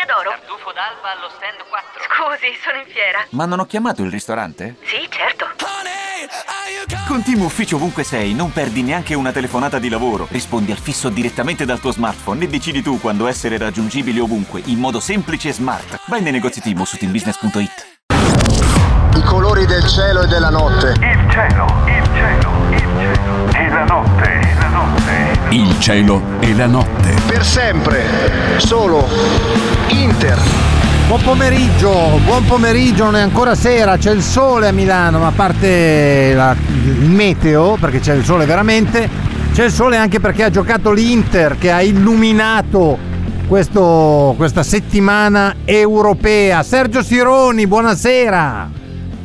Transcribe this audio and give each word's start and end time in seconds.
Osteria 0.00 0.06
d'Oro. 0.06 0.30
Tartufo 0.30 0.72
d'alba 0.72 1.12
allo 1.12 1.28
stand 1.36 1.60
4. 1.68 2.00
Scusi, 2.08 2.56
sono 2.62 2.78
in 2.78 2.86
fiera. 2.86 3.26
Ma 3.30 3.44
non 3.44 3.60
ho 3.60 3.66
chiamato 3.66 4.02
il 4.02 4.10
ristorante? 4.10 4.76
Sì, 4.82 5.06
certo. 5.10 5.48
Con 7.06 7.22
Team 7.22 7.42
Ufficio 7.42 7.76
ovunque 7.76 8.04
sei, 8.04 8.34
non 8.34 8.52
perdi 8.52 8.82
neanche 8.82 9.14
una 9.14 9.32
telefonata 9.32 9.78
di 9.78 9.88
lavoro. 9.88 10.28
Rispondi 10.30 10.70
al 10.70 10.78
fisso 10.78 11.08
direttamente 11.08 11.64
dal 11.64 11.80
tuo 11.80 11.92
smartphone 11.92 12.44
e 12.44 12.48
decidi 12.48 12.82
tu 12.82 13.00
quando 13.00 13.26
essere 13.26 13.58
raggiungibile 13.58 14.20
ovunque, 14.20 14.62
in 14.66 14.78
modo 14.78 15.00
semplice 15.00 15.48
e 15.48 15.52
smart. 15.52 16.00
Vai 16.06 16.22
nei 16.22 16.32
negozi 16.32 16.60
Team 16.60 16.82
su 16.84 16.96
teambusiness.it. 16.96 17.98
I 19.16 19.22
colori 19.22 19.66
del 19.66 19.86
cielo 19.86 20.22
e 20.22 20.26
della 20.28 20.50
notte. 20.50 20.94
Il 21.00 21.30
cielo, 21.30 21.66
il 21.86 22.04
cielo, 22.14 22.59
la 23.80 23.86
notte, 23.86 24.40
la 24.58 24.68
notte. 24.68 25.38
Il 25.50 25.78
cielo 25.80 26.20
e 26.40 26.54
la 26.54 26.66
notte. 26.66 27.14
Per 27.26 27.42
sempre. 27.42 28.02
Solo 28.58 29.08
Inter. 29.88 30.38
Buon 31.06 31.22
pomeriggio, 31.22 32.20
buon 32.24 32.44
pomeriggio, 32.44 33.04
non 33.04 33.16
è 33.16 33.20
ancora 33.22 33.54
sera, 33.54 33.96
c'è 33.96 34.12
il 34.12 34.22
sole 34.22 34.68
a 34.68 34.72
Milano, 34.72 35.18
ma 35.18 35.28
a 35.28 35.32
parte 35.34 36.32
la- 36.34 36.54
il 36.84 37.08
meteo, 37.10 37.76
perché 37.80 37.98
c'è 38.00 38.14
il 38.14 38.22
sole 38.24 38.44
veramente, 38.44 39.08
c'è 39.52 39.64
il 39.64 39.72
sole 39.72 39.96
anche 39.96 40.20
perché 40.20 40.44
ha 40.44 40.50
giocato 40.50 40.92
l'Inter 40.92 41.56
che 41.58 41.72
ha 41.72 41.80
illuminato 41.82 42.96
questo- 43.48 44.34
questa 44.36 44.62
settimana 44.62 45.56
europea. 45.64 46.62
Sergio 46.62 47.02
Sironi, 47.02 47.66
buonasera. 47.66 48.70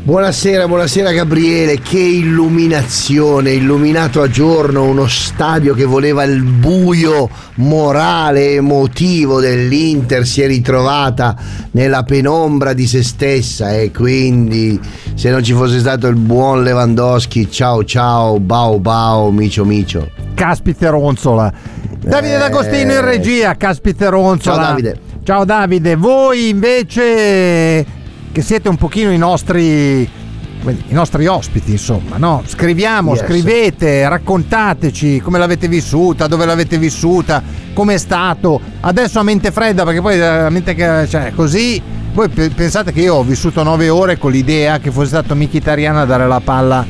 Buonasera, 0.06 0.68
buonasera 0.68 1.12
Gabriele, 1.12 1.80
che 1.80 1.98
illuminazione, 1.98 3.54
illuminato 3.54 4.22
a 4.22 4.28
giorno 4.28 4.84
uno 4.84 5.08
stadio 5.08 5.74
che 5.74 5.86
voleva 5.86 6.24
il 6.26 6.44
buio 6.44 7.28
morale, 7.56 8.52
emotivo 8.52 9.40
dell'Inter, 9.40 10.24
si 10.28 10.44
è 10.44 10.46
ritrovata 10.46 11.36
nella 11.72 12.04
penombra 12.04 12.74
di 12.74 12.86
se 12.86 13.02
stessa 13.02 13.74
e 13.74 13.90
quindi 13.90 14.80
se 15.16 15.32
non 15.32 15.44
ci 15.44 15.54
fosse 15.54 15.80
stato 15.80 16.06
il 16.06 16.18
buon 16.18 16.62
Lewandowski, 16.62 17.50
ciao 17.50 17.84
ciao, 17.84 18.40
bau 18.40 18.78
bau, 18.80 19.32
micio 19.32 19.66
micio. 19.66 20.08
Caspite 20.36 20.88
Ronzola. 20.88 21.52
Davide 22.00 22.36
Eh, 22.36 22.38
D'Agostino 22.38 22.94
in 22.94 23.02
regia, 23.02 23.56
caspite 23.58 24.08
Ronzola. 24.08 24.56
Ciao, 24.56 24.66
Davide. 24.68 25.00
Ciao 25.24 25.46
Davide, 25.46 25.96
voi 25.96 26.50
invece 26.50 28.04
che 28.36 28.42
siete 28.42 28.68
un 28.68 28.76
pochino 28.76 29.12
i 29.14 29.18
nostri 29.18 30.02
i 30.02 30.94
nostri 30.94 31.26
ospiti, 31.26 31.72
insomma, 31.72 32.18
no? 32.18 32.44
Scriviamo, 32.46 33.14
Yes. 33.14 33.24
scrivete, 33.24 34.10
raccontateci 34.10 35.22
come 35.22 35.38
l'avete 35.38 35.70
vissuta, 35.70 36.28
dove 36.28 36.46
l'avete 36.46 36.78
vissuta, 36.78 37.42
com'è 37.74 37.98
stato. 37.98 38.60
Adesso 38.82 39.20
a 39.20 39.24
mente 39.24 39.52
fredda, 39.52 39.86
perché 39.86 40.02
poi 40.02 40.16
eh, 40.16 40.26
a 40.26 40.50
mente 40.50 40.74
che 40.76 41.06
cioè, 41.08 41.32
così 41.34 41.82
voi 42.14 42.28
pe- 42.28 42.50
pensate 42.50 42.92
che 42.92 43.02
io 43.02 43.14
ho 43.16 43.24
vissuto 43.24 43.64
nove 43.64 43.88
ore 43.88 44.18
con 44.18 44.32
l'idea 44.32 44.80
che 44.80 44.92
fosse 44.92 45.08
stato 45.10 45.34
Mkhitaryan 45.34 45.96
a 45.96 46.06
dare 46.06 46.28
la 46.28 46.42
palla 46.42 46.86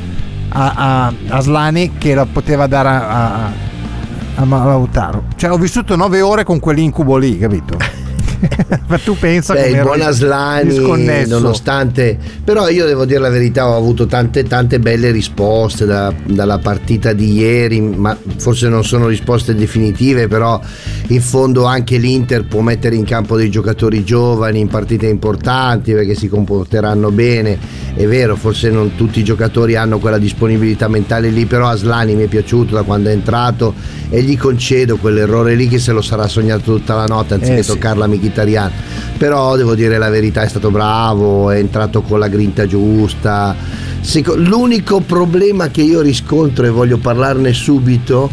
a, 0.50 0.74
a, 1.08 1.14
a 1.28 1.40
Slani 1.42 1.98
che 2.00 2.16
la 2.16 2.26
poteva 2.26 2.66
dare 2.66 2.88
a, 2.88 3.34
a, 3.34 3.52
a 4.38 4.46
Lautaro. 4.46 5.26
Cioè 5.36 5.52
ho 5.52 5.58
vissuto 5.58 5.96
nove 5.96 6.22
ore 6.22 6.44
con 6.44 6.60
quell'incubo 6.60 7.18
lì, 7.18 7.38
capito? 7.38 7.78
Ma 8.88 8.98
tu 8.98 9.18
pensa 9.18 9.54
Beh, 9.54 9.60
come 9.60 9.70
il 9.72 9.76
ero 9.78 9.86
buon 9.86 10.02
Aslani, 10.02 10.70
disconnesso. 10.70 11.40
nonostante, 11.40 12.18
però 12.44 12.70
io 12.70 12.86
devo 12.86 13.06
dire 13.06 13.20
la 13.20 13.30
verità, 13.30 13.68
ho 13.68 13.76
avuto 13.78 14.06
tante 14.06 14.44
tante 14.44 14.80
belle 14.80 15.12
risposte 15.12 15.86
da- 15.86 16.14
dalla 16.24 16.58
partita 16.60 17.14
di 17.14 17.34
ieri, 17.34 17.80
ma 17.82 18.16
forse 18.38 18.68
non 18.70 18.84
sono 18.84 19.08
risposte 19.08 19.56
definitive, 19.56 20.28
però 20.28 20.60
in 21.08 21.22
fondo 21.22 21.66
anche 21.66 21.98
l'Inter 21.98 22.46
può 22.46 22.62
mettere 22.62 22.96
in 22.96 23.06
campo 23.06 23.38
dei 23.38 23.50
giocatori 23.52 24.04
giovani 24.04 24.60
in 24.60 24.68
partite 24.68 25.08
importanti 25.08 25.94
perché 25.94 26.16
si 26.16 26.28
comporteranno 26.28 27.12
bene. 27.12 27.58
È 27.94 28.06
vero, 28.08 28.36
forse 28.36 28.70
non 28.72 28.96
tutti 28.96 29.20
i 29.20 29.24
giocatori 29.24 29.76
hanno 29.76 30.00
quella 30.00 30.18
disponibilità 30.18 30.88
mentale 30.88 31.30
lì, 31.30 31.46
però 31.46 31.68
Aslani 31.68 32.16
mi 32.16 32.24
è 32.24 32.28
piaciuto 32.28 32.74
da 32.74 32.82
quando 32.82 33.10
è 33.10 33.14
entrato 33.14 33.74
e 34.10 34.22
gli 34.22 34.38
concedo 34.38 34.98
quell'errore 34.98 35.56
lì 35.56 35.68
che 35.68 35.80
se 35.80 35.92
lo 35.92 36.02
sarà 36.02 36.28
sognato 36.28 36.78
tutta 36.78 36.96
la 36.96 37.06
notte 37.06 37.36
anziché 37.36 37.60
Eh 37.60 37.64
sì. 37.64 37.70
toccarla 37.72 38.08
Mkhitaryan 38.08 38.72
però 39.18 39.56
devo 39.56 39.76
dire 39.76 39.98
la 39.98 40.10
verità 40.10 40.44
è 40.44 40.48
stato 40.48 40.70
bravo 40.70 41.50
è 41.50 41.58
entrato 41.58 42.02
con 42.02 42.20
la 42.20 42.28
grinta 42.28 42.68
giusta 42.68 43.56
l'unico 44.36 45.00
problema 45.00 45.70
che 45.70 45.82
io 45.82 46.02
riscontro 46.02 46.66
e 46.66 46.70
voglio 46.70 46.98
parlarne 46.98 47.54
subito 47.54 48.30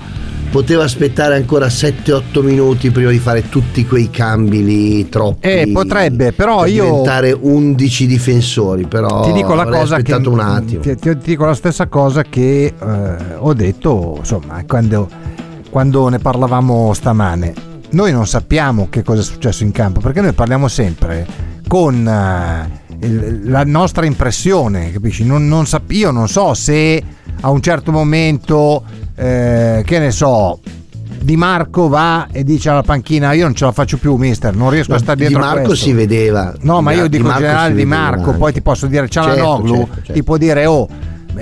poteva 0.52 0.84
aspettare 0.84 1.34
ancora 1.36 1.66
7-8 1.68 2.42
minuti 2.42 2.90
prima 2.90 3.10
di 3.10 3.18
fare 3.18 3.48
tutti 3.48 3.86
quei 3.86 4.10
cambi 4.10 4.62
lì 4.62 5.08
troppi. 5.08 5.48
Eh, 5.48 5.70
potrebbe, 5.72 6.32
però 6.32 6.60
per 6.60 6.68
io- 6.70 6.84
diventare 6.84 7.32
11 7.32 8.06
difensori 8.06 8.86
però 8.86 9.22
ti 9.22 9.32
dico 9.32 9.54
la 9.54 9.64
cosa 9.64 9.96
che 10.02 10.12
un 10.12 10.38
attimo. 10.40 10.82
ti, 10.82 10.94
ti- 10.94 11.16
ti 11.16 11.18
dico 11.24 11.46
la 11.46 11.54
stessa 11.54 11.86
cosa 11.86 12.22
che 12.22 12.66
eh, 12.78 13.16
ho 13.38 13.54
detto 13.54 14.16
insomma 14.18 14.62
quando, 14.66 15.08
quando 15.70 16.08
ne 16.10 16.18
parlavamo 16.18 16.92
stamane. 16.92 17.54
Noi 17.92 18.12
non 18.12 18.26
sappiamo 18.26 18.88
che 18.90 19.02
cosa 19.02 19.22
è 19.22 19.24
successo 19.24 19.64
in 19.64 19.72
campo 19.72 20.00
perché 20.00 20.20
noi 20.20 20.32
parliamo 20.34 20.68
sempre 20.68 21.26
con 21.66 22.06
eh, 22.06 22.80
la 23.44 23.64
nostra 23.64 24.06
impressione 24.06 24.92
capisci 24.92 25.24
non, 25.24 25.48
non 25.48 25.66
sap- 25.66 25.90
io 25.90 26.10
non 26.10 26.28
so 26.28 26.54
se 26.54 27.02
a 27.40 27.50
un 27.50 27.60
certo 27.60 27.90
momento 27.90 28.84
eh, 29.16 29.82
che 29.84 29.98
ne 29.98 30.10
so 30.12 30.60
Di 31.20 31.36
Marco 31.36 31.88
va 31.88 32.28
e 32.30 32.44
dice 32.44 32.68
alla 32.70 32.82
panchina 32.82 33.32
io 33.32 33.44
non 33.44 33.54
ce 33.54 33.64
la 33.64 33.72
faccio 33.72 33.96
più 33.96 34.14
mister 34.16 34.54
non 34.54 34.70
riesco 34.70 34.94
a 34.94 34.98
stare 34.98 35.18
di 35.18 35.26
dietro 35.26 35.42
a 35.42 35.46
Marco 35.48 35.66
questo." 35.68 35.84
si 35.86 35.92
vedeva 35.92 36.54
No, 36.60 36.80
ma 36.80 36.92
io 36.92 37.08
Di 37.08 37.16
dico 37.16 37.28
in 37.28 37.34
generale 37.36 37.74
di 37.74 37.84
Marco, 37.84 38.26
anche. 38.28 38.38
poi 38.38 38.52
ti 38.52 38.60
posso 38.62 38.86
dire 38.86 39.08
Certo, 39.08 39.30
Cialanoglu, 39.30 39.74
certo, 39.76 39.94
certo. 39.94 40.12
ti 40.12 40.22
può 40.22 40.36
dire 40.36 40.66
oh, 40.66 40.88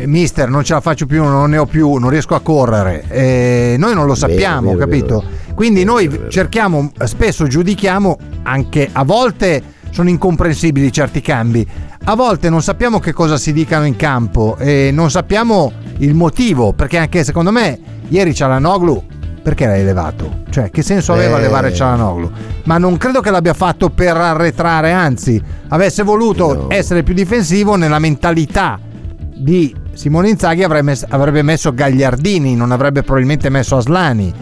mister 0.06 0.48
non 0.48 0.64
ce 0.64 0.72
la 0.72 0.80
faccio 0.80 1.04
più, 1.04 1.22
non 1.22 1.50
ne 1.50 1.58
ho 1.58 1.66
più, 1.66 1.94
non 1.96 2.08
riesco 2.10 2.34
a 2.34 2.40
correre. 2.40 3.04
Eh, 3.08 3.74
noi 3.78 3.92
non 3.94 4.06
lo 4.06 4.14
sappiamo, 4.14 4.68
vero, 4.72 4.78
capito? 4.78 5.18
vero. 5.18 5.54
Quindi 5.54 5.84
noi 5.84 6.06
Vero, 6.06 6.20
vero. 6.20 6.30
cerchiamo, 6.30 6.92
spesso 7.04 7.46
giudichiamo, 7.46 8.16
anche 8.44 8.88
a 8.90 9.02
volte 9.04 9.62
sono 9.90 10.08
incomprensibili 10.08 10.92
certi 10.92 11.20
cambi, 11.20 11.66
a 12.04 12.14
volte 12.14 12.48
non 12.48 12.62
sappiamo 12.62 12.98
che 12.98 13.12
cosa 13.12 13.36
si 13.36 13.52
dicano 13.52 13.84
in 13.84 13.96
campo 13.96 14.56
e 14.58 14.90
non 14.92 15.10
sappiamo 15.10 15.72
il 15.98 16.14
motivo, 16.14 16.72
perché 16.72 16.98
anche 16.98 17.24
secondo 17.24 17.50
me 17.50 17.78
ieri 18.08 18.34
Cialanoglu 18.34 19.04
perché 19.42 19.66
l'hai 19.66 19.84
levato? 19.84 20.42
Cioè, 20.50 20.70
che 20.70 20.82
senso 20.82 21.12
aveva 21.14 21.38
Eh. 21.38 21.42
levare 21.42 21.72
Cialanoglu? 21.72 22.30
Ma 22.64 22.76
non 22.76 22.96
credo 22.98 23.20
che 23.20 23.30
l'abbia 23.30 23.54
fatto 23.54 23.88
per 23.88 24.14
arretrare, 24.16 24.92
anzi, 24.92 25.42
avesse 25.68 26.02
voluto 26.02 26.52
No. 26.54 26.66
essere 26.68 27.02
più 27.02 27.14
difensivo 27.14 27.74
nella 27.76 27.98
mentalità 27.98 28.78
di 29.34 29.74
Simone 29.94 30.28
Inzaghi 30.28 30.62
avrebbe 30.62 30.82
messo, 30.82 31.06
avrebbe 31.08 31.42
messo 31.42 31.72
Gagliardini, 31.72 32.54
non 32.54 32.70
avrebbe 32.70 33.02
probabilmente 33.02 33.48
messo 33.48 33.76
Aslani. 33.78 34.32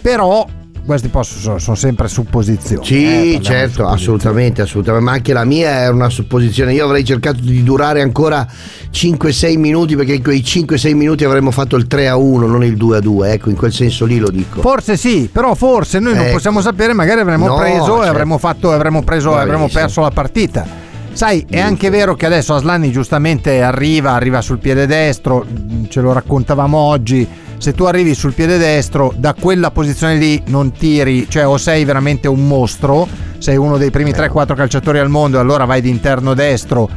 Però 0.00 0.46
questi 0.84 1.08
possono, 1.08 1.40
sono, 1.40 1.58
sono 1.58 1.76
sempre 1.76 2.08
supposizioni. 2.08 2.84
Sì, 2.84 3.34
eh, 3.34 3.40
certo, 3.42 3.48
supposizioni. 3.82 3.94
assolutamente, 3.94 4.62
assolutamente, 4.62 5.04
ma 5.06 5.12
anche 5.12 5.32
la 5.32 5.44
mia 5.44 5.82
è 5.84 5.88
una 5.88 6.08
supposizione. 6.08 6.72
Io 6.72 6.84
avrei 6.84 7.04
cercato 7.04 7.38
di 7.40 7.62
durare 7.62 8.02
ancora 8.02 8.46
5-6 8.92 9.58
minuti 9.58 9.96
perché 9.96 10.14
in 10.14 10.22
quei 10.22 10.40
5-6 10.40 10.94
minuti 10.94 11.24
avremmo 11.24 11.50
fatto 11.50 11.76
il 11.76 11.86
3 11.86 12.08
a 12.08 12.16
1, 12.16 12.46
non 12.46 12.64
il 12.64 12.76
2 12.76 12.96
a 12.96 13.00
2, 13.00 13.32
ecco, 13.32 13.50
in 13.50 13.56
quel 13.56 13.72
senso 13.72 14.04
lì 14.04 14.18
lo 14.18 14.30
dico. 14.30 14.60
Forse 14.60 14.96
sì, 14.96 15.28
però 15.32 15.54
forse 15.54 15.98
noi 15.98 16.14
non 16.14 16.24
Ecco. 16.24 16.32
possiamo 16.34 16.60
sapere, 16.60 16.92
magari 16.92 17.20
avremmo 17.20 17.46
No, 17.46 17.56
preso 17.56 17.94
e 17.94 17.96
certo. 17.96 18.10
avremmo 18.10 18.38
fatto, 18.38 18.72
avremmo 18.72 19.02
preso, 19.02 19.34
avremmo 19.36 19.68
perso 19.68 20.00
la 20.00 20.10
partita. 20.10 20.79
Sai, 21.12 21.44
è 21.50 21.58
anche 21.58 21.90
vero 21.90 22.14
che 22.14 22.26
adesso 22.26 22.54
Aslani 22.54 22.90
giustamente 22.90 23.62
arriva, 23.62 24.12
arriva 24.12 24.40
sul 24.40 24.58
piede 24.58 24.86
destro, 24.86 25.44
ce 25.88 26.00
lo 26.00 26.12
raccontavamo 26.12 26.78
oggi. 26.78 27.28
Se 27.58 27.72
tu 27.74 27.84
arrivi 27.84 28.14
sul 28.14 28.32
piede 28.32 28.56
destro, 28.56 29.12
da 29.14 29.34
quella 29.34 29.70
posizione 29.70 30.16
lì 30.16 30.42
non 30.46 30.72
tiri, 30.72 31.28
cioè 31.28 31.46
o 31.46 31.58
sei 31.58 31.84
veramente 31.84 32.26
un 32.26 32.46
mostro, 32.46 33.06
sei 33.36 33.58
uno 33.58 33.76
dei 33.76 33.90
primi 33.90 34.12
3-4 34.12 34.54
calciatori 34.54 34.98
al 34.98 35.10
mondo 35.10 35.36
e 35.36 35.40
allora 35.40 35.66
vai 35.66 35.82
di 35.82 35.90
interno 35.90 36.32
destro, 36.32 36.88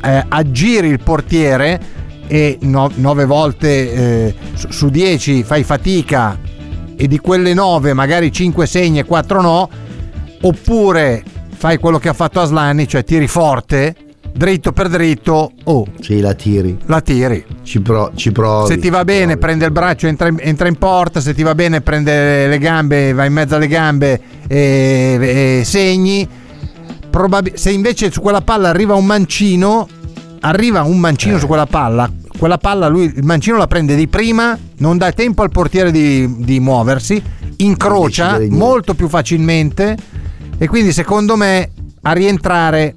eh, 0.00 0.24
aggiri 0.28 0.86
il 0.86 1.00
portiere 1.02 1.80
e 2.28 2.58
9 2.60 3.24
volte 3.24 3.92
eh, 3.92 4.34
su- 4.54 4.70
su 4.70 4.88
10 4.90 5.42
fai 5.42 5.64
fatica 5.64 6.38
e 6.96 7.08
di 7.08 7.18
quelle 7.18 7.52
9 7.52 7.92
magari 7.94 8.30
5 8.30 8.64
segni 8.64 9.00
e 9.00 9.04
4 9.04 9.40
no, 9.40 9.68
oppure 10.42 11.24
fai 11.62 11.78
quello 11.78 12.00
che 12.00 12.08
ha 12.08 12.12
fatto 12.12 12.40
Aslani, 12.40 12.88
cioè 12.88 13.04
tiri 13.04 13.28
forte, 13.28 13.94
dritto 14.34 14.72
per 14.72 14.88
dritto, 14.88 15.52
oh, 15.62 15.86
Sì, 16.00 16.18
la 16.18 16.34
tiri, 16.34 16.76
la 16.86 17.00
tiri. 17.00 17.44
ci, 17.62 17.80
pro- 17.80 18.10
ci 18.16 18.32
provi. 18.32 18.66
Se 18.66 18.78
ti 18.78 18.90
va 18.90 19.04
bene 19.04 19.26
provi. 19.26 19.38
prende 19.38 19.64
il 19.66 19.70
braccio, 19.70 20.08
entra 20.08 20.26
in, 20.26 20.38
entra 20.40 20.66
in 20.66 20.74
porta, 20.76 21.20
se 21.20 21.32
ti 21.34 21.44
va 21.44 21.54
bene 21.54 21.80
prende 21.80 22.48
le 22.48 22.58
gambe, 22.58 23.12
va 23.12 23.24
in 23.26 23.32
mezzo 23.32 23.54
alle 23.54 23.68
gambe 23.68 24.20
e, 24.48 25.60
e 25.60 25.62
segni. 25.64 26.28
Probabil- 27.10 27.54
se 27.54 27.70
invece 27.70 28.10
su 28.10 28.20
quella 28.20 28.40
palla 28.40 28.70
arriva 28.70 28.94
un 28.96 29.04
mancino, 29.06 29.86
arriva 30.40 30.82
un 30.82 30.98
mancino 30.98 31.36
Eh. 31.36 31.38
su 31.38 31.46
quella 31.46 31.66
palla, 31.66 32.10
quella 32.38 32.58
palla 32.58 32.88
lui 32.88 33.04
il 33.04 33.22
mancino 33.22 33.56
la 33.56 33.68
prende 33.68 33.94
di 33.94 34.08
prima, 34.08 34.58
non 34.78 34.98
dà 34.98 35.12
tempo 35.12 35.42
al 35.42 35.50
portiere 35.52 35.92
di, 35.92 36.42
di 36.42 36.58
muoversi, 36.58 37.22
incrocia 37.58 38.40
molto 38.48 38.94
più 38.94 39.06
facilmente 39.08 39.96
E 40.62 40.68
quindi 40.68 40.92
secondo 40.92 41.34
me 41.34 41.72
a 42.02 42.12
rientrare 42.12 42.94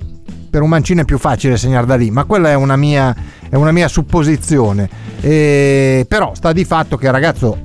per 0.52 0.62
un 0.62 0.70
mancino 0.70 1.02
è 1.02 1.04
più 1.04 1.18
facile 1.18 1.58
segnare 1.58 1.88
da 1.88 1.96
lì, 1.96 2.12
ma 2.12 2.24
quella 2.26 2.50
è 2.50 2.54
una 2.54 2.76
mia, 2.76 3.12
è 3.50 3.56
una 3.56 3.72
mia 3.72 3.88
supposizione. 3.88 4.88
E, 5.20 6.06
però 6.08 6.36
sta 6.36 6.54
di 6.54 6.64
fatto 6.64 6.96
che 6.96 7.08
il 7.08 7.12
ragazzo, 7.12 7.58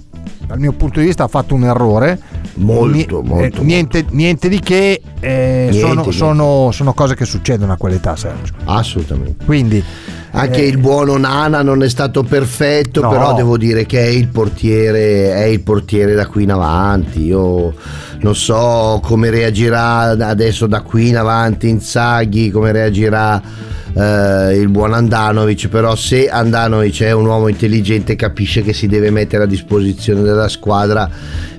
dal 0.47 0.59
mio 0.59 0.73
punto 0.73 1.01
di 1.01 1.05
vista, 1.05 1.25
ha 1.25 1.29
fatto 1.29 1.55
un 1.55 1.65
errore. 1.65 2.19
Molto, 2.55 3.21
Ni- 3.23 3.29
molto, 3.29 3.61
eh, 3.61 3.65
niente, 3.65 4.05
niente 4.11 4.49
di 4.49 4.61
che, 4.61 5.01
eh, 5.21 5.69
Niente, 5.71 5.79
sono, 5.79 5.93
niente. 5.95 6.13
sono- 6.13 6.71
sono 6.73 6.93
cose 6.95 7.15
che 7.15 7.25
succedono 7.25 7.73
a 7.73 7.77
quell'età, 7.77 8.17
Sergio. 8.17 8.53
Assolutamente. 8.65 9.45
Quindi 9.45 9.83
Anche 10.33 10.63
eh, 10.63 10.67
il 10.69 10.79
buono 10.79 11.17
Nana 11.17 11.61
non 11.63 11.83
è 11.83 11.89
stato 11.89 12.23
perfetto, 12.23 13.01
No. 13.01 13.09
però 13.09 13.35
devo 13.35 13.57
dire 13.57 13.85
che 13.85 13.99
è 14.01 14.07
il 14.09 14.29
portiere, 14.29 15.33
è 15.35 15.43
il 15.45 15.61
portiere 15.61 16.15
da 16.15 16.27
qui 16.27 16.45
in 16.45 16.53
avanti. 16.53 17.25
Io 17.25 17.75
non 18.21 18.37
so 18.37 19.01
come 19.03 19.29
reagirà 19.31 20.11
adesso 20.29 20.67
da 20.69 20.83
qui 20.83 21.09
in 21.09 21.17
avanti 21.17 21.69
Inzaghi, 21.69 22.51
come 22.53 22.71
reagirà 22.71 23.43
eh, 23.93 24.57
il 24.57 24.69
buon 24.69 24.93
Andanovic, 24.95 25.67
però 25.67 25.97
se 25.97 26.29
Andanovic 26.29 27.03
è 27.03 27.11
un 27.11 27.27
uomo 27.27 27.49
intelligente 27.49 28.15
capisce 28.15 28.63
che 28.63 28.73
si 28.73 28.87
deve 28.87 29.11
mettere 29.11 29.43
a 29.43 29.47
disposizione 29.47 30.23
della 30.23 30.47
squadra, 30.49 31.11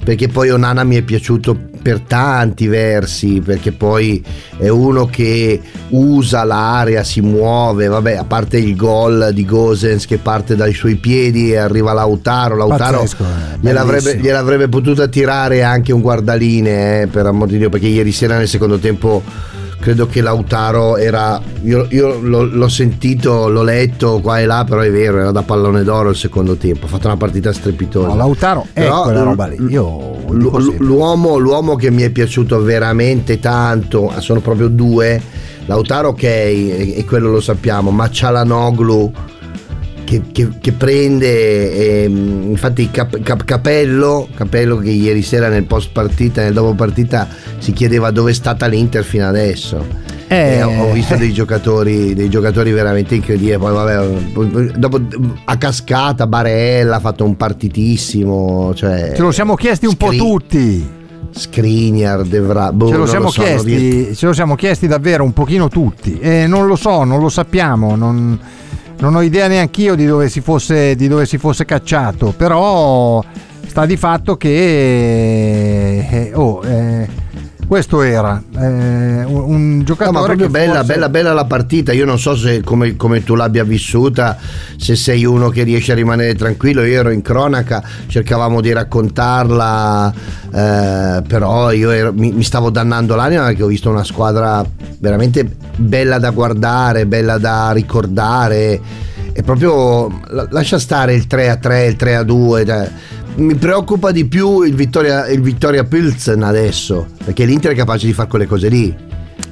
perché 0.04 0.28
poi 0.28 0.50
Onana 0.50 0.84
mi 0.84 0.96
è 0.96 1.02
piaciuto 1.02 1.70
per 1.82 2.02
tanti 2.02 2.68
versi, 2.68 3.42
perché 3.42 3.72
poi 3.72 4.24
è 4.58 4.68
uno 4.68 5.06
che 5.06 5.60
usa 5.90 6.44
l'area, 6.44 7.04
si 7.04 7.22
muove, 7.22 7.88
vabbè, 7.88 8.16
a 8.16 8.24
parte 8.24 8.58
il 8.58 8.76
gol 8.76 9.32
di 9.34 9.46
Gosens 9.46 10.06
che 10.06 10.18
parte 10.18 10.56
dai 10.56 10.74
suoi 10.74 10.96
piedi 10.96 11.52
e 11.52 11.58
arriva 11.58 11.94
Lautaro, 11.94 12.56
Lautaro 12.56 13.00
Pazzesco, 13.00 13.24
eh, 13.24 13.58
gliel'avrebbe, 13.60 14.18
gliel'avrebbe 14.18 14.70
potuta 14.70 15.08
tirare 15.08 15.64
anche 15.64 15.92
un 15.92 16.02
guardaline, 16.02 17.02
eh, 17.02 17.08
per 17.08 17.26
amor 17.26 17.48
di 17.48 17.58
Dio, 17.58 17.70
perché 17.70 17.88
ieri 17.88 18.12
sera 18.12 18.38
nel 18.38 18.48
secondo 18.48 18.78
tempo 18.78 19.24
credo 19.82 20.06
che 20.08 20.22
Lautaro 20.22 20.96
era 20.96 21.42
io, 21.64 21.88
io 21.90 22.20
l'ho, 22.22 22.46
l'ho 22.46 22.68
sentito, 22.70 23.50
l'ho 23.50 23.64
letto 23.64 24.20
qua 24.22 24.40
e 24.40 24.46
là, 24.46 24.64
però 24.64 24.82
è 24.82 24.92
vero, 24.92 25.20
era 25.20 25.32
da 25.32 25.42
pallone 25.42 25.84
d'oro 25.84 26.12
il 26.12 26.16
secondo 26.16 26.56
tempo, 26.56 26.86
ha 26.86 26.90
fatto 26.90 27.08
una 27.08 27.18
partita 27.18 27.52
strepitosa. 27.52 28.08
no, 28.10 28.16
Lautaro 28.16 28.68
è 28.72 28.82
Però 28.82 29.02
quella 29.04 29.24
roba 29.24 29.48
lì. 29.48 29.58
Io 29.70 30.20
l- 30.30 30.38
l- 30.46 30.76
l'uomo, 30.80 31.38
l'uomo 31.38 31.76
che 31.76 31.92
mi 31.92 32.04
è 32.04 32.10
piaciuto 32.12 32.62
veramente 32.62 33.40
tanto, 33.40 34.14
sono 34.20 34.40
proprio 34.40 34.68
due. 34.70 35.20
Lautaro 35.66 36.10
ok, 36.10 36.24
e, 36.24 36.94
e 36.98 37.06
quello 37.06 37.30
lo 37.30 37.42
sappiamo, 37.42 37.92
ma 37.92 38.10
Cialanoglu 38.10 39.12
che, 40.12 40.22
che- 40.34 40.50
che 40.60 40.72
prende, 40.74 42.04
ehm, 42.04 42.48
infatti 42.50 42.92
Cap- 42.92 43.22
Cap- 43.22 43.46
Capello, 43.46 44.28
Capello 44.36 44.76
che 44.78 44.90
ieri 44.90 45.22
sera 45.22 45.48
nel 45.48 45.64
post 45.64 45.92
partita, 45.94 46.42
nel 46.42 46.52
dopo 46.52 46.74
partita 46.74 47.28
si 47.60 47.72
chiedeva 47.72 48.12
dove 48.12 48.32
è 48.32 48.34
stata 48.34 48.66
l'Inter 48.68 49.06
fino 49.06 49.26
adesso. 49.26 50.10
Eh. 50.28 50.56
E 50.58 50.64
ho, 50.64 50.92
visto 50.92 51.16
dei 51.16 51.32
giocatori, 51.32 52.14
dei 52.14 52.30
giocatori 52.30 52.72
veramente 52.72 53.16
incredibili. 53.16 53.58
Poi, 53.58 53.74
vabbè, 53.74 54.78
dopo 54.78 55.00
a 55.46 55.58
cascata, 55.58 56.28
Barella 56.28 56.98
ha 56.98 57.00
fatto 57.00 57.24
un 57.26 57.36
partitissimo. 57.38 58.74
Cioè, 58.74 59.14
Ce 59.16 59.22
lo 59.22 59.32
siamo 59.32 59.56
chiesti 59.56 59.86
un 59.86 59.96
po' 59.96 60.08
Scri- 60.08 60.18
tutti. 60.18 60.90
Skriniar, 61.34 62.24
Devra, 62.24 62.72
boh, 62.74 62.90
Ce 62.90 62.96
lo, 62.98 63.06
siamo 63.06 63.30
so, 63.30 63.42
non 63.42 63.64
riesco- 63.64 63.66
chiesti, 63.66 64.16
ce 64.16 64.26
lo 64.26 64.34
siamo 64.34 64.56
chiesti 64.56 64.88
davvero 64.88 65.24
un 65.24 65.32
pochino 65.34 65.70
tutti. 65.70 66.18
E 66.20 66.46
non 66.48 66.68
lo 66.68 66.76
so, 66.76 67.04
non 67.06 67.20
lo 67.22 67.30
sappiamo. 67.30 67.96
Non, 67.96 68.38
non 69.02 69.16
ho 69.16 69.22
idea 69.22 69.48
neanche 69.48 69.82
io 69.82 69.96
di 69.96 70.06
dove 70.06 70.30
si 70.30 70.42
fosse, 70.42 70.96
dove 71.08 71.26
si 71.26 71.40
fosse 71.40 71.66
cacciato. 71.66 72.34
Però 72.38 73.24
sta 73.66 73.86
di 73.86 73.98
fatto 73.98 74.38
che. 74.38 76.08
eh, 76.10 76.32
oh, 76.34 76.64
eh, 76.64 77.08
questo 77.72 78.02
era 78.02 78.44
eh, 78.60 79.24
un, 79.24 79.44
un 79.46 79.78
No, 79.78 79.84
giocatore. 79.86 80.18
ma 80.20 80.26
proprio 80.26 80.50
bella, 80.50 80.74
forse- 80.80 80.92
bella, 80.94 81.08
bella 81.08 81.32
la 81.32 81.46
partita. 81.46 81.94
Io 81.94 82.04
non 82.04 82.20
so 82.20 82.36
se 82.36 82.60
come, 82.60 82.98
come 82.98 83.24
tu 83.24 83.34
l'abbia 83.34 83.64
vissuta, 83.64 84.38
se 84.76 84.98
sei 84.98 85.24
uno 85.24 85.48
che 85.48 85.64
riesce 85.64 85.94
a 85.94 85.96
rimanere 85.96 86.36
tranquillo. 86.36 86.84
Io 86.84 87.00
ero 87.00 87.12
in 87.12 87.22
cronaca, 87.22 87.82
cercavamo 88.08 88.60
di 88.60 88.74
raccontarla, 88.74 90.14
eh, 90.54 91.22
però 91.26 91.72
io 91.72 91.92
ero- 91.92 92.12
mi, 92.12 92.34
mi 92.34 92.44
stavo 92.44 92.72
dannando 92.72 93.16
l'anima 93.16 93.46
perché 93.46 93.64
ho 93.64 93.68
visto 93.68 93.90
una 93.90 94.04
squadra 94.04 94.66
veramente 95.00 95.50
bella 95.78 96.20
da 96.20 96.32
guardare, 96.32 97.06
bella 97.06 97.38
da 97.38 97.72
ricordare. 97.72 98.82
E 99.32 99.44
proprio 99.44 100.20
la- 100.28 100.46
lascia 100.50 100.78
stare 100.78 101.14
il 101.14 101.26
3 101.26 101.50
a 101.50 101.56
3, 101.56 101.86
il 101.86 101.96
3 101.96 102.16
a 102.18 102.24
2. 102.24 102.92
Mi 103.36 103.56
preoccupa 103.56 104.12
di 104.12 104.26
più 104.26 104.62
il 104.62 104.76
Vittoria, 104.76 105.28
il 105.28 105.42
Vittoria 105.42 105.84
Pilsen 105.84 106.44
adesso, 106.44 107.08
perché 107.24 107.46
l'Inter 107.46 107.72
è 107.72 107.76
capace 107.76 108.06
di 108.06 108.14
fare 108.14 108.28
quelle 108.28 108.46
cose 108.46 108.68
lì. 108.70 108.96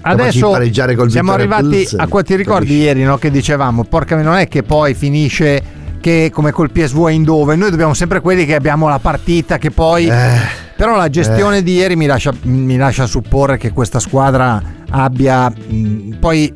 Adesso 0.02 0.52
pareggiare 0.52 0.96
col 0.96 1.10
siamo 1.10 1.34
arrivati 1.34 1.68
Pilsen, 1.68 2.00
a 2.00 2.08
qua 2.08 2.24
ti 2.24 2.36
ricordi 2.36 2.66
capisci? 2.66 2.84
ieri 2.84 3.04
no, 3.04 3.18
che 3.18 3.30
dicevamo 3.32 3.84
porca 3.84 4.22
non 4.22 4.36
è 4.36 4.48
che 4.48 4.64
poi 4.64 4.94
finisce 4.94 5.62
che 6.00 6.30
come 6.34 6.52
col 6.52 6.72
PSV 6.72 7.08
Eindhoven 7.08 7.60
noi 7.60 7.70
dobbiamo 7.70 7.94
sempre 7.94 8.22
quelli 8.22 8.46
che 8.46 8.56
abbiamo 8.56 8.88
la 8.88 9.00
partita 9.00 9.58
che 9.58 9.72
poi 9.72 10.08
Eh, 10.08 10.40
però 10.78 10.96
la 10.96 11.10
gestione 11.10 11.62
di 11.62 11.74
ieri 11.74 11.98
mi 11.98 12.06
lascia, 12.06 12.34
mi 12.44 12.78
lascia 12.78 13.06
supporre 13.06 13.58
che 13.58 13.74
questa 13.74 14.00
squadra 14.00 14.62
abbia 14.90 15.50
mh, 15.50 16.18
poi 16.20 16.54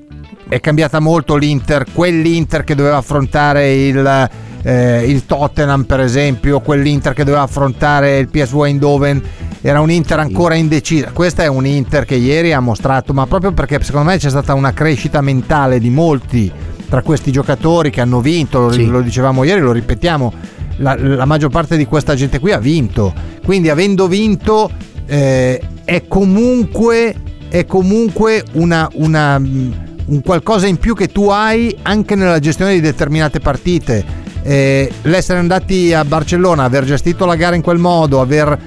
è 0.48 0.60
cambiata 0.62 1.00
molto 1.00 1.36
l'Inter 1.36 1.86
quell'Inter 1.92 2.64
che 2.64 2.76
doveva 2.76 2.98
affrontare 2.98 3.74
il, 3.74 4.30
eh, 4.64 5.04
il 5.06 5.26
Tottenham 5.26 5.84
per 5.84 6.00
esempio 6.00 6.60
quell'Inter 6.62 7.14
che 7.14 7.24
doveva 7.24 7.44
affrontare 7.44 8.18
il 8.18 8.30
PSV 8.30 8.64
Eindhoven 8.64 9.22
era 9.62 9.80
un 9.82 9.92
Inter 9.92 10.20
ancora 10.20 10.56
indecisa 10.56 11.12
questa 11.14 11.44
è 11.44 11.48
un 11.48 11.66
Inter 11.66 12.06
che 12.06 12.16
ieri 12.16 12.54
ha 12.54 12.60
mostrato 12.60 13.14
ma 13.14 13.28
proprio 13.28 13.52
perché 13.52 13.82
secondo 13.84 14.10
me 14.10 14.18
c'è 14.18 14.30
stata 14.30 14.54
una 14.54 14.74
crescita 14.74 15.22
mentale 15.22 15.80
di 15.80 15.90
molti 15.90 16.52
tra 16.90 17.02
questi 17.02 17.32
giocatori 17.32 17.90
che 17.90 18.02
hanno 18.02 18.22
vinto. 18.22 18.60
Lo, 18.60 18.72
Sì. 18.72 18.86
lo 18.86 19.02
dicevamo 19.02 19.44
ieri 19.44 19.62
lo 19.62 19.72
ripetiamo 19.72 20.32
la, 20.78 20.96
la 20.96 21.26
maggior 21.26 21.50
parte 21.50 21.76
di 21.76 21.86
questa 21.86 22.14
gente 22.14 22.40
qui 22.40 22.52
ha 22.52 22.60
vinto. 22.60 23.12
Quindi 23.44 23.70
avendo 23.70 24.08
vinto 24.08 24.70
eh, 25.08 25.60
è 25.86 26.04
comunque 26.08 27.16
è 27.50 27.66
comunque 27.66 28.44
una, 28.54 28.88
una, 28.94 29.40
mh, 29.40 29.74
un 30.06 30.22
qualcosa 30.22 30.68
in 30.68 30.78
più 30.78 30.94
che 30.96 31.08
tu 31.08 31.30
hai 31.30 31.76
anche 31.82 32.16
nella 32.16 32.40
gestione 32.40 32.74
di 32.74 32.80
determinate 32.82 33.40
partite 33.40 34.06
Eh, 34.46 34.92
l'essere 35.04 35.40
andati 35.40 35.94
a 35.94 36.04
Barcellona 36.04 36.64
aver 36.66 36.84
gestito 36.84 37.26
la 37.26 37.36
gara 37.38 37.56
in 37.56 37.62
quel 37.62 37.78
modo 37.78 38.20
aver 38.20 38.60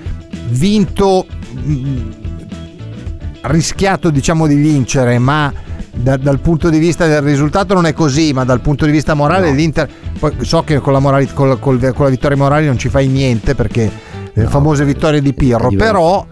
vinto 0.49 1.27
mh, 1.53 2.01
rischiato 3.43 4.11
diciamo 4.11 4.47
di 4.47 4.55
vincere 4.55 5.19
ma 5.19 5.53
da- 5.95 6.17
dal 6.17 6.41
punto 6.41 6.69
di 6.71 6.79
vista 6.79 7.07
del 7.07 7.21
risultato 7.23 7.75
non 7.75 7.87
è 7.87 7.93
così 7.93 8.33
ma 8.33 8.45
dal 8.45 8.61
punto 8.61 8.85
di 8.87 8.91
vista 8.91 9.15
morale 9.15 9.51
No. 9.51 9.55
l'Inter 9.55 9.89
poi 10.19 10.33
so 10.41 10.63
che 10.63 10.79
con 10.79 10.93
la, 10.95 10.99
morali- 10.99 11.29
col- 11.33 11.59
col- 11.59 11.93
con 11.95 12.05
la 12.05 12.11
vittoria 12.11 12.37
morale 12.37 12.67
non 12.67 12.79
ci 12.79 12.89
fai 12.89 13.07
niente 13.07 13.55
perché 13.55 13.91
le 14.33 14.43
No, 14.43 14.49
famose 14.49 14.85
vittorie 14.85 15.21
di 15.23 15.33
Pirro 15.35 15.69
però, 15.71 16.27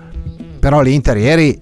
però 0.58 0.80
l'Inter 0.80 1.16
ieri 1.18 1.58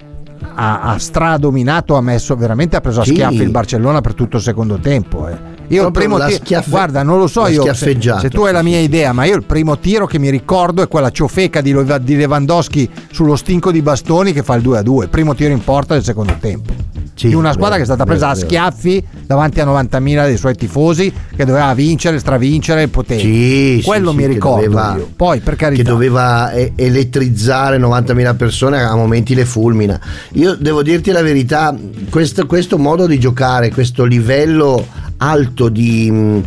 ha, 0.55 0.81
ha 0.83 0.99
stradominato 0.99 1.97
ha 1.97 2.01
messo 2.01 2.35
veramente 2.37 2.77
ha 2.77 2.81
preso 2.81 3.01
a 3.01 3.05
Sì. 3.05 3.11
schiaffi 3.15 3.43
il 3.43 3.51
Barcellona 3.51 4.01
per 4.01 4.15
tutto 4.15 4.37
il 4.39 4.43
secondo 4.43 4.79
tempo 4.79 5.29
eh. 5.29 5.51
Io 5.69 5.87
il 5.87 5.93
primo 5.93 6.19
tiro 6.19 6.31
schiaffe- 6.31 6.71
guarda 6.71 7.03
non 7.03 7.19
lo 7.19 7.27
so 7.27 7.47
io 7.47 7.73
se, 7.75 7.97
se 8.01 8.29
tu 8.29 8.43
hai 8.43 8.53
la 8.53 8.59
sì, 8.61 8.65
mia 8.65 8.79
sì, 8.79 8.85
idea 8.85 9.13
ma 9.13 9.25
io 9.25 9.37
il 9.37 9.45
primo 9.45 9.79
tiro 9.79 10.07
che 10.07 10.19
mi 10.19 10.31
ricordo 10.31 10.83
è 10.83 10.89
quella 10.89 11.11
ciofeca 11.11 11.61
di, 11.61 11.75
di 12.03 12.17
Lewandowski 12.17 12.89
sullo 13.11 13.37
stinco 13.37 13.71
di 13.71 13.81
bastoni 13.83 14.33
che 14.33 14.43
fa 14.43 14.55
il 14.57 14.63
2 14.63 14.79
a 14.79 14.83
2 14.83 15.09
primo 15.09 15.35
tiro 15.35 15.53
in 15.53 15.63
porta 15.65 15.95
del 15.95 16.05
secondo 16.05 16.37
tempo 16.41 16.73
Sì, 17.15 17.29
di 17.29 17.35
una 17.35 17.53
squadra 17.53 17.77
vero, 17.77 17.85
che 17.87 17.93
è 17.93 17.95
stata 17.95 18.05
vero, 18.05 18.17
presa 18.17 18.31
a 18.31 18.35
vero. 18.35 18.47
schiaffi 18.47 19.07
davanti 19.27 19.61
a 19.61 19.67
90.000 19.67 20.25
dei 20.25 20.37
suoi 20.37 20.55
tifosi 20.55 21.13
che 21.35 21.45
doveva 21.45 21.73
vincere, 21.75 22.19
stravincere 22.19 22.83
il 22.83 22.89
potere. 22.91 23.21
Sì, 23.21 23.77
sì, 23.81 23.87
Quello 23.87 24.11
sì, 24.11 24.17
mi 24.17 24.23
che 24.23 24.29
ricordo 24.29 24.65
doveva-. 24.65 24.99
Poi 25.17 25.41
per 25.41 25.57
carità 25.57 25.83
che 25.83 25.89
doveva 25.89 26.53
elettrizzare 26.53 27.79
90.000 27.79 28.37
persone 28.37 28.83
a 28.83 28.95
momenti 28.95 29.35
le 29.35 29.45
fulmina 29.45 29.99
io 30.33 30.55
devo 30.55 30.83
dirti 30.83 31.11
la 31.11 31.23
verità 31.23 31.75
questo, 32.11 32.47
questo 32.47 32.79
modo 32.79 33.07
di 33.07 33.19
giocare 33.19 33.71
questo 33.71 34.05
livello 34.05 34.87
alto 35.23 35.69
di 35.69 36.11
mh, 36.11 36.43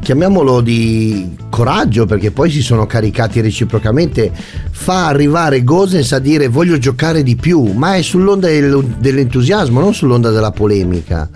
chiamiamolo 0.00 0.60
di 0.60 1.36
coraggio 1.50 2.06
perché 2.06 2.30
poi 2.30 2.50
si 2.50 2.60
sono 2.62 2.86
caricati 2.86 3.40
reciprocamente 3.40 4.30
fa 4.70 5.06
arrivare 5.06 5.64
Gosens 5.64 6.12
a 6.12 6.18
dire 6.18 6.48
voglio 6.48 6.78
giocare 6.78 7.22
di 7.22 7.36
più 7.36 7.72
ma 7.72 7.94
è 7.94 8.02
sull'onda 8.02 8.48
del- 8.48 8.94
dell'entusiasmo 8.98 9.80
non 9.80 9.94
sull'onda 9.94 10.30
della 10.30 10.50
polemica 10.50 11.28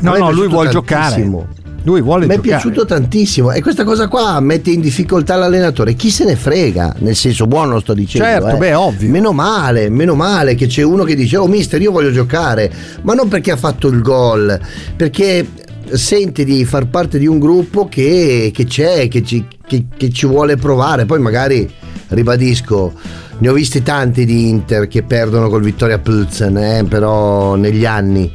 No, 0.00 0.16
no, 0.16 0.30
lui 0.30 0.46
vuole 0.46 0.70
giocare. 0.70 1.08
tantissimo. 1.10 1.46
Lui 1.82 2.00
vuole 2.02 2.26
Mi 2.26 2.32
è 2.32 2.36
giocare. 2.36 2.60
piaciuto 2.60 2.84
tantissimo 2.84 3.50
e 3.50 3.60
questa 3.62 3.82
cosa 3.82 4.06
qua 4.08 4.38
mette 4.40 4.70
in 4.70 4.80
difficoltà 4.80 5.34
l'allenatore. 5.36 5.94
Chi 5.94 6.10
se 6.10 6.24
ne 6.24 6.36
frega? 6.36 6.94
Nel 6.98 7.16
senso 7.16 7.46
buono 7.46 7.80
sto 7.80 7.94
dicendo. 7.94 8.26
Certo, 8.28 8.48
eh. 8.48 8.58
beh, 8.58 8.74
ovvio. 8.74 9.08
Meno 9.10 9.32
male, 9.32 9.88
meno 9.88 10.14
male 10.14 10.54
che 10.54 10.66
c'è 10.66 10.82
uno 10.82 11.02
che 11.04 11.14
dice 11.16 11.36
"Oh 11.36 11.46
mister, 11.48 11.80
io 11.80 11.90
voglio 11.90 12.12
giocare", 12.12 12.70
ma 13.02 13.14
non 13.14 13.26
perché 13.28 13.50
ha 13.52 13.56
fatto 13.56 13.88
il 13.88 14.02
gol, 14.02 14.56
perché 14.94 15.46
sente 15.92 16.44
di 16.44 16.64
far 16.64 16.86
parte 16.88 17.18
di 17.18 17.26
un 17.26 17.38
gruppo 17.38 17.88
che, 17.88 18.50
che 18.52 18.64
c'è, 18.64 19.08
che 19.08 19.22
ci, 19.22 19.44
che- 19.66 19.84
che 19.96 20.10
ci 20.10 20.26
vuole 20.26 20.56
provare. 20.56 21.04
Poi 21.06 21.18
magari, 21.20 21.68
ribadisco, 22.08 22.92
ne 23.38 23.48
ho 23.48 23.52
visti 23.52 23.82
tanti 23.82 24.24
di 24.24 24.48
Inter 24.48 24.88
che 24.88 25.02
perdono 25.02 25.48
col 25.48 25.62
Vittoria 25.62 25.98
Plzen, 25.98 26.56
eh, 26.56 26.84
però 26.84 27.54
negli 27.54 27.84
anni. 27.86 28.32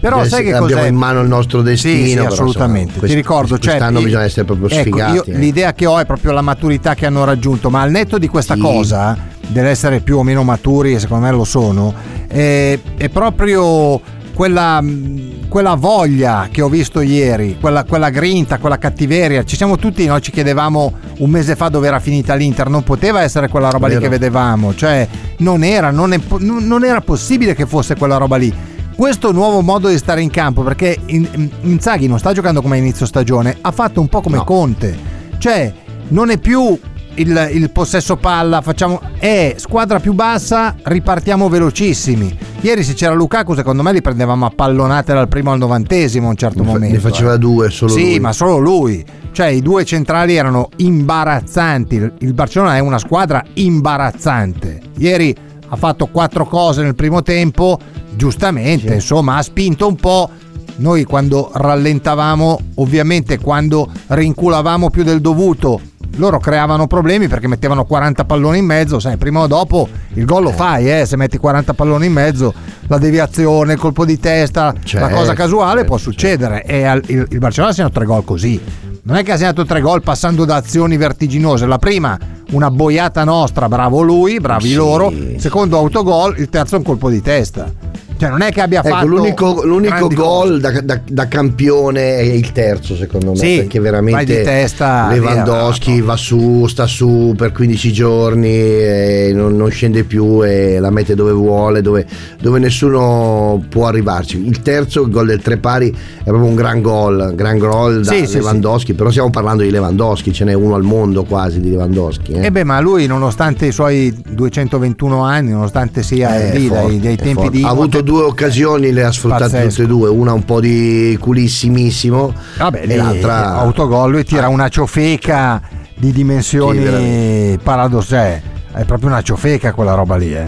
Però 0.00 0.16
Adesso 0.20 0.36
sai 0.36 0.44
che 0.44 0.54
abbiamo 0.54 0.80
cos'è? 0.80 0.88
in 0.88 0.94
mano 0.96 1.20
il 1.20 1.28
nostro 1.28 1.60
destino. 1.60 2.02
Sì, 2.04 2.08
sì, 2.10 2.14
però, 2.16 2.28
assolutamente. 2.28 2.80
insomma, 2.80 2.98
quest- 3.00 3.14
Ti 3.14 3.20
ricordo, 3.20 3.58
cioè, 3.58 3.70
quest'anno 3.76 3.98
io- 3.98 4.04
bisogna 4.06 4.24
essere 4.24 4.44
proprio 4.46 4.68
ecco, 4.70 4.80
sfigati. 4.80 5.14
io- 5.14 5.24
eh. 5.26 5.32
l'idea 5.38 5.72
che 5.74 5.84
ho 5.86 5.98
è 5.98 6.06
proprio 6.06 6.32
la 6.32 6.40
maturità 6.40 6.94
che 6.94 7.04
hanno 7.06 7.24
raggiunto, 7.24 7.68
ma 7.68 7.82
al 7.82 7.90
netto 7.90 8.16
di 8.16 8.26
questa 8.26 8.54
Sì. 8.54 8.60
cosa, 8.60 9.16
dell'essere 9.46 10.00
più 10.00 10.16
o 10.16 10.22
meno 10.22 10.42
maturi, 10.42 10.94
e 10.94 10.98
secondo 11.00 11.26
me 11.26 11.32
lo 11.32 11.44
sono, 11.44 11.92
eh, 12.28 12.80
è 12.96 13.08
proprio 13.10 14.00
quella, 14.34 14.80
mh, 14.80 15.48
quella 15.48 15.74
voglia 15.74 16.48
che 16.50 16.62
ho 16.62 16.68
visto 16.68 17.00
ieri, 17.00 17.56
quella, 17.60 17.84
quella 17.84 18.10
grinta, 18.10 18.58
quella 18.58 18.78
cattiveria. 18.78 19.44
Ci 19.44 19.56
siamo 19.56 19.76
tutti, 19.76 20.06
noi 20.06 20.20
ci 20.22 20.30
chiedevamo 20.30 20.92
un 21.18 21.30
mese 21.30 21.56
fa 21.56 21.68
dove 21.68 21.86
era 21.86 22.00
finita 22.00 22.34
l'Inter, 22.34 22.68
non 22.68 22.82
poteva 22.82 23.22
essere 23.22 23.48
quella 23.48 23.70
roba 23.70 23.86
lì 23.86 23.94
Vero. 23.94 24.04
che 24.04 24.10
vedevamo, 24.10 24.74
cioè 24.74 25.06
non 25.38 25.62
era, 25.62 25.90
non, 25.90 26.12
è 26.12 26.20
non- 26.38 26.84
era 26.84 27.00
possibile 27.00 27.54
che 27.54 27.66
fosse 27.66 27.96
quella 27.96 28.16
roba 28.16 28.36
lì. 28.36 28.52
Questo 28.94 29.32
nuovo 29.32 29.60
modo 29.62 29.88
di 29.88 29.96
stare 29.98 30.20
in 30.20 30.30
campo, 30.30 30.62
perché 30.62 30.98
In- 31.06 31.26
In- 31.34 31.50
Inzaghi 31.62 32.06
non 32.06 32.18
sta 32.18 32.32
giocando 32.32 32.60
come 32.62 32.76
a 32.76 32.78
inizio 32.78 33.06
stagione, 33.06 33.56
ha 33.60 33.70
fatto 33.72 34.00
un 34.00 34.08
po' 34.08 34.20
come 34.20 34.36
No. 34.36 34.44
Conte, 34.44 34.96
cioè 35.38 35.72
non 36.08 36.28
è 36.30 36.38
più 36.38 36.78
il, 37.20 37.50
il 37.52 37.70
possesso 37.70 38.16
palla, 38.16 38.60
facciamo, 38.60 39.00
è 39.18 39.54
squadra 39.56 40.00
più 40.00 40.12
bassa, 40.12 40.74
ripartiamo 40.82 41.48
velocissimi. 41.48 42.36
Ieri 42.60 42.82
se 42.82 42.94
c'era 42.94 43.14
Lukaku 43.14 43.54
secondo 43.54 43.82
me 43.82 43.92
li 43.92 44.02
prendevamo 44.02 44.44
a 44.46 44.52
pallonate 44.54 45.12
dal 45.14 45.28
primo 45.28 45.50
al 45.52 45.58
novantesimo 45.58 46.26
a 46.26 46.30
un 46.30 46.36
certo 46.36 46.60
Ne 46.60 46.66
fa- 46.66 46.72
momento. 46.72 46.94
ne 46.94 47.00
faceva 47.00 47.34
eh. 47.34 47.38
due, 47.38 47.70
solo 47.70 47.92
Sì, 47.92 48.02
lui. 48.10 48.20
ma 48.20 48.32
solo 48.32 48.58
lui. 48.58 49.04
Cioè 49.32 49.46
i 49.46 49.60
due 49.62 49.84
centrali 49.84 50.34
erano 50.34 50.68
imbarazzanti. 50.76 51.94
Il- 51.94 52.12
Il 52.18 52.34
Barcellona 52.34 52.76
è 52.76 52.80
una 52.80 52.98
squadra 52.98 53.42
imbarazzante. 53.54 54.80
Ieri 54.98 55.34
ha 55.68 55.76
fatto 55.76 56.06
quattro 56.06 56.44
cose 56.46 56.82
nel 56.82 56.94
primo 56.94 57.22
tempo, 57.22 57.78
giustamente, 58.14 58.94
insomma, 58.94 59.36
ha 59.36 59.42
spinto 59.42 59.86
un 59.86 59.96
po'. 59.96 60.28
Noi 60.76 61.04
quando 61.04 61.50
rallentavamo, 61.52 62.58
ovviamente 62.76 63.38
quando 63.38 63.88
rinculavamo 64.08 64.88
più 64.90 65.02
del 65.04 65.20
dovuto, 65.20 65.80
loro 66.20 66.38
creavano 66.38 66.86
problemi 66.86 67.26
perché 67.26 67.48
mettevano 67.48 67.84
40 67.84 68.24
palloni 68.24 68.58
in 68.58 68.64
mezzo, 68.64 69.00
sai, 69.00 69.16
prima 69.16 69.40
o 69.40 69.46
dopo 69.48 69.88
il 70.14 70.24
gol 70.24 70.44
lo 70.44 70.52
fai, 70.52 70.88
eh, 71.00 71.04
se 71.06 71.16
metti 71.16 71.36
40 71.38 71.74
palloni 71.74 72.06
in 72.06 72.12
mezzo, 72.12 72.54
la 72.86 72.98
deviazione, 72.98 73.72
il 73.72 73.78
colpo 73.80 74.04
di 74.04 74.20
testa, 74.20 74.66
la 74.66 74.74
Certo, 74.84 75.14
cosa 75.16 75.32
casuale 75.32 75.72
certo, 75.80 75.86
può 75.88 75.96
succedere 75.96 76.62
e 76.64 76.84
al- 76.84 77.02
il, 77.06 77.26
il 77.30 77.38
Barcellona 77.38 77.72
ha 77.72 77.74
segnato 77.74 77.94
tre 77.94 78.04
gol 78.04 78.24
così. 78.24 78.60
Non 79.02 79.16
è 79.16 79.24
che 79.24 79.32
ha 79.32 79.36
segnato 79.36 79.64
tre 79.64 79.80
gol 79.80 80.02
passando 80.02 80.44
da 80.44 80.56
azioni 80.56 80.96
vertiginose. 80.98 81.64
La 81.66 81.78
prima, 81.78 82.18
una 82.52 82.70
boiata 82.70 83.24
nostra, 83.24 83.66
bravo 83.66 84.02
lui, 84.02 84.38
bravi 84.38 84.68
Sì. 84.68 84.74
loro. 84.74 85.10
Secondo 85.38 85.78
autogol, 85.78 86.34
il 86.38 86.50
terzo 86.50 86.76
un 86.76 86.82
colpo 86.82 87.08
di 87.08 87.22
testa. 87.22 87.72
Cioè, 88.20 88.28
non 88.28 88.42
è 88.42 88.52
che 88.52 88.60
abbia 88.60 88.80
Ecco, 88.80 88.88
fatto. 88.90 89.06
l'unico, 89.06 89.62
l'unico 89.64 90.08
gol 90.08 90.60
da, 90.60 90.78
da- 90.82 91.00
da 91.08 91.26
campione 91.26 92.16
è 92.18 92.20
il 92.20 92.52
terzo, 92.52 92.94
secondo 92.94 93.30
me. 93.30 93.36
Sì, 93.38 93.56
perché 93.56 93.80
veramente 93.80 94.36
di 94.38 94.42
testa, 94.44 95.08
Lewandowski 95.08 95.94
via, 95.94 96.04
va 96.04 96.16
su, 96.16 96.66
sta 96.68 96.86
su 96.86 97.32
per 97.34 97.52
15 97.52 97.92
giorni, 97.92 99.32
non, 99.32 99.56
non 99.56 99.70
scende 99.70 100.04
più 100.04 100.44
e 100.44 100.78
la 100.78 100.90
mette 100.90 101.14
dove 101.14 101.32
vuole, 101.32 101.80
dove, 101.80 102.06
dove 102.40 102.58
nessuno 102.58 103.62
può 103.68 103.86
arrivarci. 103.86 104.44
Il 104.46 104.60
terzo, 104.62 105.02
il 105.02 105.10
gol 105.10 105.26
del 105.26 105.40
tre 105.40 105.56
pari, 105.56 105.88
è 105.90 106.24
proprio 106.24 106.44
un 106.48 106.54
gran 106.54 106.82
gol, 106.82 107.32
gran 107.34 107.58
gol 107.58 108.02
da 108.02 108.12
Sì, 108.12 108.26
sì, 108.26 108.34
Lewandowski. 108.34 108.92
Però 108.94 109.10
stiamo 109.10 109.30
parlando 109.30 109.62
di 109.62 109.70
Lewandowski, 109.70 110.32
ce 110.32 110.44
n'è 110.44 110.52
uno 110.52 110.74
al 110.74 110.82
mondo 110.82 111.24
quasi 111.24 111.60
di 111.60 111.70
Lewandowski. 111.70 112.32
eh. 112.32 112.44
E 112.46 112.50
beh, 112.50 112.64
ma 112.64 112.80
lui, 112.80 113.06
nonostante 113.06 113.66
i 113.66 113.72
suoi 113.72 114.14
221 114.28 115.22
anni, 115.22 115.50
nonostante 115.52 116.02
sia 116.02 116.36
È 116.36 116.56
lì 116.56 116.66
forte, 116.66 116.86
dai, 116.86 117.00
dai 117.00 117.16
tempi 117.16 117.32
forte. 117.34 117.50
di. 117.50 117.62
ha 117.62 117.68
avuto 117.68 118.00
due 118.10 118.24
occasioni, 118.24 118.90
le 118.90 119.04
ha 119.04 119.12
sfruttate 119.12 119.42
Pazzesco. 119.44 119.68
tutte 119.68 119.82
e 119.82 119.86
due, 119.86 120.08
una 120.08 120.32
un 120.32 120.44
po' 120.44 120.58
di 120.60 121.16
culissimissimo 121.20 122.34
Vabbè, 122.58 122.82
e 122.84 122.96
l'altra 122.96 123.54
autogol, 123.54 124.10
lui 124.10 124.24
tira 124.24 124.48
una 124.48 124.68
ciofeca 124.68 125.62
di 125.96 126.08
Sì, 126.08 126.12
dimensioni 126.12 126.78
veramente. 126.80 127.58
paradossali. 127.62 128.42
È 128.72 128.84
proprio 128.84 129.10
una 129.10 129.22
ciofeca 129.22 129.72
quella 129.72 129.94
roba 129.94 130.16
lì, 130.16 130.34
eh. 130.34 130.44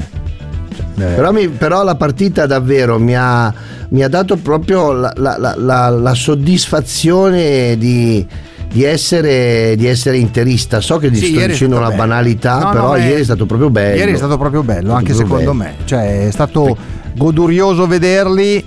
Cioè, 0.97 1.11
eh. 1.13 1.15
Però, 1.15 1.31
mi- 1.31 1.49
però 1.49 1.85
la 1.85 1.95
partita 1.95 2.47
davvero 2.47 2.99
mi 2.99 3.15
ha, 3.17 3.53
mi 3.91 4.03
ha 4.03 4.09
dato 4.09 4.37
proprio 4.39 4.91
la- 4.93 5.13
la- 5.17 5.55
la- 5.57 5.89
la 5.89 6.15
soddisfazione 6.15 7.77
di, 7.79 8.27
di 8.73 8.85
essere, 8.85 9.75
di 9.77 9.87
essere 9.87 10.17
interista. 10.17 10.81
So 10.81 10.97
che 10.99 11.11
ti 11.11 11.19
Sì, 11.19 11.35
sto 11.37 11.47
dicendo 11.47 11.77
una 11.77 11.87
bello. 11.89 11.99
banalità, 11.99 12.59
No, 12.59 12.65
no, 12.65 12.71
però 12.73 12.89
ma 12.93 12.97
ieri 12.99 13.21
è 13.21 13.25
stato 13.25 13.47
proprio 13.47 13.71
bello. 13.71 13.97
Ieri 13.97 14.13
è 14.13 14.17
stato 14.17 14.39
proprio 14.39 14.63
bello, 14.63 14.81
Stato 14.89 14.95
anche 14.97 15.13
proprio 15.15 15.39
secondo 15.39 15.59
bello. 15.59 15.75
me. 15.79 15.85
Cioè, 15.85 16.27
è 16.27 16.31
stato 16.31 16.77
godurioso 17.15 17.87
vederli. 17.87 18.65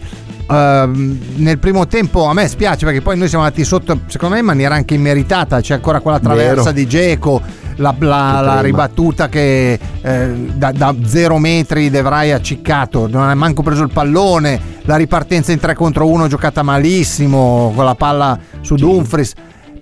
ehm, 0.48 1.20
nel 1.38 1.58
primo 1.58 1.88
tempo 1.88 2.26
a 2.26 2.34
me 2.34 2.48
spiace 2.48 2.86
perché 2.86 3.02
poi 3.02 3.18
noi 3.18 3.28
siamo 3.28 3.44
andati 3.44 3.64
sotto, 3.66 4.02
secondo 4.06 4.36
me 4.36 4.42
in 4.42 4.46
maniera 4.46 4.76
anche 4.76 4.94
immeritata. 4.94 5.60
C'è 5.60 5.74
ancora 5.74 6.00
quella 6.02 6.20
traversa 6.20 6.62
Vero. 6.72 6.72
di 6.74 6.88
Geco, 6.88 7.42
la, 7.78 7.96
la- 7.98 8.42
la 8.42 8.62
ribattuta 8.62 9.28
che 9.28 9.80
eh, 10.02 10.28
da, 10.54 10.72
da 10.72 10.96
zero 11.04 11.40
metri 11.40 11.90
De 11.90 12.02
Vrij 12.04 12.32
ha 12.32 12.42
ciccato, 12.42 13.08
non 13.10 13.28
ha 13.28 13.34
manco 13.34 13.64
preso 13.64 13.82
il 13.82 13.90
pallone. 13.92 14.74
La 14.84 14.98
ripartenza 14.98 15.52
in 15.52 15.58
3 15.58 15.74
contro 15.74 16.08
1 16.08 16.28
giocata 16.28 16.62
malissimo 16.62 17.74
con 17.76 17.84
la 17.86 17.96
palla 17.96 18.38
su 18.62 18.76
Dumfries. 18.76 19.34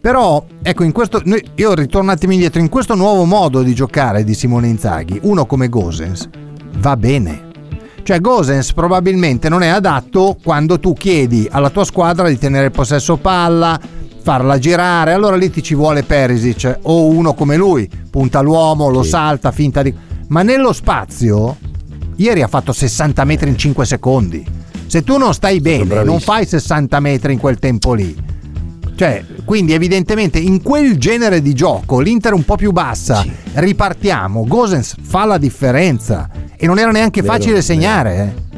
Però, 0.04 0.44
ecco, 0.62 0.84
in 0.84 0.92
questo, 0.92 1.22
noi- 1.24 1.42
io 1.56 1.72
attimo 1.72 2.34
indietro, 2.34 2.60
in 2.60 2.68
questo 2.68 2.94
nuovo 2.94 3.24
modo 3.24 3.64
di 3.64 3.74
giocare 3.74 4.26
di 4.26 4.34
Simone 4.34 4.68
Inzaghi, 4.68 5.18
uno 5.22 5.46
come 5.46 5.70
Gosens 5.70 6.28
va 6.80 6.98
bene. 6.98 7.52
Cioè 8.04 8.20
Gosens 8.20 8.74
probabilmente 8.74 9.48
non 9.48 9.64
è 9.64 9.70
adatto 9.70 10.36
quando 10.44 10.78
tu 10.78 10.92
chiedi 10.92 11.48
alla 11.50 11.70
tua 11.70 11.86
squadra 11.86 12.28
di 12.28 12.38
tenere 12.38 12.66
il 12.66 12.72
possesso 12.72 13.16
palla, 13.16 13.80
farla 14.22 14.60
girare, 14.60 15.14
allora 15.14 15.38
lì 15.38 15.50
ti 15.50 15.64
ci 15.64 15.74
vuole 15.74 16.04
Perisic 16.04 16.80
o 16.82 17.06
uno 17.06 17.34
come 17.34 17.56
lui, 17.56 17.90
punta 18.10 18.42
l'uomo, 18.42 18.90
lo 18.90 19.04
Sì. 19.04 19.10
salta, 19.10 19.54
finta 19.54 19.82
di... 19.82 19.96
Ma 20.28 20.42
nello 20.44 20.74
spazio, 20.74 21.56
ieri 22.18 22.42
ha 22.42 22.48
fatto 22.50 22.74
60 22.74 23.24
metri 23.24 23.48
in 23.48 23.58
5 23.58 23.86
secondi. 23.86 24.46
Se 24.86 25.02
tu 25.02 25.18
non 25.18 25.34
stai 25.34 25.62
bene, 25.62 26.04
non 26.04 26.20
fai 26.20 26.46
60 26.46 27.00
metri 27.00 27.32
in 27.32 27.40
quel 27.40 27.58
tempo 27.58 27.94
lì. 27.94 28.32
Cioè, 28.96 29.24
quindi 29.44 29.74
evidentemente 29.74 30.38
in 30.40 30.62
quel 30.62 30.98
genere 30.98 31.42
di 31.42 31.54
gioco 31.54 32.00
l'Inter 32.00 32.32
è 32.32 32.36
un 32.36 32.46
po' 32.46 32.56
più 32.56 32.72
bassa, 32.72 33.22
Sì. 33.22 33.32
ripartiamo, 33.54 34.46
Gosens 34.48 34.96
fa 35.02 35.26
la 35.26 35.38
differenza 35.38 36.30
e 36.56 36.66
non 36.68 36.78
era 36.80 36.92
neanche 36.92 37.22
Vero, 37.22 37.34
facile 37.34 37.62
segnare, 37.62 38.16
eh. 38.52 38.53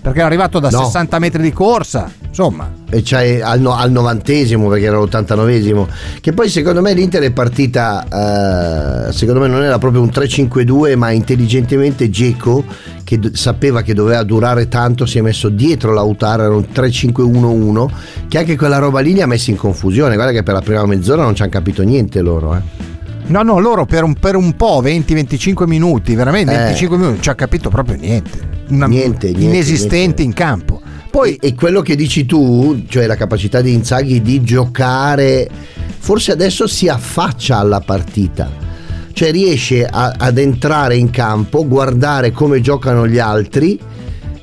Perché 0.00 0.18
era 0.18 0.28
arrivato 0.28 0.58
da 0.58 0.70
No. 0.70 0.84
60 0.84 1.18
metri 1.18 1.42
di 1.42 1.52
corsa, 1.52 2.10
insomma. 2.26 2.70
e 2.88 3.02
c'hai 3.04 3.40
al, 3.40 3.60
no- 3.60 3.74
al 3.76 3.90
novantesimo 3.90 4.68
perché 4.68 4.86
era 4.86 4.98
l'89esimo 4.98 5.86
che 6.20 6.32
poi 6.32 6.48
secondo 6.48 6.80
me 6.80 6.92
l'Inter 6.94 7.22
è 7.22 7.30
partita 7.32 9.08
eh, 9.08 9.12
secondo 9.12 9.40
me 9.40 9.48
non 9.48 9.62
era 9.62 9.78
proprio 9.78 10.00
un 10.02 10.08
3-5-2 10.08 10.96
ma 10.96 11.10
intelligentemente 11.10 12.08
Geco 12.10 12.64
che 13.04 13.18
d- 13.18 13.34
sapeva 13.34 13.82
che 13.82 13.94
doveva 13.94 14.22
durare 14.22 14.68
tanto 14.68 15.06
si 15.06 15.18
è 15.18 15.20
messo 15.20 15.48
dietro 15.50 15.92
Lautaro 15.92 16.42
era 16.44 16.54
un 16.54 16.66
3-5-1-1 16.72 17.86
che 18.28 18.38
anche 18.38 18.56
quella 18.56 18.78
roba 18.78 19.00
lì 19.00 19.12
li 19.14 19.22
ha 19.22 19.26
messi 19.26 19.50
in 19.50 19.56
confusione 19.56 20.14
guarda 20.14 20.32
che 20.32 20.42
per 20.42 20.54
la 20.54 20.60
prima 20.62 20.84
mezz'ora 20.86 21.22
non 21.22 21.34
ci 21.34 21.42
hanno 21.42 21.50
capito 21.50 21.82
niente 21.82 22.20
loro 22.22 22.54
eh. 22.56 22.88
No, 23.26 23.42
no, 23.42 23.60
loro 23.60 23.86
per 23.86 24.02
un, 24.02 24.14
per 24.14 24.34
un 24.34 24.56
po', 24.56 24.82
20-25 24.82 25.64
minuti, 25.68 26.16
veramente 26.16 26.52
Eh. 26.52 26.56
25 26.56 26.96
minuti, 26.96 27.14
non 27.14 27.22
ci 27.22 27.28
ha 27.30 27.36
capito 27.36 27.68
proprio 27.70 27.94
niente. 27.96 28.49
Una- 28.70 28.86
Niente, 28.86 29.28
niente, 29.28 29.44
inesistente 29.44 29.96
niente. 29.96 30.22
in 30.22 30.32
campo. 30.32 30.80
Poi 31.10 31.34
e, 31.36 31.48
e 31.48 31.54
quello 31.54 31.82
che 31.82 31.96
dici 31.96 32.24
tu, 32.24 32.84
cioè 32.88 33.06
la 33.06 33.16
capacità 33.16 33.60
di 33.60 33.72
Inzaghi 33.72 34.22
di 34.22 34.42
giocare, 34.42 35.48
forse 35.98 36.32
adesso 36.32 36.66
si 36.66 36.88
affaccia 36.88 37.58
alla 37.58 37.80
partita. 37.80 38.68
Cioè 39.12 39.32
riesce 39.32 39.84
a- 39.84 40.14
ad 40.16 40.38
entrare 40.38 40.96
in 40.96 41.10
campo, 41.10 41.66
guardare 41.66 42.30
come 42.30 42.60
giocano 42.60 43.06
gli 43.08 43.18
altri 43.18 43.78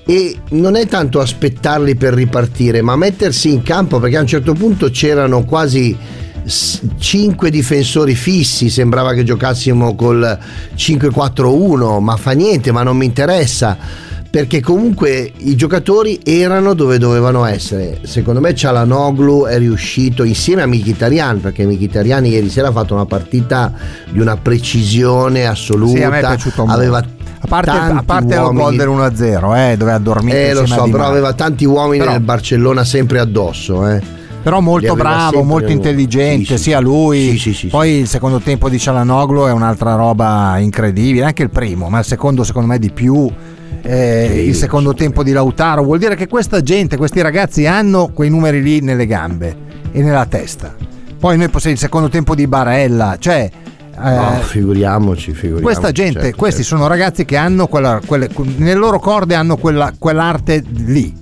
e 0.05 0.37
non 0.51 0.75
è 0.75 0.87
tanto 0.87 1.19
aspettarli 1.19 1.95
per 1.95 2.13
ripartire, 2.13 2.81
ma 2.81 2.95
mettersi 2.95 3.51
in 3.51 3.63
campo 3.63 3.99
perché 3.99 4.17
a 4.17 4.21
un 4.21 4.27
certo 4.27 4.53
punto 4.53 4.89
c'erano 4.89 5.43
quasi 5.45 5.95
cinque 6.99 7.49
difensori 7.49 8.15
fissi, 8.15 8.69
sembrava 8.69 9.13
che 9.13 9.23
giocassimo 9.23 9.95
col 9.95 10.37
5-4-1, 10.75 11.99
ma 11.99 12.15
fa 12.15 12.31
niente, 12.31 12.71
ma 12.71 12.83
non 12.83 12.95
mi 12.97 13.05
interessa 13.05 13.77
perché 14.37 14.61
comunque 14.61 15.31
i 15.35 15.55
giocatori 15.55 16.19
erano 16.23 16.75
dove 16.75 16.99
dovevano 16.99 17.45
essere. 17.45 18.01
Secondo 18.03 18.39
me 18.39 18.53
Cialanoglu 18.53 19.45
è 19.47 19.57
riuscito 19.57 20.23
insieme 20.23 20.61
a 20.61 20.67
Mkhitaryan, 20.67 21.41
perché 21.41 21.65
Mkhitaryan 21.65 22.23
ieri 22.23 22.47
sera 22.47 22.67
ha 22.67 22.71
fatto 22.71 22.93
una 22.93 23.07
partita 23.07 23.73
di 24.11 24.19
una 24.19 24.37
precisione 24.37 25.47
assoluta. 25.47 26.37
sì. 26.37 26.51
Aveva 26.67 26.99
a 26.99 27.47
parte, 27.47 27.69
a 27.71 28.03
parte 28.05 28.35
lo 28.35 28.53
gol 28.53 28.75
dell'1-0, 28.75 29.71
eh, 29.71 29.75
dove 29.75 29.91
ha 29.91 29.97
dormito 29.97 30.37
eh, 30.37 30.53
lo 30.53 30.67
so, 30.67 30.83
però 30.83 30.97
Maria. 30.97 31.07
aveva 31.07 31.33
tanti 31.33 31.65
uomini 31.65 31.97
Però- 31.97 32.11
nel 32.11 32.21
Barcellona 32.21 32.83
sempre 32.83 33.17
addosso, 33.17 33.87
eh. 33.87 33.99
Però 34.43 34.61
molto 34.61 34.93
bravo, 34.93 35.41
molto 35.41 35.71
intelligente, 35.71 36.45
sì, 36.45 36.57
sì, 36.57 36.63
sia 36.63 36.79
lui. 36.79 37.37
sì, 37.39 37.67
poi 37.67 38.01
il 38.01 38.07
secondo 38.07 38.37
tempo 38.37 38.69
di 38.69 38.77
Cialanoglu 38.77 39.47
è 39.47 39.51
un'altra 39.51 39.95
roba 39.95 40.59
incredibile, 40.59 41.25
anche 41.25 41.41
il 41.41 41.49
primo, 41.49 41.89
ma 41.89 41.97
il 41.99 42.05
secondo 42.05 42.43
secondo 42.43 42.67
me 42.67 42.77
di 42.77 42.91
più. 42.91 43.29
Eh, 43.89 44.43
il 44.45 44.53
secondo 44.53 44.93
tempo 44.93 45.23
di 45.23 45.31
Lautaro 45.31 45.81
vuol 45.81 45.97
dire 45.97 46.15
che 46.15 46.27
questa 46.27 46.61
gente, 46.61 46.97
questi 46.97 47.21
ragazzi 47.21 47.65
hanno 47.65 48.09
quei 48.13 48.29
numeri 48.29 48.61
lì 48.61 48.81
nelle 48.81 49.05
gambe 49.05 49.55
e 49.93 50.01
nella 50.01 50.25
testa. 50.25 50.75
Poi 51.17 51.37
noi 51.37 51.47
possiamo 51.47 51.75
il 51.75 51.81
secondo 51.81 52.09
tempo 52.09 52.35
di 52.35 52.47
Barella, 52.47 53.15
cioè 53.17 53.49
eh, 53.49 54.09
No, 54.15 54.39
figuriamoci, 54.41 55.31
figuriamoci. 55.31 55.63
questa 55.63 55.91
gente, 55.93 56.19
certo, 56.21 56.37
questi 56.37 56.63
certo. 56.63 56.75
sono 56.75 56.89
ragazzi 56.89 57.23
che 57.23 57.37
hanno 57.37 57.67
quella, 57.67 58.01
quelle, 58.05 58.29
nelle 58.57 58.73
loro 58.73 58.99
corde 58.99 59.35
hanno 59.35 59.55
quella, 59.55 59.93
quell'arte 59.97 60.63
lì. 60.85 61.15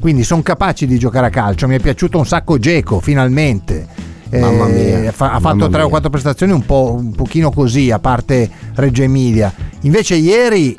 Quindi 0.00 0.24
sono 0.24 0.42
capaci 0.42 0.88
di 0.88 0.98
giocare 0.98 1.26
a 1.26 1.30
calcio. 1.30 1.68
Mi 1.68 1.76
è 1.76 1.80
piaciuto 1.80 2.18
un 2.18 2.26
sacco 2.26 2.58
Geco, 2.58 2.98
finalmente. 2.98 3.86
Mamma 4.30 4.66
mia, 4.66 5.10
fa- 5.12 5.32
ha 5.32 5.40
fatto 5.40 5.68
tre 5.68 5.82
o 5.82 5.88
quattro 5.88 6.10
prestazioni 6.10 6.52
un, 6.52 6.66
po', 6.66 6.96
un 6.98 7.12
pochino 7.12 7.50
così, 7.50 7.90
a 7.92 7.98
parte 8.00 8.50
Reggio 8.74 9.02
Emilia. 9.02 9.52
Invece 9.82 10.16
ieri 10.16 10.76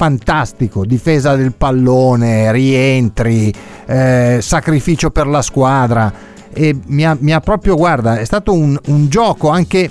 fantastico, 0.00 0.86
difesa 0.86 1.36
del 1.36 1.52
pallone, 1.52 2.50
rientri, 2.52 3.52
eh, 3.84 4.38
sacrificio 4.40 5.10
per 5.10 5.26
la 5.26 5.42
squadra. 5.42 6.10
E 6.50 6.74
mi 6.86 7.04
ha, 7.04 7.14
mi 7.20 7.34
ha 7.34 7.40
proprio, 7.40 7.76
guarda, 7.76 8.16
è 8.16 8.24
stato 8.24 8.54
un, 8.54 8.78
un 8.86 9.08
gioco 9.10 9.50
anche 9.50 9.90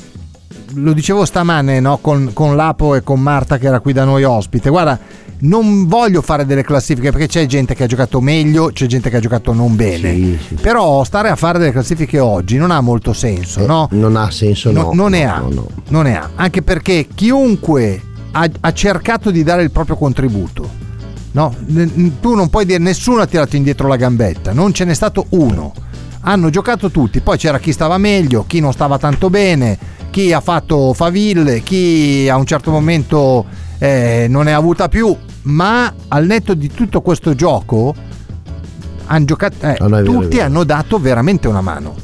lo 0.73 0.93
dicevo 0.93 1.25
stamane 1.25 1.79
no, 1.79 1.97
con, 1.99 2.31
con 2.33 2.55
Lapo 2.55 2.95
e 2.95 3.03
con 3.03 3.19
Marta 3.19 3.59
che 3.59 3.67
era 3.67 3.79
qui 3.81 3.93
da 3.93 4.03
noi 4.03 4.23
ospite. 4.23 4.69
Guarda, 4.71 4.97
non 5.41 5.85
voglio 5.87 6.23
fare 6.23 6.43
delle 6.43 6.63
classifiche 6.63 7.11
perché 7.11 7.27
c'è 7.27 7.45
gente 7.45 7.75
che 7.75 7.83
ha 7.83 7.87
giocato 7.87 8.19
meglio, 8.19 8.71
c'è 8.73 8.87
gente 8.87 9.11
che 9.11 9.17
ha 9.17 9.19
giocato 9.19 9.53
non 9.53 9.75
bene. 9.75 10.11
Sì, 10.13 10.39
sì. 10.47 10.55
Però 10.55 11.03
stare 11.03 11.29
a 11.29 11.35
fare 11.35 11.59
delle 11.59 11.71
classifiche 11.71 12.17
oggi 12.17 12.57
non 12.57 12.71
ha 12.71 12.81
molto 12.81 13.13
senso, 13.13 13.61
Eh, 13.61 13.67
no? 13.67 13.87
Non 13.91 14.15
ha 14.15 14.31
senso, 14.31 14.71
no. 14.71 14.85
No, 14.85 14.91
non 14.93 15.11
ne 15.11 15.25
no, 15.25 15.33
ha, 15.33 15.39
no, 15.39 15.49
no. 15.49 15.67
non 15.89 16.03
ne 16.05 16.17
ha, 16.17 16.29
anche 16.35 16.63
perché 16.63 17.07
chiunque 17.13 18.01
ha, 18.31 18.49
ha 18.59 18.73
cercato 18.73 19.31
di 19.31 19.43
dare 19.43 19.63
il 19.63 19.71
proprio 19.71 19.95
contributo. 19.95 20.87
No? 21.31 21.55
Tu 22.21 22.33
non 22.33 22.49
puoi 22.49 22.65
dire 22.65 22.79
nessuno 22.79 23.21
ha 23.21 23.27
tirato 23.27 23.55
indietro 23.55 23.87
la 23.87 23.95
gambetta, 23.95 24.51
non 24.51 24.73
ce 24.73 24.85
n'è 24.85 24.93
stato 24.93 25.25
uno. 25.29 25.73
Hanno 26.21 26.49
giocato 26.49 26.89
tutti, 26.91 27.21
poi 27.21 27.37
c'era 27.37 27.59
chi 27.59 27.71
stava 27.71 27.97
meglio, 27.97 28.43
chi 28.45 28.59
non 28.59 28.73
stava 28.73 28.97
tanto 28.97 29.29
bene, 29.29 29.77
chi 30.09 30.33
ha 30.33 30.41
fatto 30.41 30.93
faville, 30.93 31.61
chi 31.61 32.27
a 32.29 32.35
un 32.35 32.45
certo 32.45 32.71
momento 32.71 33.45
eh, 33.77 34.25
non 34.29 34.47
ha 34.47 34.55
avuta 34.55 34.89
più, 34.89 35.15
ma 35.43 35.93
al 36.09 36.25
netto 36.25 36.53
di 36.55 36.69
tutto 36.73 37.01
questo 37.01 37.35
gioco 37.35 37.95
han 39.05 39.25
giocato, 39.25 39.55
eh, 39.65 39.77
No, 39.79 39.87
no, 39.87 39.97
è 39.97 40.01
vero, 40.01 40.13
tutti 40.13 40.25
è 40.25 40.29
vero. 40.37 40.43
hanno 40.45 40.63
dato 40.65 40.99
veramente 40.99 41.47
una 41.47 41.61
mano. 41.61 41.95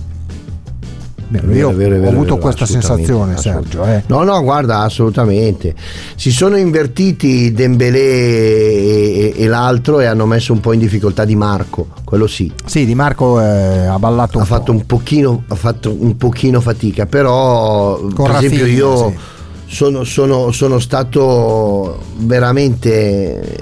Vero, 1.28 1.52
io 1.52 1.74
vero, 1.74 1.96
è 1.96 1.98
ho 1.98 2.02
vero, 2.02 2.12
avuto 2.12 2.24
vero, 2.36 2.38
questa 2.38 2.66
sensazione. 2.68 3.36
Sergio. 3.38 3.84
eh. 3.84 4.04
No, 4.08 4.24
no, 4.24 4.42
guarda, 4.44 4.80
assolutamente. 4.82 5.74
Si 6.16 6.30
sono 6.32 6.56
invertiti 6.56 7.52
Dembélé 7.52 8.00
e, 8.00 9.34
e- 9.38 9.44
e 9.44 9.48
l'altro 9.48 10.00
e 10.00 10.06
hanno 10.06 10.26
messo 10.28 10.54
un 10.54 10.60
po' 10.60 10.74
in 10.74 10.80
difficoltà 10.80 11.26
Di 11.26 11.36
Marco, 11.36 11.88
quello 12.04 12.28
sì. 12.28 12.52
Sì, 12.66 12.86
Di 12.86 12.94
Marco 12.94 13.42
eh, 13.42 13.86
ha 13.88 13.98
ballato 13.98 14.38
un 14.38 14.44
Ha 14.44 14.46
fatto 14.46 14.66
po'. 14.66 14.72
un 14.74 14.86
pochino, 14.86 15.44
ha 15.48 15.56
fatto 15.56 15.96
un 15.98 16.16
pochino 16.16 16.62
fatica, 16.62 17.06
però 17.08 17.98
per 18.00 18.28
Rafinha, 18.28 18.38
esempio 18.54 18.66
io 18.68 19.10
sì. 19.10 19.76
sono, 19.76 20.04
sono- 20.04 20.52
sono 20.52 20.78
stato 20.80 22.00
veramente 22.18 23.58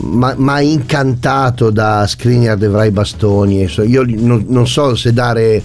ma, 0.00 0.32
ma 0.36 0.60
incantato 0.60 1.70
da 1.70 2.06
Skriniar 2.06 2.56
De 2.56 2.68
Vrij 2.68 2.90
Bastoni. 2.92 3.68
Io 3.86 4.04
non, 4.06 4.44
non 4.48 4.66
so 4.66 4.94
se 4.94 5.12
dare 5.12 5.62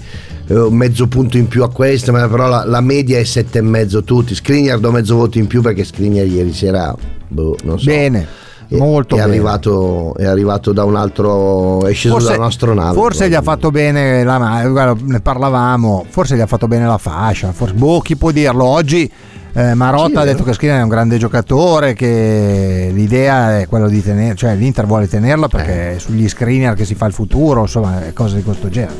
un 0.47 0.75
mezzo 0.75 1.07
punto 1.07 1.38
in 1.38 1.47
più 1.47 1.63
a 1.63 1.71
questo, 1.71 2.12
ma 2.12 2.27
però 2.27 2.47
la, 2.47 2.65
la 2.65 2.81
media 2.81 3.17
è 3.17 3.23
sette 3.23 3.59
e 3.59 3.62
mezzo 3.62 4.03
tutti. 4.03 4.35
Skriniar 4.35 4.79
do 4.79 4.91
mezzo 4.91 5.15
voto 5.15 5.38
in 5.38 5.47
più 5.47 5.62
perché 5.62 5.83
Skriniar 5.83 6.25
ieri 6.25 6.53
sera, 6.53 6.95
boh, 7.27 7.55
non 7.63 7.79
so. 7.79 7.85
Bene, 7.85 8.27
molto 8.77 9.15
è 9.15 9.19
bene. 9.19 9.31
Arrivato, 9.31 10.15
è 10.15 10.25
arrivato 10.25 10.71
da 10.73 10.83
un 10.83 10.95
altro, 10.95 11.85
è 11.85 11.93
sceso 11.93 12.19
da 12.19 12.35
un'astronave. 12.35 12.93
forse 12.93 13.29
gli 13.29 13.33
ha 13.35 13.41
fatto 13.41 13.71
bene 13.71 14.23
la 14.23 14.63
guarda, 14.67 14.95
ne 15.05 15.19
parlavamo, 15.19 16.05
forse 16.09 16.36
gli 16.36 16.41
ha 16.41 16.47
fatto 16.47 16.67
bene 16.67 16.86
la 16.86 16.97
fascia, 16.97 17.51
forse, 17.51 17.73
boh, 17.73 17.99
chi 17.99 18.15
può 18.15 18.31
dirlo? 18.31 18.63
Oggi 18.65 19.12
eh, 19.55 19.75
Marotta 19.75 20.07
Sì, 20.07 20.15
ha 20.17 20.21
è 20.23 20.25
detto 20.25 20.43
che 20.43 20.53
Skriniar 20.53 20.79
è 20.79 20.81
un 20.81 20.89
grande 20.89 21.17
giocatore, 21.19 21.93
che 21.93 22.89
l'idea 22.91 23.59
è 23.59 23.67
quella 23.67 23.88
di 23.88 24.01
tenere, 24.01 24.33
cioè 24.36 24.55
l'Inter 24.55 24.88
vuole 24.88 25.07
tenerlo 25.07 25.47
perché 25.47 25.91
Eh. 25.91 25.95
è 25.95 25.99
sugli 25.99 26.27
Skriniar 26.27 26.73
che 26.73 26.86
si 26.86 26.95
fa 26.95 27.05
il 27.05 27.13
futuro, 27.13 27.62
insomma, 27.62 28.01
cose 28.13 28.38
di 28.38 28.43
questo 28.43 28.69
genere. 28.69 28.95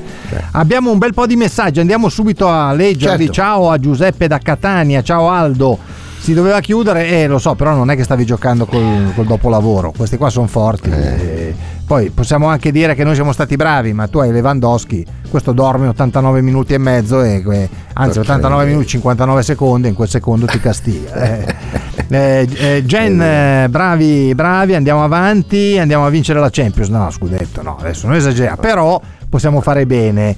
Abbiamo 0.52 0.92
un 0.92 1.00
bel 1.00 1.14
po' 1.16 1.26
di 1.26 1.36
messaggi, 1.36 1.80
andiamo 1.80 2.08
subito 2.08 2.48
a 2.48 2.72
leggerli. 2.72 3.26
Certo. 3.26 3.32
Ciao 3.34 3.72
a 3.72 3.80
Giuseppe 3.80 4.28
da 4.28 4.38
Catania, 4.38 5.02
ciao 5.02 5.30
Aldo. 5.30 5.93
Si 6.24 6.34
doveva 6.34 6.62
chiudere, 6.62 7.06
eh 7.10 7.28
lo 7.28 7.38
so, 7.38 7.54
però 7.54 7.74
non 7.76 7.90
è 7.92 7.98
che 7.98 8.04
stavi 8.06 8.24
giocando 8.24 8.66
col, 8.66 9.12
col 9.14 9.26
dopolavoro, 9.26 9.92
questi 9.96 10.16
qua 10.16 10.30
sono 10.30 10.48
forti. 10.48 10.90
Eh, 10.90 11.54
Poi 11.86 12.12
possiamo 12.12 12.48
anche 12.48 12.72
dire 12.72 12.96
che 12.96 13.04
noi 13.04 13.14
siamo 13.14 13.34
stati 13.34 13.58
bravi, 13.58 13.92
ma 13.92 14.08
tu 14.08 14.20
hai 14.20 14.32
Lewandowski, 14.32 15.06
questo 15.30 15.52
dorme 15.52 15.88
89 15.90 16.42
minuti 16.42 16.74
e 16.74 16.78
mezzo, 16.78 17.22
e, 17.22 17.44
eh, 17.46 17.70
anzi 17.92 18.20
Ok. 18.20 18.24
89 18.24 18.66
minuti 18.66 18.88
59 18.88 19.44
secondi, 19.44 19.90
in 19.90 19.96
quel 19.96 20.08
secondo 20.08 20.46
ti 20.46 20.60
castiga. 20.62 21.14
eh. 21.14 21.56
Eh, 22.10 22.48
eh, 22.58 22.84
Gen, 22.86 23.20
eh, 23.22 23.68
bravi, 23.70 24.34
bravi, 24.36 24.76
andiamo 24.76 25.04
avanti, 25.04 25.78
andiamo 25.80 26.06
a 26.06 26.10
vincere 26.10 26.40
la 26.40 26.50
Champions. 26.52 26.90
No, 26.90 27.10
scudetto, 27.10 27.62
no, 27.64 27.78
adesso 27.80 28.06
non 28.08 28.16
esageriamo, 28.16 28.58
però 28.58 29.00
possiamo 29.30 29.62
fare 29.62 29.86
bene. 29.88 30.36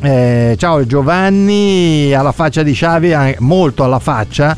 Eh, 0.00 0.54
ciao 0.58 0.84
Giovanni, 0.84 2.12
alla 2.12 2.32
faccia 2.32 2.62
di 2.62 2.72
Xavi, 2.72 3.12
eh, 3.12 3.36
molto 3.40 3.84
alla 3.84 3.98
faccia. 4.00 4.56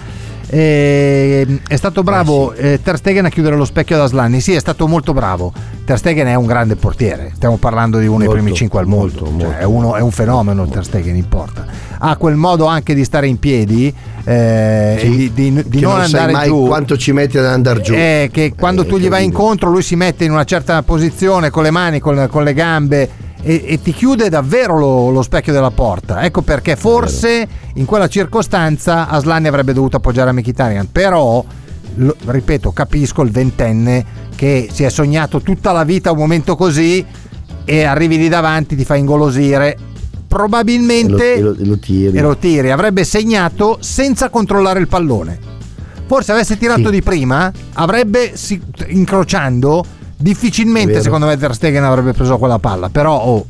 Eh, 0.48 1.60
è 1.66 1.76
stato 1.76 2.02
bravo 2.02 2.52
eh, 2.52 2.80
Ter 2.82 2.96
Stegen 2.96 3.24
a 3.24 3.28
chiudere 3.28 3.56
lo 3.56 3.64
specchio 3.64 3.96
da 3.96 4.06
Slanni. 4.06 4.40
Sì, 4.40 4.52
è 4.52 4.60
stato 4.60 4.86
molto 4.86 5.12
bravo. 5.12 5.52
Ter 5.84 5.98
Stegen 5.98 6.26
è 6.26 6.34
un 6.34 6.46
grande 6.46 6.76
portiere. 6.76 7.32
Stiamo 7.34 7.56
parlando 7.56 7.98
di 7.98 8.06
uno 8.06 8.18
dei 8.18 8.26
Molto, 8.26 8.42
primi 8.42 8.56
cinque 8.56 8.80
al 8.80 8.86
mondo. 8.86 9.04
molto, 9.22 9.24
Cioè, 9.24 9.46
molto. 9.46 9.58
è, 9.60 9.64
uno- 9.64 9.94
è 9.96 10.00
un 10.00 10.10
fenomeno 10.10 10.66
Ter 10.68 10.84
Stegen 10.84 11.16
in 11.16 11.28
porta. 11.28 11.64
Ha 11.98 12.16
quel 12.16 12.36
modo 12.36 12.66
anche 12.66 12.94
di 12.94 13.04
stare 13.04 13.26
in 13.26 13.38
piedi 13.38 13.92
eh, 14.24 14.96
Sì, 15.00 15.08
di, 15.10 15.32
di- 15.32 15.62
di 15.66 15.80
non, 15.80 15.96
non 15.98 16.06
sai 16.06 16.20
andare 16.20 16.32
mai 16.32 16.46
giù. 16.48 16.66
quanto 16.66 16.96
ci 16.96 17.12
metti 17.12 17.38
ad 17.38 17.46
andare 17.46 17.80
giù. 17.80 17.94
Eh, 17.94 18.28
che 18.32 18.52
quando 18.56 18.82
Eh, 18.82 18.86
tu 18.86 18.98
gli 18.98 19.08
vai 19.08 19.24
incontro, 19.24 19.70
lui 19.70 19.82
si 19.82 19.96
mette 19.96 20.24
in 20.24 20.30
una 20.32 20.44
certa 20.44 20.82
posizione 20.82 21.50
con 21.50 21.62
le 21.62 21.70
mani, 21.70 21.98
con, 22.00 22.26
con 22.30 22.44
le 22.44 22.52
gambe 22.54 23.08
e, 23.48 23.62
e 23.64 23.80
ti 23.80 23.92
chiude 23.92 24.28
davvero 24.28 24.76
lo, 24.76 25.10
lo 25.10 25.22
specchio 25.22 25.52
della 25.52 25.70
porta. 25.70 26.24
Ecco 26.24 26.42
perché 26.42 26.74
forse 26.74 27.46
in 27.74 27.84
quella 27.84 28.08
circostanza 28.08 29.08
Aslani 29.08 29.46
avrebbe 29.46 29.72
dovuto 29.72 29.98
appoggiare 29.98 30.30
a 30.30 30.32
Mkhitaryan. 30.32 30.90
Però, 30.90 31.44
lo- 31.94 32.16
ripeto, 32.24 32.72
capisco 32.72 33.22
il 33.22 33.30
ventenne 33.30 34.04
che 34.34 34.68
si 34.72 34.82
è 34.82 34.88
sognato 34.88 35.40
tutta 35.42 35.70
la 35.70 35.84
vita 35.84 36.10
un 36.10 36.18
momento 36.18 36.56
così 36.56 37.04
e 37.64 37.84
arrivi 37.84 38.16
lì 38.18 38.28
davanti, 38.28 38.74
ti 38.74 38.84
fa 38.84 38.96
ingolosire. 38.96 39.76
Probabilmente 40.26 41.34
E 41.34 41.40
lo- 41.40 41.50
e 41.52 41.54
lo- 41.54 41.62
e 41.62 41.66
lo 41.66 41.78
tiri. 41.78 42.18
e 42.18 42.20
lo 42.20 42.36
tiri. 42.36 42.70
Avrebbe 42.72 43.04
segnato 43.04 43.78
senza 43.80 44.28
controllare 44.28 44.80
il 44.80 44.88
pallone. 44.88 45.38
Forse 46.06 46.32
avesse 46.32 46.58
tirato 46.58 46.86
Sì. 46.86 46.90
di 46.90 47.02
prima, 47.02 47.50
avrebbe 47.74 48.32
incrociando 48.88 49.84
difficilmente 50.16 51.00
secondo 51.02 51.26
me 51.26 51.36
Ter 51.36 51.54
Stegen 51.54 51.84
avrebbe 51.84 52.12
preso 52.12 52.38
quella 52.38 52.58
palla, 52.58 52.88
però 52.88 53.16
oh, 53.22 53.46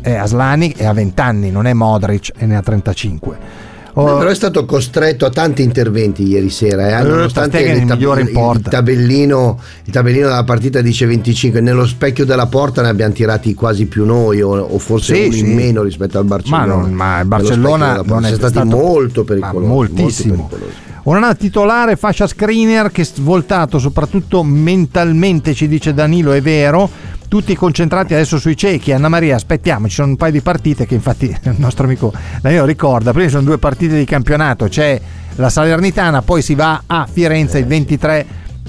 è 0.00 0.14
Aslani 0.14 0.72
è 0.76 0.84
a 0.84 0.92
20 0.92 1.20
anni, 1.20 1.50
non 1.50 1.66
è 1.66 1.72
Modric 1.72 2.30
e 2.36 2.46
ne 2.46 2.56
ha 2.56 2.62
35. 2.62 3.62
Oh, 3.96 4.08
No, 4.08 4.16
però 4.18 4.28
è 4.30 4.34
stato 4.34 4.64
costretto 4.64 5.24
a 5.24 5.30
tanti 5.30 5.62
interventi 5.62 6.26
ieri 6.26 6.50
sera, 6.50 6.88
eh, 6.88 7.00
Eh, 7.00 7.08
nonostante 7.08 7.64
è 7.64 7.74
il 7.74 7.84
tab- 7.86 8.00
il 8.18 8.30
porta. 8.32 8.70
tabellino, 8.70 9.60
il 9.84 9.92
tabellino 9.92 10.26
della 10.26 10.42
partita 10.42 10.80
dice 10.80 11.06
25, 11.06 11.60
nello 11.60 11.86
specchio 11.86 12.24
della 12.24 12.46
porta 12.46 12.82
ne 12.82 12.88
abbiamo 12.88 13.12
tirati 13.12 13.54
quasi 13.54 13.86
più 13.86 14.04
noi 14.04 14.42
o, 14.42 14.50
o 14.50 14.78
forse 14.80 15.14
Sì, 15.14 15.30
sì. 15.30 15.38
in 15.40 15.54
meno 15.54 15.82
rispetto 15.82 16.18
al 16.18 16.24
Barcellona. 16.24 16.66
ma, 16.66 16.74
non- 16.74 16.92
ma 16.92 17.20
il 17.20 17.26
Barcellona 17.26 17.92
non 18.04 18.24
è 18.24 18.30
Siamo 18.32 18.34
stati 18.36 18.52
stato 18.52 18.64
molto 18.66 19.20
ma 19.20 19.26
pericolosi, 19.26 19.66
moltissimo. 19.68 20.34
molto 20.34 20.56
pericolosi. 20.56 20.82
Una 21.04 21.34
titolare 21.34 21.96
fascia 21.96 22.26
screener 22.26 22.90
che 22.90 23.04
svoltato 23.04 23.78
soprattutto 23.78 24.42
mentalmente 24.42 25.52
ci 25.52 25.68
dice 25.68 25.92
Danilo 25.92 26.32
è 26.32 26.40
vero. 26.40 26.88
Tutti 27.28 27.54
concentrati 27.54 28.14
adesso 28.14 28.38
sui 28.38 28.56
ciechi. 28.56 28.90
Anna 28.90 29.10
Maria 29.10 29.34
aspettiamo 29.34 29.86
ci 29.86 29.96
sono 29.96 30.08
un 30.08 30.16
paio 30.16 30.32
di 30.32 30.40
partite 30.40 30.86
che 30.86 30.94
infatti 30.94 31.26
il 31.44 31.54
nostro 31.58 31.84
amico 31.84 32.10
Danilo 32.40 32.64
ricorda. 32.64 33.10
Prima 33.10 33.26
ci 33.26 33.32
sono 33.34 33.44
due 33.44 33.58
partite 33.58 33.98
di 33.98 34.06
campionato. 34.06 34.66
C'è 34.66 34.98
la 35.36 35.50
Salernitana 35.50 36.22
poi 36.22 36.40
si 36.40 36.54
va 36.54 36.84
a 36.86 37.06
Firenze 37.10 37.58
il 37.58 37.66
23 37.66 38.26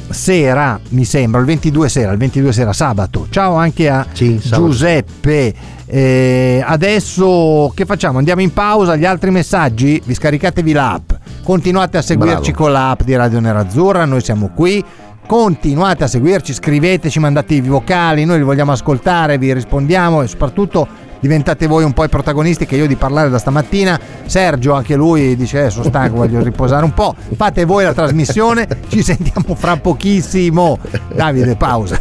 sera 0.09 0.77
mi 0.89 1.05
sembra 1.05 1.39
il 1.39 1.45
22 1.45 1.87
sera 1.87 2.11
il 2.11 2.17
22 2.17 2.51
sera 2.51 2.73
sabato. 2.73 3.27
Ciao 3.29 3.55
anche 3.55 3.87
a 3.87 4.05
Sì. 4.11 4.37
Giuseppe. 4.43 5.53
Eh, 5.85 6.61
adesso 6.65 7.71
che 7.73 7.85
facciamo? 7.85 8.17
Andiamo 8.17 8.41
in 8.41 8.51
pausa 8.51 8.97
gli 8.97 9.05
altri 9.05 9.31
messaggi? 9.31 10.01
Vi 10.03 10.13
scaricatevi 10.13 10.73
l'app 10.73 11.11
continuate 11.45 11.97
a 11.97 12.01
seguirci 12.01 12.51
Bravo. 12.51 12.63
con 12.63 12.71
l'app 12.71 13.01
di 13.03 13.15
Radio 13.15 13.39
Nerazzurra 13.39 14.03
noi 14.05 14.21
siamo 14.21 14.49
qui 14.49 14.83
continuate 15.27 16.03
a 16.03 16.07
seguirci 16.07 16.53
scriveteci 16.53 17.19
mandate 17.19 17.53
i 17.53 17.61
vocali 17.61 18.25
noi 18.25 18.39
li 18.39 18.43
vogliamo 18.43 18.71
ascoltare 18.71 19.37
vi 19.37 19.53
rispondiamo 19.53 20.23
e 20.23 20.27
soprattutto 20.27 20.87
diventate 21.19 21.67
voi 21.67 21.83
un 21.83 21.93
po' 21.93 22.03
i 22.03 22.09
protagonisti 22.09 22.65
che 22.65 22.75
io 22.75 22.87
di 22.87 22.95
parlare 22.95 23.29
da 23.29 23.39
stamattina. 23.39 23.99
Sergio, 24.25 24.73
anche 24.73 24.95
lui 24.95 25.35
dice: 25.35 25.65
eh, 25.65 25.69
sono 25.71 25.85
stanco, 25.85 26.17
voglio 26.17 26.43
riposare 26.43 26.83
un 26.83 26.93
po'. 26.93 27.15
Fate 27.35 27.65
voi 27.65 27.83
la 27.83 27.93
trasmissione, 27.93 28.67
ci 28.89 29.01
sentiamo 29.01 29.55
fra 29.55 29.75
pochissimo. 29.77 30.77
Davide, 31.13 31.55
pausa. 31.55 31.99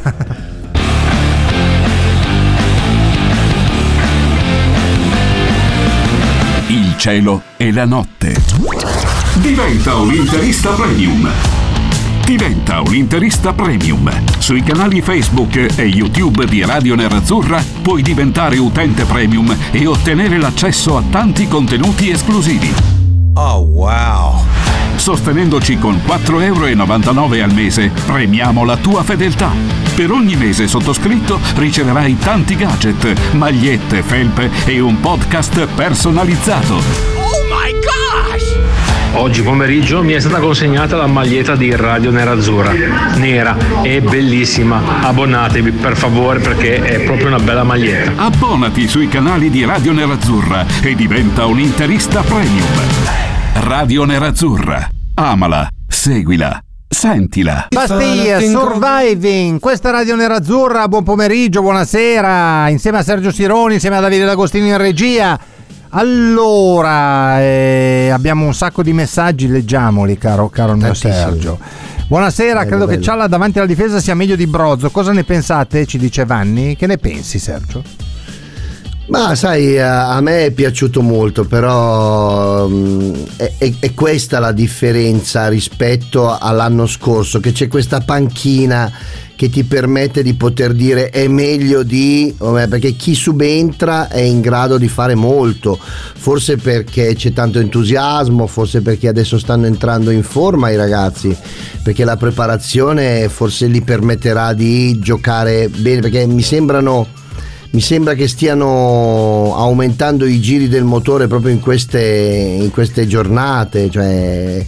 Il 6.66 6.94
cielo 6.98 7.42
e 7.56 7.72
la 7.72 7.84
notte. 7.86 9.23
Diventa 9.40 9.96
un 9.96 10.14
interista 10.14 10.70
premium. 10.70 11.28
Diventa 12.24 12.80
un 12.80 12.94
interista 12.94 13.52
premium. 13.52 14.10
Sui 14.38 14.62
canali 14.62 15.02
Facebook 15.02 15.56
e 15.76 15.82
YouTube 15.82 16.46
di 16.46 16.64
Radio 16.64 16.94
Nerazzurra 16.94 17.62
puoi 17.82 18.02
diventare 18.02 18.56
utente 18.58 19.04
premium 19.04 19.54
e 19.72 19.86
ottenere 19.86 20.38
l'accesso 20.38 20.96
a 20.96 21.02
tanti 21.10 21.48
contenuti 21.48 22.10
esclusivi. 22.10 22.72
Oh 23.34 23.58
wow! 23.58 24.42
Sostenendoci 24.94 25.78
con 25.78 26.00
4,99 26.06 26.42
euro 26.44 27.44
al 27.44 27.52
mese, 27.52 27.90
premiamo 28.06 28.64
la 28.64 28.76
tua 28.76 29.02
fedeltà. 29.02 29.50
Per 29.94 30.10
ogni 30.10 30.36
mese 30.36 30.68
sottoscritto 30.68 31.40
riceverai 31.56 32.16
tanti 32.18 32.54
gadget, 32.54 33.32
magliette, 33.32 34.02
felpe 34.02 34.50
e 34.64 34.80
un 34.80 35.00
podcast 35.00 35.66
personalizzato. 35.74 36.74
Oh 36.74 37.42
my 37.50 37.72
gosh! 37.80 38.33
Oggi 39.16 39.42
pomeriggio 39.42 40.02
mi 40.02 40.12
è 40.12 40.18
stata 40.18 40.40
consegnata 40.40 40.96
la 40.96 41.06
maglietta 41.06 41.54
di 41.54 41.74
Radio 41.74 42.10
Nerazzurra, 42.10 42.72
nera 43.16 43.56
e 43.82 44.00
bellissima. 44.00 45.00
Abbonatevi 45.02 45.70
per 45.70 45.96
favore 45.96 46.40
perché 46.40 46.82
è 46.82 47.00
proprio 47.04 47.28
una 47.28 47.38
bella 47.38 47.62
maglietta. 47.62 48.24
Abbonati 48.24 48.88
sui 48.88 49.06
canali 49.08 49.50
di 49.50 49.64
Radio 49.64 49.92
Nerazzurra 49.92 50.66
e 50.82 50.96
diventa 50.96 51.46
un 51.46 51.60
interista 51.60 52.22
premium. 52.22 52.66
Radio 53.60 54.04
Nerazzurra. 54.04 54.88
Amala, 55.14 55.68
seguila, 55.86 56.60
sentila. 56.88 57.68
Bastia, 57.70 58.40
Surviving, 58.40 59.60
questa 59.60 59.90
è 59.90 59.92
Radio 59.92 60.16
Nerazzurra, 60.16 60.88
buon 60.88 61.04
pomeriggio, 61.04 61.60
buonasera, 61.62 62.68
insieme 62.68 62.98
a 62.98 63.02
Sergio 63.02 63.30
Sironi, 63.30 63.74
insieme 63.74 63.96
a 63.96 64.00
Davide 64.00 64.24
D'Agostino 64.24 64.66
in 64.66 64.76
regia. 64.76 65.38
Allora, 65.96 67.40
eh, 67.40 68.10
abbiamo 68.12 68.46
un 68.46 68.52
sacco 68.52 68.82
di 68.82 68.92
messaggi, 68.92 69.46
leggiamoli 69.46 70.18
caro, 70.18 70.48
caro 70.48 70.74
mio. 70.74 70.92
Sergio. 70.92 71.56
Buonasera, 72.08 72.58
Bello, 72.58 72.68
credo 72.68 72.84
che 72.86 72.92
bello. 72.94 73.02
Cialla 73.02 73.26
davanti 73.28 73.58
alla 73.58 73.68
difesa 73.68 74.00
sia 74.00 74.16
meglio 74.16 74.34
di 74.34 74.48
Brozzo. 74.48 74.90
Cosa 74.90 75.12
ne 75.12 75.22
pensate? 75.22 75.86
Ci 75.86 75.96
dice 75.96 76.24
Vanni. 76.24 76.74
Che 76.74 76.88
ne 76.88 76.98
pensi 76.98 77.38
Sergio? 77.38 77.82
Ma 79.06 79.34
sai, 79.34 79.78
a 79.78 80.18
me 80.22 80.46
è 80.46 80.50
piaciuto 80.50 81.02
molto, 81.02 81.44
però 81.44 82.66
mm, 82.66 83.14
è, 83.36 83.52
è- 83.58 83.72
è 83.78 83.92
questa 83.92 84.38
la 84.38 84.50
differenza 84.52 85.48
rispetto 85.48 86.36
all'anno 86.38 86.86
scorso, 86.86 87.38
che 87.38 87.52
c'è 87.52 87.68
questa 87.68 88.00
panchina 88.00 88.90
che 89.36 89.50
ti 89.50 89.64
permette 89.64 90.22
di 90.22 90.32
poter 90.34 90.72
dire 90.72 91.10
è 91.10 91.26
meglio 91.28 91.82
di, 91.82 92.34
perché 92.38 92.92
chi 92.92 93.14
subentra 93.14 94.08
è 94.08 94.20
in 94.20 94.40
grado 94.40 94.78
di 94.78 94.88
fare 94.88 95.14
molto, 95.14 95.78
forse 95.78 96.56
perché 96.56 97.14
c'è 97.14 97.32
tanto 97.34 97.58
entusiasmo, 97.58 98.46
forse 98.46 98.80
perché 98.80 99.08
adesso 99.08 99.38
stanno 99.38 99.66
entrando 99.66 100.10
in 100.12 100.22
forma 100.22 100.70
i 100.70 100.76
ragazzi, 100.76 101.36
perché 101.82 102.04
la 102.04 102.16
preparazione 102.16 103.28
forse 103.28 103.68
gli 103.68 103.82
permetterà 103.82 104.54
di 104.54 104.98
giocare 104.98 105.68
bene, 105.68 106.00
perché 106.00 106.24
mi 106.26 106.42
sembrano 106.42 107.06
mi 107.74 107.80
sembra 107.80 108.14
che 108.14 108.28
stiano 108.28 109.52
aumentando 109.56 110.26
i 110.26 110.40
giri 110.40 110.68
del 110.68 110.84
motore 110.84 111.26
proprio 111.26 111.52
in 111.52 111.58
queste, 111.58 112.00
in 112.00 112.70
queste 112.70 113.04
giornate, 113.08 113.90
cioè 113.90 114.64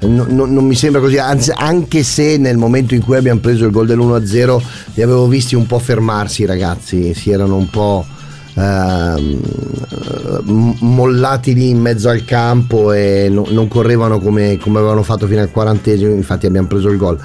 no- 0.00 0.26
no- 0.28 0.44
non 0.44 0.64
mi 0.64 0.74
sembra 0.74 1.00
così, 1.00 1.18
anzi 1.18 1.52
anche 1.54 2.02
se 2.02 2.36
nel 2.36 2.56
momento 2.56 2.96
in 2.96 3.04
cui 3.04 3.16
abbiamo 3.16 3.38
preso 3.38 3.64
il 3.64 3.70
gol 3.70 3.86
dell'1-0 3.86 4.60
li 4.94 5.02
avevo 5.02 5.28
visti 5.28 5.54
un 5.54 5.66
po' 5.66 5.78
fermarsi 5.78 6.42
i 6.42 6.46
ragazzi, 6.46 7.14
si 7.14 7.30
erano 7.30 7.54
un 7.54 7.70
po' 7.70 8.04
m- 8.56 9.38
mollati 10.80 11.54
lì 11.54 11.68
in 11.68 11.78
mezzo 11.78 12.08
al 12.08 12.24
campo 12.24 12.92
e 12.92 13.28
no- 13.30 13.46
non 13.50 13.68
correvano 13.68 14.18
come, 14.18 14.58
come 14.60 14.78
avevano 14.78 15.04
fatto 15.04 15.28
fino 15.28 15.40
al 15.40 15.52
quarantesimo, 15.52 16.12
infatti 16.12 16.46
abbiamo 16.46 16.66
preso 16.66 16.88
il 16.88 16.96
gol. 16.96 17.16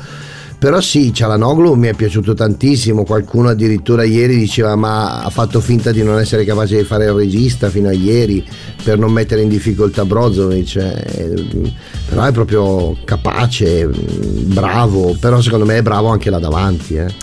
Però 0.63 0.79
sì, 0.79 1.13
Cialanoglu 1.13 1.73
mi 1.73 1.89
è 1.89 1.93
piaciuto 1.93 2.33
tantissimo, 2.33 3.03
qualcuno 3.03 3.49
addirittura 3.49 4.05
ieri 4.05 4.37
diceva 4.37 4.77
ma 4.77 5.21
ha 5.21 5.29
fatto 5.29 5.59
finta 5.59 5.91
di 5.91 6.01
non 6.03 6.17
essere 6.17 6.45
capace 6.45 6.77
di 6.77 6.83
fare 6.85 7.03
il 7.03 7.11
regista 7.11 7.69
fino 7.69 7.89
a 7.89 7.91
ieri 7.91 8.47
per 8.81 8.97
non 8.97 9.11
mettere 9.11 9.41
in 9.41 9.49
difficoltà 9.49 10.05
Brozovic, 10.05 10.75
eh, 10.77 11.73
però 12.07 12.23
è 12.23 12.31
proprio 12.31 12.95
capace, 13.03 13.87
bravo, 13.87 15.17
però 15.19 15.41
secondo 15.41 15.65
me 15.65 15.79
è 15.79 15.81
bravo 15.81 16.07
anche 16.07 16.29
là 16.29 16.39
davanti. 16.39 16.95
eh. 16.95 17.13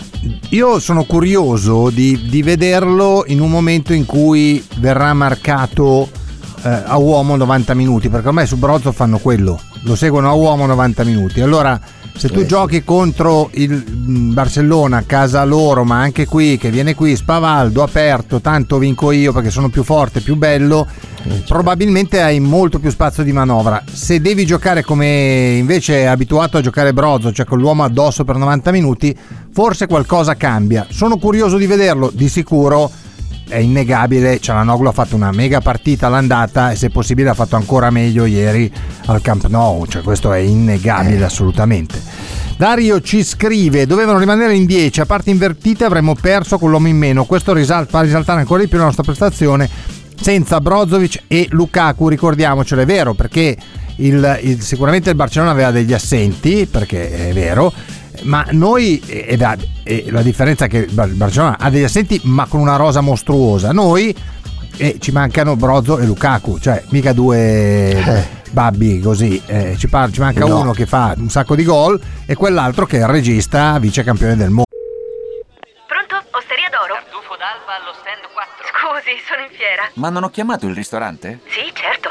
Io 0.51 0.79
sono 0.79 1.05
curioso 1.05 1.89
di, 1.89 2.27
di 2.29 2.43
vederlo 2.43 3.25
in 3.27 3.41
un 3.41 3.49
momento 3.49 3.95
in 3.95 4.05
cui 4.05 4.63
verrà 4.81 5.15
marcato 5.15 6.11
eh, 6.63 6.69
a 6.69 6.99
uomo 6.99 7.37
90 7.37 7.73
minuti, 7.73 8.11
perché 8.11 8.29
ormai 8.29 8.47
su 8.47 8.59
Brozzo 8.59 8.93
fanno 8.93 9.17
quello, 9.17 9.59
lo 9.85 9.97
seguono 9.97 10.29
a 10.29 10.35
uomo 10.35 10.67
90 10.67 11.05
minuti. 11.05 11.41
Allora, 11.41 11.81
se 12.17 12.29
tu 12.29 12.39
Eh, 12.39 12.43
sì. 12.43 12.47
giochi 12.47 12.85
contro 12.85 13.51
il 13.55 13.85
mm, 13.89 14.33
Barcellona 14.33 14.99
a 14.99 15.03
casa 15.03 15.45
loro, 15.45 15.85
ma 15.85 16.01
anche 16.01 16.27
qui, 16.27 16.57
che 16.57 16.71
viene 16.71 16.95
qui, 16.95 17.17
spavaldo, 17.17 17.83
aperto, 17.83 18.41
tanto 18.41 18.79
vinco 18.79 19.11
io 19.11 19.33
perché 19.33 19.51
sono 19.51 19.69
più 19.69 19.83
forte, 19.83 20.21
più 20.21 20.37
bello, 20.37 20.87
probabilmente 21.47 22.21
hai 22.21 22.41
molto 22.41 22.79
più 22.79 22.91
spazio 22.91 23.23
di 23.23 23.33
manovra. 23.33 23.83
Se 23.91 24.21
devi 24.21 24.45
giocare 24.45 24.83
come 24.83 25.57
invece 25.59 26.01
è 26.01 26.05
abituato 26.05 26.59
a 26.59 26.61
giocare 26.61 26.93
Brozzo, 26.93 27.33
cioè 27.33 27.47
con 27.47 27.59
l'uomo 27.59 27.85
addosso 27.85 28.25
per 28.25 28.37
90 28.37 28.71
minuti, 28.71 29.17
forse 29.53 29.87
qualcosa 29.87 30.35
cambia. 30.37 30.87
Sono 30.91 31.19
curioso 31.19 31.57
di 31.57 31.67
vederlo, 31.67 32.11
di 32.13 32.29
sicuro 32.29 32.91
è 33.49 33.57
innegabile, 33.57 34.39
Cialanoglu 34.39 34.89
ha 34.89 34.93
fatto 34.93 35.17
una 35.17 35.33
mega 35.33 35.61
partita 35.61 36.07
all'andata 36.07 36.71
e 36.71 36.77
se 36.77 36.91
possibile 36.91 37.31
ha 37.31 37.35
fatto 37.35 37.57
ancora 37.57 37.91
meglio 37.91 38.25
ieri 38.25 38.71
al 39.07 39.21
Camp 39.21 39.47
Nou, 39.47 39.87
cioè 39.87 40.03
questo 40.03 40.33
è 40.33 40.39
innegabile 40.39 41.25
assolutamente. 41.25 42.01
Dario 42.57 43.01
ci 43.01 43.25
scrive, 43.25 43.87
dovevano 43.87 44.19
rimanere 44.19 44.55
in 44.55 44.67
10, 44.67 45.01
a 45.01 45.07
parte 45.07 45.31
invertite 45.31 45.85
avremmo 45.85 46.15
perso 46.15 46.59
con 46.59 46.71
l'uomo 46.71 46.89
in 46.89 46.97
meno, 46.97 47.25
questo 47.25 47.53
risal- 47.53 47.89
fa 47.89 48.03
risaltare 48.03 48.41
ancora 48.41 48.61
di 48.63 48.69
più 48.69 48.79
la 48.79 48.85
nostra 48.85 49.03
prestazione 49.03 49.69
senza 50.21 50.61
Brozovic 50.61 51.23
e 51.27 51.47
Lukaku, 51.51 52.09
ricordiamocelo, 52.09 52.83
è 52.83 52.87
vero 52.87 53.15
perché 53.15 53.57
il- 53.97 54.39
il- 54.43 54.61
sicuramente 54.61 55.09
il 55.11 55.17
Barcellona 55.17 55.51
aveva 55.53 55.71
degli 55.71 55.95
assenti, 55.95 56.69
perché 56.71 57.31
è 57.31 57.33
vero, 57.33 57.73
ma 58.23 58.45
noi, 58.51 59.01
e 59.07 59.37
la, 59.37 59.57
e 59.83 60.07
la 60.11 60.23
differenza 60.23 60.65
è 60.67 60.69
che 60.69 60.79
il 60.79 60.93
Bar- 60.93 61.09
il 61.09 61.15
Barcellona 61.15 61.57
ha 61.59 61.71
degli 61.71 61.85
assenti 61.85 62.21
ma 62.25 62.47
con 62.47 62.61
una 62.61 62.77
rosa 62.77 63.01
mostruosa, 63.01 63.73
noi 63.73 64.15
eh, 64.77 64.97
ci 64.99 65.13
mancano 65.13 65.57
Brozzo 65.57 65.99
e 65.99 66.05
Lukaku, 66.07 66.59
cioè 66.59 66.83
mica 66.91 67.13
due 67.13 67.91
Eh. 67.91 68.27
babbi 68.51 69.01
così, 69.01 69.41
eh, 69.47 69.77
ci, 69.79 69.89
par- 69.89 70.11
ci 70.11 70.21
manca 70.21 70.45
No. 70.47 70.61
uno 70.61 70.73
che 70.73 70.87
fa 70.87 71.15
un 71.17 71.29
sacco 71.29 71.55
di 71.55 71.65
gol 71.65 72.01
e 72.27 72.35
quell'altro 72.35 72.87
che 72.87 72.97
è 72.99 73.01
il 73.01 73.07
regista 73.09 73.79
vice 73.79 74.03
campione 74.03 74.37
del 74.37 74.49
mondo. 74.51 74.65
Pronto? 75.87 76.17
Osteria 76.37 76.69
d'oro? 76.71 76.95
Tartufo 76.95 77.37
d'alba 77.37 77.77
allo 77.81 77.93
stand 78.01 78.25
4. 78.33 78.67
Scusi, 78.73 79.13
sono 79.29 79.43
in 79.43 79.51
fiera. 79.57 79.89
Ma 79.95 80.09
non 80.09 80.25
ho 80.25 80.31
chiamato 80.31 80.67
il 80.67 80.75
ristorante? 80.75 81.41
Sì, 81.49 81.71
certo. 81.75 82.11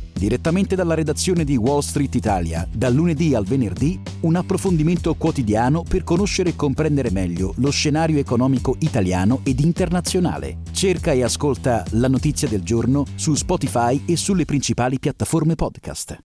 Direttamente 0.21 0.75
dalla 0.75 0.93
redazione 0.93 1.43
di 1.43 1.57
Wall 1.57 1.79
Street 1.79 2.13
Italia, 2.13 2.67
dal 2.71 2.93
lunedì 2.93 3.33
al 3.33 3.43
venerdì, 3.43 3.99
un 4.19 4.35
approfondimento 4.35 5.15
quotidiano 5.15 5.81
per 5.81 6.03
conoscere 6.03 6.49
e 6.49 6.55
comprendere 6.55 7.09
meglio 7.09 7.55
lo 7.57 7.71
scenario 7.71 8.19
economico 8.19 8.75
italiano 8.81 9.39
ed 9.41 9.59
internazionale. 9.61 10.57
Cerca 10.69 11.11
e 11.11 11.23
ascolta 11.23 11.83
La 11.93 12.07
Notizia 12.07 12.47
del 12.47 12.61
Giorno 12.61 13.03
su 13.15 13.33
Spotify 13.33 14.03
e 14.05 14.15
sulle 14.15 14.45
principali 14.45 14.99
piattaforme 14.99 15.55
podcast. 15.55 16.19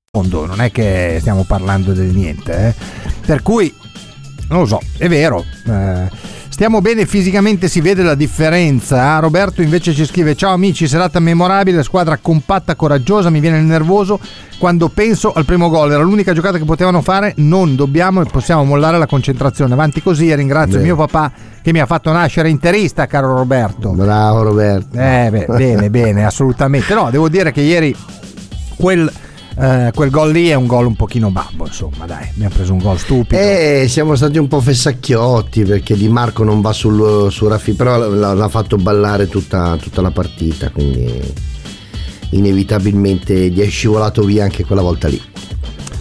non 0.44 0.60
è 0.60 0.70
che 0.70 1.16
stiamo 1.20 1.44
parlando 1.44 1.94
di 1.94 2.12
niente. 2.12 2.68
eh. 2.68 2.74
Per 3.24 3.40
cui, 3.40 3.72
non 4.50 4.58
lo 4.58 4.66
so, 4.66 4.80
è 4.98 5.08
vero. 5.08 5.42
eh, 5.66 6.34
Stiamo 6.56 6.80
bene 6.80 7.04
fisicamente, 7.04 7.68
si 7.68 7.82
vede 7.82 8.02
la 8.02 8.14
differenza. 8.14 9.18
Roberto 9.18 9.60
invece 9.60 9.92
ci 9.92 10.06
scrive: 10.06 10.34
Ciao 10.34 10.54
amici, 10.54 10.88
serata 10.88 11.20
memorabile, 11.20 11.82
squadra 11.82 12.16
compatta, 12.16 12.74
coraggiosa. 12.74 13.28
Mi 13.28 13.40
viene 13.40 13.58
il 13.58 13.64
nervoso 13.64 14.18
quando 14.58 14.88
penso 14.88 15.34
al 15.34 15.44
primo 15.44 15.68
gol. 15.68 15.92
Era 15.92 16.02
l'unica 16.02 16.32
giocata 16.32 16.56
che 16.56 16.64
potevano 16.64 17.02
fare. 17.02 17.34
Non 17.36 17.76
dobbiamo 17.76 18.22
e 18.22 18.24
possiamo 18.24 18.64
mollare 18.64 18.96
la 18.96 19.04
concentrazione. 19.04 19.74
Avanti 19.74 20.00
così. 20.02 20.30
E 20.30 20.34
ringrazio 20.34 20.78
Bene. 20.78 20.84
mio 20.84 20.96
papà 20.96 21.30
che 21.60 21.72
mi 21.72 21.80
ha 21.80 21.84
fatto 21.84 22.10
nascere 22.10 22.48
interista, 22.48 23.04
caro 23.04 23.36
Roberto. 23.36 23.90
Bravo 23.90 24.42
Roberto. 24.42 24.98
Eh, 24.98 25.28
beh, 25.30 25.44
bene, 25.58 25.90
bene, 25.90 26.24
assolutamente. 26.24 26.94
No, 26.94 27.10
devo 27.10 27.28
dire 27.28 27.52
che 27.52 27.60
ieri 27.60 27.94
quel, 28.76 29.12
eh, 29.58 29.90
quel 29.94 30.10
gol 30.10 30.32
lì 30.32 30.48
è 30.48 30.54
un 30.54 30.66
gol 30.66 30.86
un 30.86 30.96
pochino 30.96 31.30
babbo, 31.30 31.66
insomma, 31.66 32.04
dai, 32.04 32.28
abbiamo 32.28 32.54
preso 32.54 32.72
un 32.72 32.78
gol 32.78 32.98
stupido. 32.98 33.40
Eh, 33.40 33.86
siamo 33.88 34.14
stati 34.14 34.38
un 34.38 34.48
po' 34.48 34.60
fessacchiotti 34.60 35.62
perché 35.62 35.96
Di 35.96 36.08
Marco 36.08 36.44
non 36.44 36.60
va 36.60 36.72
sul, 36.72 37.30
su 37.30 37.48
Raffi, 37.48 37.72
però 37.72 37.96
l'ha, 37.96 38.34
l'ha 38.34 38.48
fatto 38.48 38.76
ballare 38.76 39.28
tutta, 39.28 39.76
tutta 39.80 40.02
la 40.02 40.10
partita, 40.10 40.70
quindi 40.70 41.32
inevitabilmente 42.30 43.48
gli 43.50 43.60
è 43.60 43.68
scivolato 43.68 44.22
via 44.22 44.44
anche 44.44 44.64
quella 44.64 44.82
volta 44.82 45.08
lì. 45.08 45.20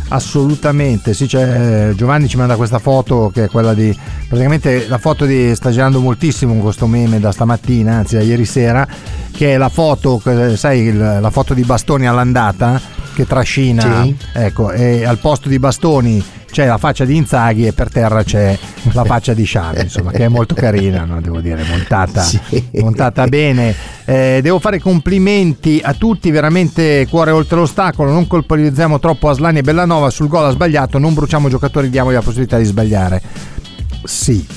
Assolutamente, 0.07 1.13
sì, 1.13 1.27
eh, 1.33 1.93
Giovanni 1.95 2.27
ci 2.27 2.37
manda 2.37 2.55
questa 2.55 2.79
foto 2.79 3.31
che 3.33 3.45
è 3.45 3.49
quella 3.49 3.73
di 3.73 3.95
praticamente 4.27 4.87
la 4.87 4.97
foto 4.99 5.25
di 5.25 5.53
sta 5.55 5.71
girando 5.71 5.99
moltissimo 5.99 6.53
con 6.53 6.61
questo 6.61 6.85
meme 6.87 7.19
da 7.19 7.31
stamattina, 7.31 7.95
anzi 7.95 8.15
da 8.15 8.21
ieri 8.21 8.45
sera, 8.45 8.87
che 9.31 9.53
è 9.53 9.57
la 9.57 9.69
foto, 9.69 10.21
eh, 10.25 10.55
sai, 10.57 10.93
la 10.95 11.29
foto 11.31 11.53
di 11.53 11.63
Bastoni 11.63 12.07
all'andata 12.07 12.79
che 13.15 13.25
trascina, 13.25 14.03
Sì. 14.03 14.15
ecco, 14.33 14.71
e 14.71 15.05
al 15.05 15.17
posto 15.17 15.49
di 15.49 15.57
Bastoni 15.57 16.23
c'è 16.55 16.65
la 16.65 16.77
faccia 16.77 17.03
di 17.03 17.17
Inzaghi 17.17 17.67
e 17.67 17.73
per 17.73 17.89
terra 17.91 18.23
c'è 18.23 18.57
la 18.93 19.03
faccia 19.03 19.33
di 19.33 19.43
Xavi, 19.43 19.81
insomma, 19.81 20.11
che 20.11 20.23
è 20.23 20.27
molto 20.29 20.55
carina, 20.55 21.03
no? 21.03 21.19
devo 21.19 21.41
dire, 21.41 21.65
montata, 21.65 22.21
Sì. 22.21 22.39
montata 22.75 23.27
bene. 23.27 23.75
Eh, 24.05 24.39
devo 24.41 24.59
fare 24.59 24.79
complimenti 24.79 25.81
a 25.83 25.93
tutti, 25.93 26.31
veramente 26.31 27.05
cuore 27.09 27.31
oltre 27.31 27.57
l'ostacolo, 27.57 28.13
non 28.13 28.25
colpevolizziamo 28.25 28.99
troppo 28.99 29.27
Aslani 29.27 29.59
e 29.59 29.61
Bellanova 29.63 30.09
sul 30.09 30.29
gol 30.29 30.45
ha 30.45 30.49
sbagliato, 30.51 30.97
non 30.97 31.13
bruciamo 31.13 31.49
giocatori, 31.49 31.89
diamogli 31.89 32.13
la 32.13 32.21
possibilità 32.21 32.57
di 32.57 32.63
sbagliare. 32.63 33.21
Sì, 34.05 34.47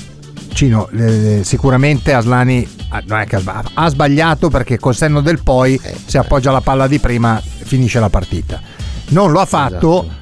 Cino, 0.53 0.87
eh, 0.91 1.41
sicuramente 1.43 2.13
Aslani 2.13 2.65
ah, 2.91 3.03
non 3.07 3.19
è 3.19 3.25
che 3.25 3.35
ha 3.35 3.39
sba- 3.39 3.63
ha 3.73 3.89
sbagliato 3.89 4.47
perché 4.49 4.79
col 4.79 4.95
senno 4.95 5.19
del 5.19 5.43
poi 5.43 5.77
se 6.05 6.17
appoggia 6.17 6.51
la 6.51 6.61
palla 6.61 6.87
di 6.87 6.99
prima 6.99 7.41
finisce 7.43 7.99
la 7.99 8.09
partita. 8.09 8.61
Non 9.09 9.31
lo 9.31 9.41
ha 9.41 9.45
fatto 9.45 10.03
Esatto. 10.05 10.18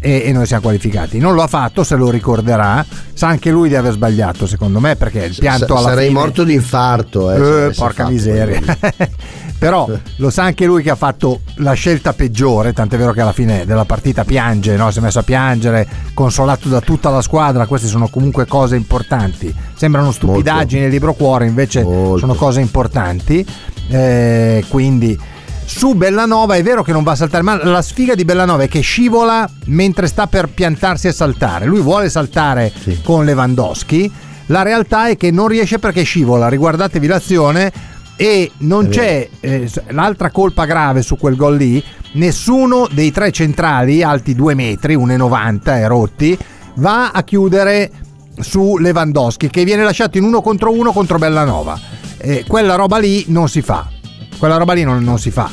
E, 0.00 0.22
e 0.26 0.32
noi 0.32 0.46
siamo 0.46 0.62
qualificati. 0.62 1.18
Non 1.18 1.34
lo 1.34 1.42
ha 1.42 1.46
fatto, 1.46 1.84
se 1.84 1.96
lo 1.96 2.10
ricorderà. 2.10 2.84
Sa 3.12 3.28
anche 3.28 3.50
lui 3.50 3.68
di 3.68 3.76
aver 3.76 3.92
sbagliato, 3.92 4.46
secondo 4.46 4.80
me, 4.80 4.96
perché 4.96 5.24
il 5.24 5.36
pianto 5.38 5.74
Sa- 5.74 5.78
alla 5.80 5.88
sarei 5.90 6.08
fine... 6.08 6.18
morto 6.18 6.44
di 6.44 6.54
infarto. 6.54 7.32
Eh, 7.32 7.66
Eh, 7.66 7.70
porca 7.74 8.08
miseria. 8.08 8.60
Però 9.58 9.88
lo 10.16 10.28
sa 10.28 10.42
anche 10.42 10.66
lui 10.66 10.82
che 10.82 10.90
ha 10.90 10.96
fatto 10.96 11.40
la 11.56 11.72
scelta 11.72 12.12
peggiore, 12.12 12.74
tant'è 12.74 12.98
vero 12.98 13.12
che 13.12 13.22
alla 13.22 13.32
fine 13.32 13.64
della 13.64 13.86
partita 13.86 14.22
piange, 14.22 14.76
no? 14.76 14.90
si 14.90 14.98
è 14.98 15.00
messo 15.00 15.20
a 15.20 15.22
piangere, 15.22 15.88
consolato 16.12 16.68
da 16.68 16.80
tutta 16.80 17.08
la 17.08 17.22
squadra, 17.22 17.64
queste 17.66 17.86
sono 17.88 18.08
comunque 18.08 18.44
cose 18.46 18.76
importanti. 18.76 19.52
Sembrano 19.74 20.12
stupidaggini 20.12 20.82
nel 20.82 20.90
libro 20.90 21.14
cuore, 21.14 21.46
invece 21.46 21.82
Molto. 21.82 22.18
sono 22.18 22.34
cose 22.34 22.60
importanti. 22.60 23.44
Eh, 23.88 24.62
quindi 24.68 25.18
su 25.66 25.94
Bellanova 25.94 26.54
è 26.54 26.62
vero 26.62 26.82
che 26.82 26.92
non 26.92 27.02
va 27.02 27.12
a 27.12 27.16
saltare, 27.16 27.42
ma 27.42 27.62
la 27.64 27.82
sfiga 27.82 28.14
di 28.14 28.24
Bellanova 28.24 28.62
è 28.62 28.68
che 28.68 28.80
scivola 28.80 29.48
mentre 29.66 30.06
sta 30.06 30.26
per 30.26 30.48
piantarsi 30.48 31.08
e 31.08 31.12
saltare. 31.12 31.66
Lui 31.66 31.80
vuole 31.80 32.08
saltare 32.08 32.72
Sì. 32.80 33.00
con 33.02 33.24
Lewandowski. 33.24 34.10
La 34.46 34.62
realtà 34.62 35.08
è 35.08 35.16
che 35.16 35.30
non 35.30 35.48
riesce 35.48 35.78
perché 35.78 36.02
scivola. 36.02 36.48
Riguardatevi 36.48 37.06
l'azione 37.06 37.72
e 38.16 38.50
non 38.58 38.88
c'è 38.88 39.28
eh, 39.40 39.70
l'altra 39.88 40.30
colpa 40.30 40.64
grave 40.64 41.02
su 41.02 41.16
quel 41.18 41.36
gol 41.36 41.56
lì. 41.56 41.82
Nessuno 42.12 42.88
dei 42.90 43.10
tre 43.10 43.30
centrali 43.32 44.02
alti 44.02 44.34
2 44.34 44.54
metri, 44.54 44.94
1,90 44.96 45.60
e 45.76 45.86
rotti, 45.88 46.38
va 46.76 47.10
a 47.10 47.22
chiudere 47.24 47.90
su 48.38 48.78
Lewandowski 48.78 49.50
che 49.50 49.64
viene 49.64 49.82
lasciato 49.82 50.16
in 50.16 50.24
uno 50.24 50.40
contro 50.40 50.70
uno 50.72 50.92
contro 50.92 51.18
Bellanova. 51.18 51.78
Eh, 52.18 52.44
quella 52.46 52.76
roba 52.76 52.98
lì 52.98 53.24
non 53.28 53.48
si 53.48 53.60
fa. 53.60 53.90
Quella 54.38 54.56
roba 54.56 54.72
lì 54.72 54.84
non, 54.84 55.02
non 55.02 55.18
si 55.18 55.30
fa. 55.30 55.50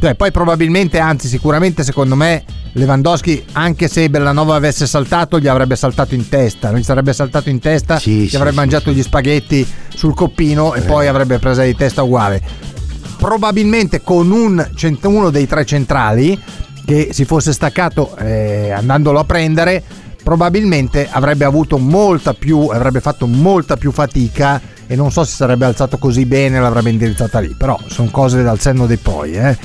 Cioè, 0.00 0.14
poi 0.16 0.30
probabilmente, 0.30 0.98
anzi 0.98 1.28
sicuramente 1.28 1.82
secondo 1.82 2.14
me 2.14 2.44
Lewandowski, 2.72 3.44
anche 3.52 3.88
se 3.88 4.10
Bellanova 4.10 4.54
avesse 4.54 4.86
saltato, 4.86 5.38
gli 5.38 5.46
avrebbe 5.46 5.76
saltato 5.76 6.14
in 6.14 6.28
testa, 6.28 6.70
non 6.70 6.80
gli 6.80 6.84
sarebbe 6.84 7.12
saltato 7.12 7.48
in 7.48 7.58
testa, 7.58 7.98
Sì, 7.98 8.10
gli 8.10 8.28
sì, 8.28 8.36
avrebbe 8.36 8.54
sì, 8.54 8.58
mangiato 8.60 8.90
gli 8.90 9.02
spaghetti 9.02 9.66
sul 9.94 10.14
coppino 10.14 10.74
e 10.74 10.80
poi 10.82 11.06
avrebbe 11.06 11.38
presa 11.38 11.62
di 11.62 11.74
testa 11.74 12.02
uguale. 12.02 12.42
Probabilmente 13.16 14.02
con 14.02 14.30
un 14.30 14.68
uno 15.02 15.30
dei 15.30 15.46
tre 15.46 15.64
centrali 15.64 16.38
che 16.84 17.10
si 17.12 17.24
fosse 17.24 17.52
staccato 17.52 18.14
eh, 18.16 18.72
andandolo 18.72 19.20
a 19.20 19.24
prendere, 19.24 19.82
probabilmente 20.22 21.08
avrebbe 21.10 21.44
avuto 21.44 21.78
molta 21.78 22.34
più, 22.34 22.66
avrebbe 22.66 23.00
fatto 23.00 23.26
molta 23.26 23.76
più 23.76 23.92
fatica 23.92 24.60
e 24.86 24.96
non 24.96 25.10
so 25.10 25.24
se 25.24 25.34
sarebbe 25.34 25.64
alzato 25.64 25.98
così 25.98 26.26
bene, 26.26 26.60
l'avrebbe 26.60 26.90
indirizzata 26.90 27.38
lì, 27.40 27.54
però 27.58 27.78
sono 27.86 28.08
cose 28.10 28.42
dal 28.42 28.58
senno 28.60 28.86
dei 28.86 28.96
poi. 28.98 29.32
eh. 29.32 29.56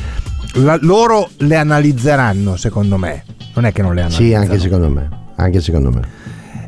La- 0.53 0.77
loro 0.81 1.29
le 1.37 1.55
analizzeranno, 1.57 2.55
secondo 2.55 2.97
me. 2.97 3.23
Non 3.53 3.65
è 3.65 3.71
che 3.71 3.81
non 3.81 3.93
le 3.93 4.01
analizzano. 4.01 4.27
Sì, 4.27 4.33
anche 4.35 4.59
secondo 4.59 4.89
me. 4.89 5.09
Anche 5.35 5.61
secondo 5.61 5.89
me. 5.91 6.01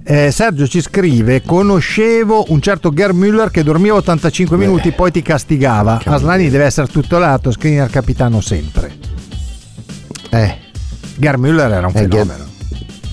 Eh, 0.03 0.31
Sergio 0.31 0.67
ci 0.67 0.81
scrive: 0.81 1.41
Conoscevo 1.43 2.45
un 2.49 2.59
certo 2.61 2.91
Gerd 2.91 3.15
Müller 3.15 3.49
che 3.51 3.63
dormiva 3.63 3.95
85 3.95 4.57
minuti, 4.57 4.91
poi 4.91 5.11
ti 5.11 5.21
castigava. 5.21 6.01
Aslani 6.03 6.49
deve 6.49 6.65
essere 6.65 6.87
tutelato, 6.87 7.51
screener 7.51 7.89
capitano 7.89 8.41
sempre. 8.41 8.91
Eh, 10.31 10.55
Gerd 11.15 11.39
Müller 11.39 11.71
era 11.71 11.87
un 11.87 11.93
Eh, 11.95 11.99
fenomeno. 12.07 12.45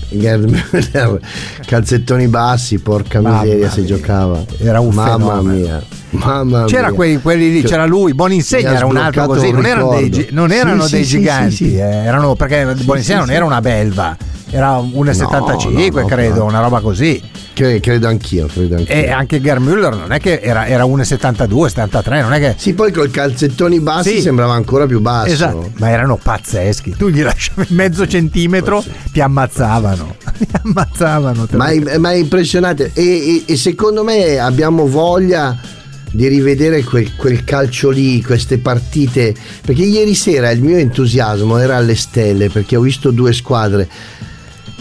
Calzettoni 1.65 2.27
bassi, 2.27 2.79
porca 2.79 3.21
Mamma 3.21 3.41
miseria 3.43 3.69
se 3.69 3.81
mia. 3.81 3.89
giocava. 3.89 4.43
Era 4.57 4.79
un 4.79 4.93
Mamma 4.93 5.11
fenomeno. 5.35 5.59
mia. 5.59 5.83
Mamma 6.11 6.65
C'era 6.65 6.87
mia. 6.87 6.95
quei, 6.95 7.21
quelli 7.21 7.51
lì, 7.51 7.61
Cioè, 7.61 7.69
c'era 7.69 7.85
lui, 7.85 8.13
Boninsegna 8.13 8.73
era 8.75 8.85
un 8.85 8.97
altro 8.97 9.25
così, 9.27 9.47
un 9.49 9.55
non 9.55 9.65
erano 9.65 9.89
dei, 9.95 10.27
non 10.31 10.51
erano 10.51 10.83
Sì, 10.85 10.91
dei 10.95 11.03
sì, 11.05 11.17
giganti, 11.17 11.55
sì, 11.55 11.75
eh, 11.75 11.81
erano, 11.81 12.35
perché 12.35 12.73
Boninsegna 12.83 13.19
non 13.19 13.29
era 13.31 13.45
una 13.45 13.61
belva, 13.61 14.17
era 14.51 14.77
1,75 14.79 15.99
No, 15.99 16.05
credo, 16.05 16.43
una 16.43 16.59
roba 16.61 16.79
così. 16.81 17.21
Cre- 17.53 17.79
credo 17.81 18.07
anch'io, 18.07 18.45
credo 18.47 18.75
anch'io. 18.77 18.93
E 18.93 19.09
anche 19.11 19.41
Gerd 19.41 19.61
Müller 19.61 19.93
non 19.97 20.11
è 20.13 20.19
che 20.19 20.39
era, 20.41 20.65
era 20.65 20.85
1,72, 20.85 21.65
73, 21.67 22.21
non 22.21 22.31
è 22.33 22.39
che... 22.39 22.53
Sì, 22.57 22.73
poi 22.73 22.91
col 22.91 23.11
calzettoni 23.11 23.79
bassi 23.81 24.15
Sì. 24.15 24.21
sembrava 24.21 24.53
ancora 24.53 24.85
più 24.85 25.01
basso. 25.01 25.31
Esatto, 25.31 25.71
ma 25.77 25.89
erano 25.89 26.15
pazzeschi. 26.15 26.95
Tu 26.97 27.09
gli 27.09 27.21
lasciavi 27.21 27.67
mezzo 27.69 28.07
centimetro, 28.07 28.83
ti 29.11 29.19
ammazzavano. 29.19 30.15
Ti 30.39 30.47
ammazzavano. 30.63 31.47
Ma 31.51 31.67
è, 31.67 31.97
ma 31.97 32.11
è 32.11 32.15
impressionante. 32.15 32.91
E, 32.93 33.03
e- 33.03 33.43
e 33.45 33.57
secondo 33.57 34.05
me 34.05 34.39
abbiamo 34.39 34.87
voglia 34.87 35.57
di 36.11 36.27
rivedere 36.27 36.81
quel, 36.83 37.13
quel 37.17 37.43
calcio 37.43 37.89
lì, 37.89 38.23
queste 38.23 38.57
partite. 38.59 39.35
Perché 39.65 39.83
ieri 39.83 40.15
sera 40.15 40.49
il 40.51 40.61
mio 40.61 40.77
entusiasmo 40.77 41.57
era 41.57 41.75
alle 41.75 41.95
stelle 41.95 42.49
perché 42.49 42.77
ho 42.77 42.81
visto 42.81 43.11
due 43.11 43.33
squadre 43.33 43.87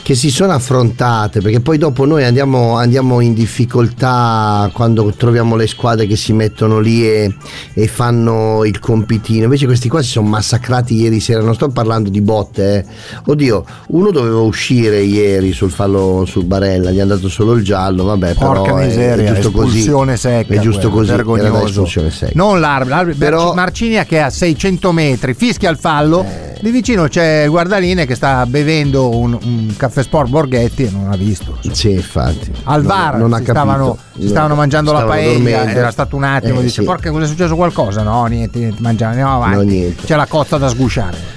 che 0.02 0.14
si 0.14 0.30
sono 0.30 0.52
affrontate 0.52 1.40
perché 1.40 1.60
poi 1.60 1.78
dopo 1.78 2.04
noi 2.04 2.24
andiamo, 2.24 2.76
andiamo 2.76 3.20
in 3.20 3.34
difficoltà 3.34 4.70
quando 4.72 5.12
troviamo 5.12 5.56
le 5.56 5.66
squadre 5.66 6.06
che 6.06 6.16
si 6.16 6.32
mettono 6.32 6.78
lì 6.78 7.06
e, 7.06 7.34
e 7.74 7.86
fanno 7.86 8.64
il 8.64 8.78
compitino 8.78 9.44
invece 9.44 9.66
questi 9.66 9.88
qua 9.88 10.02
si 10.02 10.10
sono 10.10 10.28
massacrati 10.28 10.94
ieri 10.94 11.20
sera 11.20 11.42
non 11.42 11.54
sto 11.54 11.68
parlando 11.68 12.08
di 12.08 12.20
botte 12.20 12.78
eh. 12.78 12.84
oddio 13.26 13.64
uno 13.88 14.10
doveva 14.10 14.40
uscire 14.40 15.00
ieri 15.00 15.52
sul 15.52 15.70
fallo 15.70 16.24
sul 16.26 16.44
Barella 16.44 16.90
gli 16.90 16.98
è 16.98 17.02
andato 17.02 17.28
solo 17.28 17.52
il 17.52 17.64
giallo 17.64 18.04
vabbè 18.04 18.34
Porca 18.34 18.62
però 18.62 18.76
miseria, 18.76 19.30
è, 19.30 19.34
giusto 19.34 19.50
così 19.50 19.82
secca. 20.16 20.54
è 20.54 20.58
giusto 20.58 20.90
così 20.90 21.10
vergognoso. 21.10 21.86
Non 22.32 22.60
l'arbitro, 22.60 23.52
Marcinia 23.54 24.04
che 24.04 24.16
è 24.16 24.20
a 24.20 24.30
600 24.30 24.92
metri, 24.92 25.34
fischia 25.34 25.70
il 25.70 25.78
fallo. 25.78 26.24
Eh. 26.24 26.47
Di 26.60 26.70
vicino 26.70 27.06
c'è 27.06 27.42
il 27.44 27.50
Guardaline 27.50 28.04
che 28.04 28.14
sta 28.16 28.44
bevendo 28.46 29.16
un, 29.16 29.38
un 29.40 29.74
caffè 29.76 30.02
sport 30.02 30.28
Borghetti 30.28 30.84
e 30.84 30.90
non 30.90 31.10
ha 31.12 31.16
visto. 31.16 31.52
insomma. 31.62 31.74
sì 31.74 31.90
infatti 31.92 32.50
Al 32.64 32.78
Non- 32.82 32.86
VAR 32.86 33.16
non 33.16 33.32
ha 33.32 33.36
si, 33.38 33.44
stavano, 33.44 33.96
si 34.18 34.28
stavano 34.28 34.54
mangiando 34.56 34.90
la 34.92 34.98
Stavano 34.98 35.20
paella, 35.20 35.38
dormendo. 35.50 35.78
era 35.78 35.90
stato 35.92 36.16
un 36.16 36.24
attimo, 36.24 36.58
Eh, 36.58 36.62
dice 36.62 36.80
sì. 36.80 36.86
porca 36.86 37.10
cosa 37.10 37.24
è 37.24 37.28
successo 37.28 37.54
qualcosa? 37.54 38.02
No, 38.02 38.24
niente, 38.26 38.58
niente 38.58 38.82
mangiamo, 38.82 39.10
andiamo 39.12 39.34
avanti. 39.36 39.56
No, 39.56 39.62
niente. 39.62 40.04
C'è 40.04 40.16
la 40.16 40.26
cozza 40.26 40.58
da 40.58 40.68
sgusciare. 40.68 41.36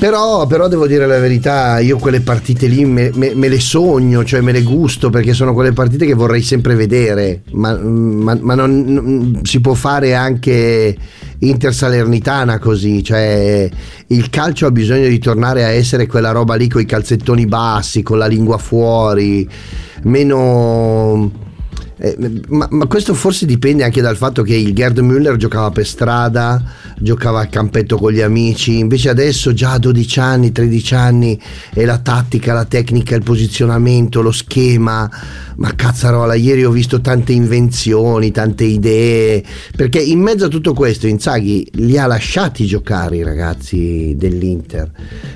Però, 0.00 0.46
però 0.46 0.66
devo 0.66 0.86
dire 0.86 1.06
la 1.06 1.18
verità, 1.18 1.78
io 1.78 1.98
quelle 1.98 2.22
partite 2.22 2.66
lì 2.66 2.86
me, 2.86 3.10
me- 3.16 3.34
me 3.34 3.48
le 3.48 3.60
sogno, 3.60 4.24
cioè 4.24 4.40
me 4.40 4.50
le 4.50 4.62
gusto 4.62 5.10
perché 5.10 5.34
sono 5.34 5.52
quelle 5.52 5.74
partite 5.74 6.06
che 6.06 6.14
vorrei 6.14 6.40
sempre 6.40 6.74
vedere, 6.74 7.42
ma, 7.52 7.76
ma- 7.76 8.38
ma 8.40 8.54
non, 8.54 8.82
non- 8.86 9.40
si 9.42 9.60
può 9.60 9.74
fare 9.74 10.14
anche 10.14 10.96
Inter 11.40 11.74
Salernitana 11.74 12.58
così, 12.58 13.04
cioè 13.04 13.68
il 14.06 14.30
calcio 14.30 14.64
ha 14.64 14.70
bisogno 14.70 15.06
di 15.06 15.18
tornare 15.18 15.64
a 15.64 15.68
essere 15.68 16.06
quella 16.06 16.30
roba 16.30 16.54
lì 16.54 16.66
con 16.66 16.80
i 16.80 16.86
calzettoni 16.86 17.44
bassi, 17.44 18.02
con 18.02 18.16
la 18.16 18.26
lingua 18.26 18.56
fuori, 18.56 19.46
meno 20.04 21.30
Eh, 22.02 22.16
ma, 22.48 22.66
ma, 22.70 22.86
questo 22.86 23.12
forse 23.12 23.44
dipende 23.44 23.84
anche 23.84 24.00
dal 24.00 24.16
fatto 24.16 24.42
che 24.42 24.54
il 24.54 24.72
Gerd 24.72 25.00
Müller 25.00 25.36
giocava 25.36 25.70
per 25.70 25.86
strada, 25.86 26.62
giocava 26.98 27.40
al 27.40 27.50
campetto 27.50 27.98
con 27.98 28.10
gli 28.10 28.22
amici, 28.22 28.78
invece 28.78 29.10
adesso 29.10 29.52
già 29.52 29.72
a 29.72 29.78
12 29.78 30.18
anni, 30.18 30.50
13 30.50 30.94
anni 30.94 31.38
è 31.74 31.84
la 31.84 31.98
tattica, 31.98 32.54
la 32.54 32.64
tecnica, 32.64 33.14
il 33.14 33.22
posizionamento, 33.22 34.22
lo 34.22 34.32
schema. 34.32 35.10
Ma 35.56 35.74
cazzarola, 35.74 36.32
ieri 36.32 36.64
ho 36.64 36.70
visto 36.70 37.02
tante 37.02 37.32
invenzioni, 37.32 38.30
tante 38.30 38.64
idee, 38.64 39.44
perché 39.76 40.00
in 40.00 40.20
mezzo 40.20 40.46
a 40.46 40.48
tutto 40.48 40.72
questo 40.72 41.06
Inzaghi 41.06 41.68
li 41.72 41.98
ha 41.98 42.06
lasciati 42.06 42.64
giocare 42.64 43.16
i 43.16 43.22
ragazzi 43.22 44.14
dell'Inter, 44.16 44.90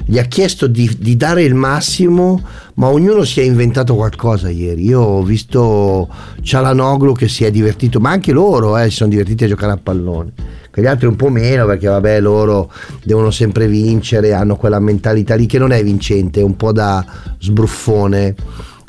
gli 0.06 0.18
ha 0.18 0.24
chiesto 0.24 0.66
di, 0.66 0.90
di 0.98 1.18
dare 1.18 1.42
il 1.42 1.54
massimo, 1.54 2.42
ma 2.76 2.88
ognuno 2.88 3.24
si 3.24 3.40
è 3.40 3.44
inventato 3.44 3.94
qualcosa 3.94 4.48
ieri. 4.48 4.86
Io 4.86 5.00
ho 5.00 5.22
visto 5.22 6.08
Cialanoglu 6.54 7.14
che 7.14 7.26
si 7.26 7.42
è 7.42 7.50
divertito, 7.50 7.98
ma 7.98 8.10
anche 8.10 8.30
loro 8.30 8.78
eh, 8.78 8.84
si 8.84 8.94
sono 8.94 9.10
divertiti 9.10 9.42
a 9.42 9.48
giocare 9.48 9.72
a 9.72 9.76
pallone. 9.76 10.32
Gli 10.72 10.86
altri 10.86 11.08
un 11.08 11.16
po' 11.16 11.28
meno 11.28 11.66
perché 11.66 11.88
vabbè 11.88 12.20
loro 12.20 12.70
devono 13.02 13.32
sempre 13.32 13.66
vincere, 13.66 14.32
hanno 14.34 14.54
quella 14.54 14.78
mentalità 14.78 15.34
lì 15.34 15.46
che 15.46 15.58
non 15.58 15.72
è 15.72 15.82
vincente, 15.82 16.38
è 16.38 16.44
un 16.44 16.54
po' 16.54 16.70
da 16.70 17.04
sbruffone 17.40 18.36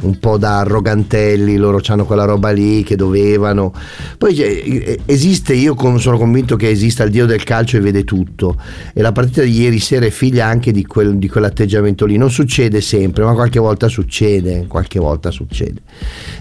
un 0.04 0.20
po' 0.20 0.38
da 0.38 0.60
arrogantelli, 0.60 1.56
loro 1.56 1.80
hanno 1.88 2.06
quella 2.06 2.26
roba 2.26 2.52
lì 2.52 2.84
che 2.84 2.96
dovevano. 2.96 3.74
Poi 4.18 4.36
cioè, 4.36 4.98
esiste, 5.06 5.54
io 5.54 5.76
sono 5.98 6.18
convinto 6.18 6.56
che 6.56 6.70
esista 6.70 7.04
il 7.04 7.12
dio 7.12 7.26
del 7.26 7.44
calcio 7.44 7.78
e 7.78 7.80
vede 7.80 8.04
tutto. 8.04 8.60
E 8.94 9.02
la 9.02 9.12
partita 9.12 9.42
di 9.42 9.60
ieri 9.60 9.80
sera 9.80 10.06
è 10.06 10.10
figlia 10.10 10.46
anche 10.48 10.72
di, 10.72 10.86
quel, 10.86 11.18
di 11.18 11.30
quell'atteggiamento 11.30 12.06
lì. 12.06 12.18
Non 12.18 12.30
succede 12.30 12.82
sempre, 12.82 13.24
ma 13.24 13.34
qualche 13.34 13.60
volta 13.60 13.88
succede, 13.88 14.66
qualche 14.68 15.00
volta 15.00 15.32
succede. 15.32 15.82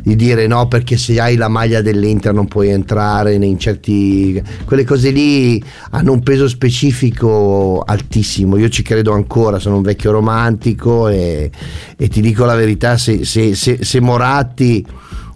Di 0.02 0.16
dire 0.16 0.46
no 0.46 0.66
perché 0.68 0.96
se 0.96 1.18
hai 1.20 1.36
la 1.36 1.48
maglia 1.48 1.80
dell'Inter 1.80 2.32
non 2.32 2.48
puoi 2.48 2.68
entrare 2.70 3.34
in 3.34 3.58
certi... 3.58 4.42
Quelle 4.64 4.84
cose 4.84 5.10
lì 5.10 5.62
hanno 5.90 6.12
un 6.12 6.22
peso 6.22 6.48
specifico 6.48 7.82
altissimo. 7.86 8.56
Io 8.56 8.68
ci 8.68 8.82
credo 8.82 9.12
ancora, 9.12 9.58
sono 9.58 9.76
un 9.76 9.82
vecchio 9.82 10.10
romantico 10.10 11.08
e, 11.08 11.50
e 11.96 12.08
ti 12.08 12.20
dico 12.20 12.44
la 12.44 12.54
verità, 12.54 12.96
se, 12.96 13.24
se 13.24 13.43
se, 13.52 13.84
se 13.84 14.00
Moratti 14.00 14.84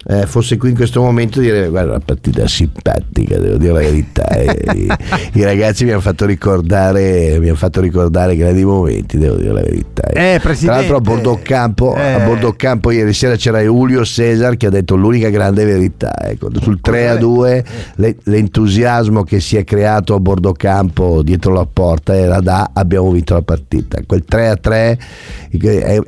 eh, 0.07 0.25
fosse 0.25 0.57
qui 0.57 0.69
in 0.69 0.75
questo 0.75 1.01
momento 1.01 1.39
dire 1.39 1.67
guarda 1.69 1.91
una 1.91 2.01
partita 2.03 2.47
simpatica 2.47 3.37
devo 3.37 3.57
dire 3.57 3.73
la 3.73 3.79
verità 3.79 4.27
I, 4.73 4.87
i, 5.33 5.43
ragazzi 5.43 5.83
mi 5.83 5.91
hanno 5.91 6.01
fatto 6.01 6.25
ricordare 6.25 7.37
mi 7.39 7.47
hanno 7.47 7.57
fatto 7.57 7.81
ricordare 7.81 8.35
grandi 8.35 8.63
momenti 8.63 9.17
devo 9.17 9.35
dire 9.35 9.53
la 9.53 9.61
verità 9.61 10.07
eh, 10.09 10.39
tra 10.41 10.75
l'altro 10.75 10.97
a 10.97 11.01
bordo 11.01 11.39
campo, 11.43 11.95
eh. 11.95 12.13
a 12.13 12.25
bordo 12.25 12.53
campo 12.53 12.91
ieri 12.91 13.13
sera 13.13 13.35
c'era 13.35 13.59
Julio 13.61 14.03
Cesar 14.05 14.57
che 14.57 14.67
ha 14.67 14.69
detto 14.71 14.95
l'unica 14.95 15.29
grande 15.29 15.65
verità 15.65 16.13
ecco, 16.21 16.49
sul 16.61 16.79
3 16.79 17.09
a 17.09 17.15
2 17.15 17.65
le, 17.95 18.15
l'entusiasmo 18.23 19.23
che 19.23 19.39
si 19.39 19.57
è 19.57 19.63
creato 19.63 20.15
a 20.15 20.19
bordo 20.19 20.53
campo 20.53 21.21
dietro 21.23 21.53
la 21.53 21.65
porta 21.65 22.15
era 22.15 22.39
da 22.39 22.71
abbiamo 22.73 23.11
vinto 23.11 23.33
la 23.33 23.41
partita. 23.41 23.99
Quel 24.05 24.23
3 24.23 24.49
a 24.49 24.55
3 24.55 24.99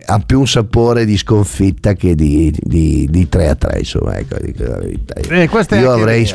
ha 0.05 0.19
più 0.19 0.39
un 0.39 0.47
sapore 0.47 1.05
di 1.05 1.17
sconfitta 1.17 1.93
che 1.93 2.15
di, 2.15 2.53
di, 2.57 3.07
di 3.09 3.29
3 3.29 3.49
a 3.49 3.55
3 3.55 3.80
insomma, 3.81 4.17
ecco, 4.17 4.37
dico 4.39 4.63
la 4.63 4.77
verità. 4.77 5.13
Eh, 5.15 5.21
Io 5.81 5.91
avrei, 5.91 6.25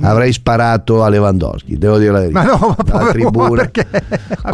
avrei 0.00 0.32
sparato 0.32 1.02
a 1.02 1.08
Lewandowski, 1.08 1.76
devo 1.76 1.98
dire 1.98 2.12
la 2.12 2.18
verità. 2.20 2.42
Ma 2.42 2.50
no, 2.50 2.74
ma 2.76 2.84
povero, 2.84 3.10
tribuna, 3.10 3.62
perché? 3.62 3.86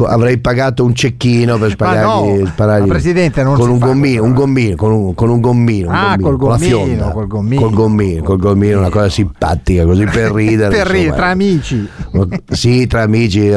avrei 0.07 0.38
pagato 0.38 0.85
un 0.85 0.94
cecchino 0.94 1.59
per 1.59 1.70
sparargli, 1.70 2.40
no, 2.40 2.46
sparargli 2.46 2.88
presidente 2.88 3.42
non 3.42 3.55
con, 3.55 3.70
un 3.70 3.79
gommino, 3.79 4.22
un 4.24 4.33
gommino, 4.33 4.77
con 4.77 4.92
un, 4.92 5.14
con 5.14 5.31
un 5.31 5.40
gommino, 5.40 5.90
ah, 5.90 6.16
un 6.16 6.20
gommino, 6.20 6.37
con 6.37 6.51
la 6.51 6.59
fionda, 6.59 7.11
col 7.11 7.27
gommino, 7.27 7.61
col 7.62 7.72
gommino, 7.72 8.22
col 8.22 8.38
gommino, 8.38 8.79
una 8.79 8.90
cosa 8.90 9.09
simpatica, 9.09 9.85
così 9.85 10.05
per 10.05 10.33
ridere. 10.35 10.77
per 10.77 10.87
ridere, 10.87 11.16
tra 11.16 11.27
amici. 11.29 11.88
Sì, 12.51 12.87
tra 12.87 13.03
amici, 13.03 13.51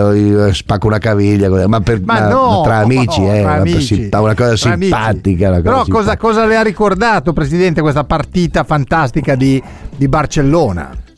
spacco 0.51 0.87
una 0.87 0.99
caviglia, 0.99 1.49
ma, 1.67 1.79
per, 1.79 2.01
ma 2.03 2.27
no, 2.27 2.61
tra 2.63 2.77
amici, 2.77 3.21
no, 3.21 3.33
eh, 3.33 3.41
tra 3.41 3.53
amici, 3.53 4.09
una 4.11 4.35
cosa 4.35 4.55
simpatica. 4.55 5.47
Una 5.47 5.61
cosa 5.61 5.69
Però 5.69 5.83
simpatica. 5.83 5.91
Cosa, 5.91 6.17
cosa 6.17 6.45
le 6.45 6.57
ha 6.57 6.61
ricordato, 6.61 7.33
presidente, 7.33 7.81
questa 7.81 8.03
partita 8.03 8.63
fantastica 8.63 9.35
di, 9.35 9.61
di 9.95 10.07
Barcellona? 10.07 11.09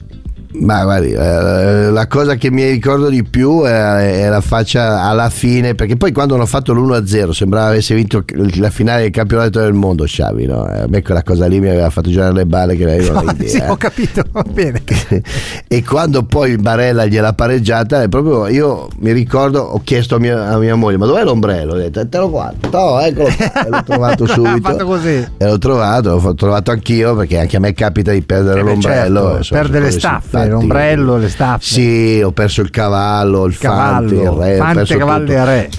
Ma 0.56 0.84
guardi, 0.84 1.12
eh, 1.12 1.90
la 1.90 2.08
cosa 2.08 2.36
che 2.36 2.52
mi 2.52 2.64
ricordo 2.70 3.10
di 3.10 3.24
più 3.24 3.64
è, 3.64 4.28
la 4.30 4.42
faccia 4.42 5.02
alla 5.02 5.30
fine, 5.30 5.74
perché 5.74 5.96
poi 5.98 6.12
quando 6.12 6.36
hanno 6.36 6.46
fatto 6.46 6.74
l'1-0 6.74 7.32
sembrava 7.32 7.70
avesse 7.70 7.96
vinto 7.96 8.24
la 8.56 8.70
finale 8.70 9.02
del 9.04 9.12
campionato 9.12 9.60
del 9.60 9.74
mondo 9.74 10.04
Xavi, 10.04 10.46
no? 10.46 10.64
A 10.64 10.86
me 10.88 11.02
quella 11.02 11.24
cosa 11.24 11.48
lì 11.48 11.60
mi 11.60 11.70
aveva 11.70 11.90
fatto 11.90 12.10
girare 12.10 12.34
le 12.34 12.46
balle 12.46 12.76
che 12.76 12.84
avevano 12.84 13.32
no, 13.32 13.36
Sì, 13.46 13.62
ho 13.66 13.76
capito, 13.78 14.24
va 14.32 14.44
bene. 14.44 14.84
e 15.68 15.84
quando 15.84 16.24
poi 16.24 16.56
Barella 16.58 17.06
gliel'ha 17.06 17.34
pareggiata, 17.34 18.08
proprio 18.08 18.48
io 18.48 18.90
mi 19.00 19.12
ricordo, 19.12 19.60
ho 19.60 19.82
chiesto 19.84 20.16
a 20.16 20.20
mia, 20.20 20.50
a 20.50 20.58
mia 20.60 20.76
moglie, 20.76 20.98
ma 20.98 21.08
dov'è 21.08 21.24
l'ombrello? 21.24 21.74
Ho 21.74 21.78
detto, 21.78 22.08
te 22.08 22.18
lo 22.20 22.30
guardo, 22.30 22.70
no, 22.70 23.00
eccolo. 23.00 23.28
E 23.28 23.70
l'ho 23.70 23.84
trovato 23.84 24.26
subito. 24.28 24.70
fatto 24.70 24.86
così. 24.86 25.28
E 25.38 25.46
l'ho 25.46 25.58
trovato, 25.58 26.20
l'ho 26.20 26.36
trovato 26.36 26.70
anch'io, 26.70 27.16
perché 27.16 27.40
anche 27.40 27.58
a 27.58 27.60
me 27.60 27.74
capita 27.74 28.12
di 28.12 28.22
perdere 28.22 28.60
eh 28.60 28.64
l'ombrello. 28.64 29.22
Certo, 29.22 29.38
insomma, 29.38 29.62
perdere 29.62 29.86
le 29.86 29.92
staffe 29.92 30.43
l'ombrello, 30.48 31.18
le 31.18 31.30
staffe. 31.30 31.64
Sì, 31.64 32.22
ho 32.22 32.32
perso 32.32 32.62
il 32.62 32.70
cavallo, 32.70 33.46
il, 33.46 33.58
cavallo, 33.58 34.08
fante, 34.08 34.24
il 34.24 34.30
re. 34.30 34.58
Fante, 34.58 34.98
cavalli 34.98 35.34
e 35.34 35.46
re. 35.46 35.70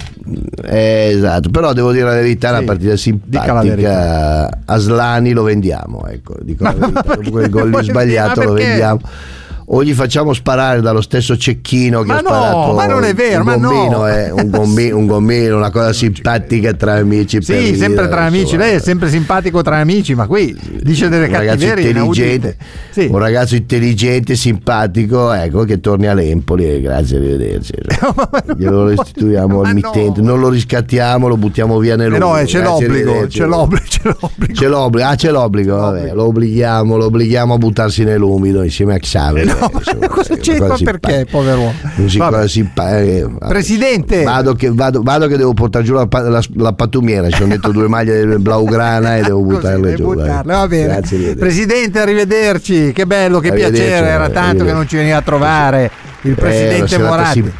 Eh, 0.63 1.09
esatto, 1.11 1.49
però 1.49 1.73
devo 1.73 1.91
dire 1.91 2.05
la 2.05 2.15
verità, 2.15 2.49
sì, 2.49 2.53
una 2.55 2.65
partita 2.65 2.95
simpatica. 2.97 4.49
Aslani 4.65 5.31
lo 5.33 5.43
vendiamo, 5.43 6.05
ecco, 6.07 6.35
dico 6.41 6.63
la 6.63 6.73
verità. 6.73 7.01
Dopo 7.15 7.29
quel 7.31 7.49
gol 7.49 7.83
sbagliato 7.83 8.43
lo 8.43 8.53
vendiamo 8.53 8.99
o 9.67 9.83
gli 9.83 9.93
facciamo 9.93 10.33
sparare 10.33 10.81
dallo 10.81 11.01
stesso 11.01 11.35
cecchino 11.37 12.01
che 12.01 12.07
ma 12.07 12.17
ha 12.17 12.21
no, 12.21 12.27
sparato 12.27 12.73
ma 12.73 12.85
non 12.85 13.03
è 13.03 13.13
vero, 13.13 13.39
un 13.39 13.45
ma 13.45 13.57
gommino, 13.57 13.97
no. 13.97 14.07
eh, 14.07 14.31
un, 14.31 14.49
gommino, 14.51 14.97
un 14.97 15.07
gommino, 15.07 15.57
una 15.57 15.71
cosa 15.71 15.91
simpatica 15.91 16.73
tra 16.73 16.95
amici. 16.95 17.41
Sì, 17.41 17.53
per 17.53 17.75
sempre 17.75 18.07
tra 18.07 18.23
amici, 18.25 18.43
insomma. 18.43 18.63
lei 18.63 18.75
è 18.75 18.79
sempre 18.79 19.09
simpatico 19.09 19.61
tra 19.63 19.77
amici, 19.77 20.13
ma 20.13 20.27
qui 20.27 20.55
dice 20.81 21.09
delle 21.09 21.25
un 21.25 21.31
ragazzo 21.31 21.65
intelligente, 21.65 22.57
sì. 22.91 23.07
un 23.09 23.17
ragazzo 23.17 23.55
intelligente, 23.55 24.35
simpatico, 24.35 25.31
ecco 25.31 25.63
che 25.63 25.79
torni 25.79 26.07
all'Empoli 26.07 26.69
e 26.69 26.81
grazie, 26.81 27.17
arrivederci. 27.17 27.73
Glielo 28.57 28.87
restituiamo 28.87 29.61
al 29.61 29.73
mittente, 29.73 30.21
no. 30.21 30.27
non 30.27 30.39
lo 30.41 30.49
riscattiamo, 30.49 31.27
lo 31.27 31.37
buttiamo 31.37 31.79
via 31.79 31.95
nel 31.95 32.13
eh 32.13 32.17
no, 32.19 32.39
c'è 32.43 32.61
l'obbligo, 32.61 33.25
c'è 33.27 33.45
l'obbligo, 33.45 33.83
c'è 33.89 34.01
l'obbligo. 34.03 34.53
C'è 34.53 34.67
l'obbligo, 34.67 35.07
ah 35.07 35.15
c'è 35.15 35.31
l'obbligo, 35.31 35.75
vabbè, 35.75 36.13
lo 36.13 36.25
obblighiamo, 36.25 36.97
lo 36.97 37.05
obblighiamo 37.05 37.53
a 37.55 37.57
buttarsi 37.57 38.03
nell'umido 38.03 38.61
insieme 38.61 38.93
a 38.93 38.99
Xavi. 38.99 39.53
No, 39.59 39.71
insomma, 39.73 40.07
cosa 40.07 40.35
c'è? 40.35 40.59
Ma 40.59 40.77
perché, 40.81 41.25
povero 41.29 41.59
uomo? 41.59 41.73
Eh, 41.95 43.29
Presidente, 43.47 44.23
vado 44.23 44.53
che, 44.53 44.71
vado, 44.71 45.01
vado 45.01 45.27
che, 45.27 45.37
devo 45.37 45.53
portare 45.53 45.83
giù 45.83 45.93
la, 45.93 46.07
la, 46.09 46.41
la 46.55 46.73
pattumiera. 46.73 47.29
Ci 47.29 47.37
sono 47.37 47.49
detto 47.49 47.71
due 47.71 47.87
maglie 47.87 48.25
blaugrana 48.37 49.17
e 49.17 49.21
devo 49.21 49.41
buttarle 49.43 49.91
Così, 49.91 49.95
giù. 49.95 50.03
Buttarle, 50.03 50.53
va 50.53 50.67
bene. 50.67 50.85
Grazie, 50.85 51.35
Presidente, 51.35 51.99
arrivederci. 51.99 52.91
Che 52.91 53.05
bello, 53.05 53.39
che 53.39 53.53
piacere. 53.53 54.07
Era 54.07 54.29
tanto 54.29 54.65
che 54.65 54.73
non 54.73 54.87
ci 54.87 54.95
veniva 54.97 55.17
a 55.17 55.21
trovare 55.21 55.91
il 56.25 56.35
presidente 56.35 56.95
eh, 56.95 56.97
Moratti. 56.99 57.53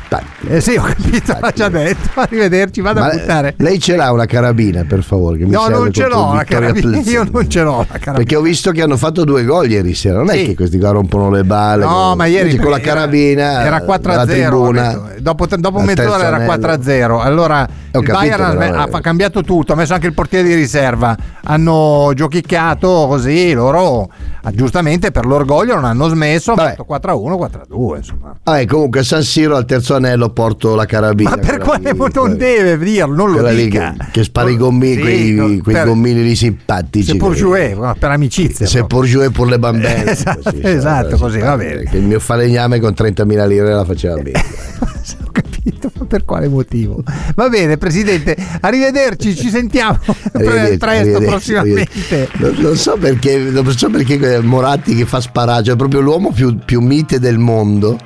Eh 0.48 0.62
sì, 0.62 0.76
ho 0.76 0.82
capito, 0.84 1.38
l'ha 1.40 1.52
già 1.54 1.70
detto. 1.70 2.10
Arrivederci, 2.20 2.82
vado 2.82 3.00
Ma 3.00 3.08
a 3.08 3.16
buttare. 3.16 3.54
Lei 3.58 3.80
ce 3.80 3.96
l'ha 3.96 4.12
una 4.12 4.26
carabina, 4.26 4.84
per 4.84 5.04
favore? 5.04 5.38
No, 5.46 5.68
non 5.68 5.92
ce 5.92 6.08
l'ho 6.08 6.34
la 6.34 6.44
carabina. 6.44 6.90
Plezzini. 6.90 7.16
Io 7.16 7.28
non 7.32 7.50
ce 7.50 7.62
l'ho 7.62 7.78
la 7.80 7.86
carabina. 7.86 8.14
Perché 8.14 8.36
ho 8.36 8.42
visto 8.42 8.72
che 8.72 8.82
hanno 8.82 8.98
fatto 8.98 9.24
due 9.24 9.44
gol 9.44 9.70
ieri 9.70 9.94
sera. 9.94 10.18
Non 10.20 10.30
Sì. 10.30 10.42
è 10.42 10.46
che 10.48 10.56
questi 10.56 10.78
qua 10.80 10.90
rompono 10.92 11.30
le 11.30 11.44
balle. 11.44 11.86
No, 11.86 12.16
ma 12.16 12.26
ieri 12.26 12.56
con 12.58 12.72
la 12.72 12.80
carabina 12.80 13.64
era 13.64 13.82
4 13.82 14.12
a 14.12 14.16
dalla 14.16 14.32
0. 14.32 14.50
tribuna, 14.50 15.02
Dopo, 15.20 15.48
dopo 15.48 15.80
mezz'ora 15.80 16.18
era 16.26 16.36
anello. 16.36 16.46
4 16.46 16.72
a 16.72 16.82
0. 16.82 17.20
Allora 17.22 17.68
il 18.00 18.06
capito, 18.06 18.36
Bayern 18.38 18.44
ha, 18.44 18.56
però, 18.56 18.82
ha 18.82 18.98
eh. 18.98 19.02
cambiato 19.02 19.42
tutto, 19.42 19.74
ha 19.74 19.76
messo 19.76 19.94
anche 19.94 20.08
il 20.08 20.14
portiere 20.14 20.48
di 20.48 20.54
riserva. 20.54 21.16
Hanno 21.44 22.12
giochicchiato 22.16 23.06
così. 23.08 23.54
Loro 23.54 24.10
ah, 24.42 24.52
giustamente 24.52 25.12
per 25.12 25.26
l'orgoglio 25.26 25.76
non 25.76 25.86
hanno 25.86 26.08
smesso. 26.08 26.52
Hanno 26.52 26.62
Vabbè. 26.62 26.76
fatto 26.76 26.86
4 26.86 27.12
a 27.12 27.16
1, 27.16 27.38
4 27.38 27.62
a 27.62 27.66
2. 27.68 27.98
Insomma. 27.98 28.36
Ah, 28.44 28.60
e 28.60 28.66
comunque 28.66 29.04
San 29.04 29.24
Siro 29.24 29.56
al 29.56 29.66
terzo 29.66 29.96
anello 29.96 30.30
porto 30.30 30.76
la 30.76 30.86
carabina. 30.86 31.32
Ma 31.32 31.38
per 31.38 31.58
quale 31.60 31.94
motivo 31.94 32.26
non 32.28 32.38
deve 32.38 32.78
dirlo? 32.78 33.28
Non 33.28 33.42
lo 33.42 33.50
dica. 33.50 33.94
che, 33.98 34.06
che 34.12 34.24
spara 34.24 34.50
i 34.50 34.58
gommini, 34.58 34.96
Sì, 34.96 35.02
quei, 35.02 35.32
no, 35.34 35.46
quei 35.62 35.76
per- 35.76 35.86
gommini 35.86 36.24
lì 36.24 36.36
simpatici. 36.36 37.12
Se 37.12 37.18
pur 37.18 37.34
jouer, 37.36 37.96
per 37.98 38.12
amicizia. 38.12 38.66
Se 38.66 38.84
por 38.86 39.06
jouer 39.06 39.32
pour 39.32 39.48
le 39.48 39.60
bambine. 39.60 40.04
Esatto, 40.16 40.42
Così, 40.44 40.62
esatto, 40.64 41.18
così, 41.18 41.40
va 41.40 41.58
bene. 41.58 41.84
Che 41.84 41.98
il 41.98 42.04
mio 42.04 42.20
falegname 42.20 42.80
con 42.80 42.94
30.000 42.96 43.48
lire 43.48 43.74
la 43.74 43.84
faceva 43.86 44.16
bene. 44.16 44.44
Capito, 45.66 45.90
per 46.06 46.26
quale 46.26 46.48
motivo? 46.48 47.02
Va 47.36 47.50
bene, 47.50 47.78
Presidente, 47.78 48.36
arrivederci, 48.62 49.36
ci 49.36 49.50
sentiamo 49.50 49.98
Arrivederci, 50.34 50.78
presto, 50.78 50.86
arrivederci, 50.86 51.26
prossimamente. 51.26 51.90
arrivederci. 52.12 52.62
Non, 52.62 52.76
so 52.76 52.98
perché, 52.98 53.38
non 53.38 53.72
so 53.72 53.90
perché 53.90 54.40
Moratti 54.42 54.96
che 54.96 55.06
fa 55.06 55.20
sparare, 55.20 55.64
cioè 55.64 55.76
proprio 55.76 56.02
l'uomo 56.02 56.32
più, 56.32 56.56
più 56.64 56.82
mite 56.82 57.18
del 57.20 57.40
mondo. 57.40 57.98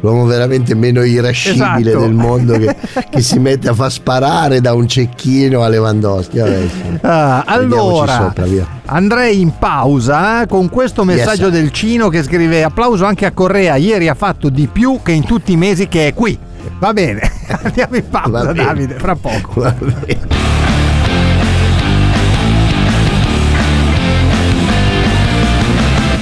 l'uomo 0.00 0.26
veramente 0.26 0.74
meno 0.74 1.02
irascibile 1.02 1.90
Esatto. 1.90 2.04
del 2.04 2.12
mondo 2.12 2.58
che, 2.58 2.76
che 3.10 3.20
si 3.22 3.38
mette 3.38 3.68
a 3.70 3.74
far 3.74 3.90
sparare 3.90 4.60
da 4.60 4.74
un 4.74 4.86
cecchino 4.86 5.62
a 5.62 5.68
Lewandowski. 5.68 6.38
Vabbè. 6.38 6.66
Ah, 7.02 7.42
allora, 7.46 8.32
sopra, 8.34 8.46
andrei 8.84 9.40
in 9.40 9.52
pausa 9.58 10.42
eh, 10.42 10.46
con 10.46 10.68
questo 10.68 11.04
messaggio 11.04 11.46
Yes. 11.46 11.52
del 11.52 11.72
Cino 11.72 12.08
che 12.10 12.22
scrive 12.22 12.62
applauso 12.64 13.06
anche 13.06 13.24
a 13.24 13.32
Correa, 13.32 13.76
ieri 13.76 14.08
ha 14.08 14.14
fatto 14.14 14.50
di 14.50 14.66
più 14.66 14.98
che 15.02 15.12
in 15.12 15.24
tutti 15.24 15.52
i 15.52 15.56
mesi 15.56 15.88
che 15.88 16.08
è 16.08 16.12
qui. 16.14 16.38
Va 16.78 16.92
bene, 16.92 17.30
andiamo 17.62 17.96
in 17.96 18.08
pausa 18.08 18.44
Va 18.44 18.52
bene. 18.52 18.64
Davide, 18.64 18.94
fra 18.94 19.16
poco. 19.16 19.60
Va 19.60 19.72
bene. 19.72 20.26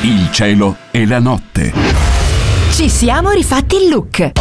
Il 0.03 0.29
cielo 0.31 0.77
e 0.91 1.07
la 1.07 1.19
notte. 1.19 2.06
Ci 2.77 2.91
siamo 2.91 3.31
rifatti 3.31 3.77
il 3.77 3.89
look. 3.89 4.33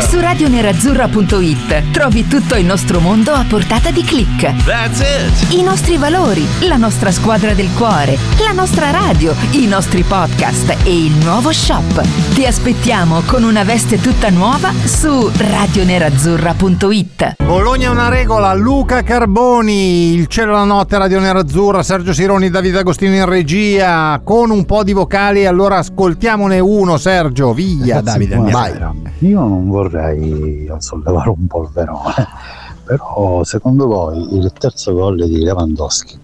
Su 0.00 0.18
radionerazzurra.it 0.18 1.92
trovi 1.92 2.26
tutto 2.26 2.56
il 2.56 2.64
nostro 2.64 2.98
mondo 2.98 3.30
a 3.30 3.44
portata 3.48 3.92
di 3.92 4.02
click. 4.02 4.64
That's 4.64 4.98
it. 4.98 5.52
I 5.52 5.62
nostri 5.62 5.96
valori, 5.96 6.44
la 6.62 6.76
nostra 6.76 7.12
squadra 7.12 7.54
del 7.54 7.68
cuore, 7.76 8.18
la 8.44 8.50
nostra 8.50 8.90
radio, 8.90 9.32
i 9.52 9.68
nostri 9.68 10.02
podcast 10.02 10.76
e 10.82 11.04
il 11.04 11.12
nuovo 11.22 11.52
shop. 11.52 12.02
Ti 12.34 12.44
aspettiamo 12.44 13.22
con 13.26 13.44
una 13.44 13.62
veste 13.62 14.00
tutta 14.00 14.28
nuova 14.30 14.72
su 14.84 15.30
radionerazzurra.it. 15.32 17.34
Bologna 17.44 17.86
è 17.86 17.90
una 17.90 18.08
regola, 18.08 18.54
Luca 18.54 19.02
Carboni, 19.02 20.14
il 20.14 20.26
cielo 20.26 20.50
la 20.50 20.64
notte, 20.64 20.98
Radio 20.98 21.20
Nerazzurra, 21.20 21.84
Sergio 21.84 22.12
Sironi, 22.12 22.50
Davide 22.50 22.78
Agostino 22.78 23.14
in 23.14 23.26
regia, 23.26 24.20
con 24.24 24.50
un 24.50 24.64
po' 24.64 24.82
di 24.82 24.92
vocali, 24.92 25.46
allora 25.46 25.76
ascoltiamone 25.76 26.58
uno 26.58 26.96
Sergio, 26.96 27.50
via 27.52 27.96
Ragazzi, 27.96 28.02
Davide, 28.04 28.36
buonasera. 28.36 28.94
Io 29.18 29.40
non 29.40 29.68
vorrei 29.68 30.70
sollevare 30.78 31.28
un 31.30 31.46
polverone, 31.46 32.28
però 32.84 33.44
secondo 33.44 33.86
voi 33.86 34.36
il 34.36 34.52
terzo 34.52 34.92
gol 34.92 35.26
di 35.26 35.42
Lewandowski, 35.42 36.18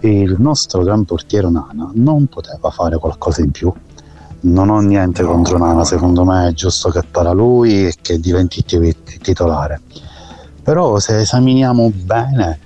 il 0.00 0.36
nostro 0.38 0.82
gran 0.82 1.04
portiere 1.04 1.50
Nana 1.50 1.90
non 1.94 2.26
poteva 2.26 2.70
fare 2.70 2.98
qualcosa 2.98 3.42
in 3.42 3.50
più? 3.50 3.72
Non 4.42 4.70
ho 4.70 4.80
niente 4.80 5.22
contro 5.22 5.58
Nana, 5.58 5.84
secondo 5.84 6.24
me 6.24 6.48
è 6.48 6.52
giusto 6.52 6.88
che 6.88 7.02
para 7.10 7.32
lui 7.32 7.86
e 7.86 7.94
che 8.00 8.18
diventi 8.18 8.64
ti- 8.64 8.96
titolare. 9.20 9.82
Però 10.62 10.98
se 10.98 11.18
esaminiamo 11.20 11.90
bene, 11.94 12.58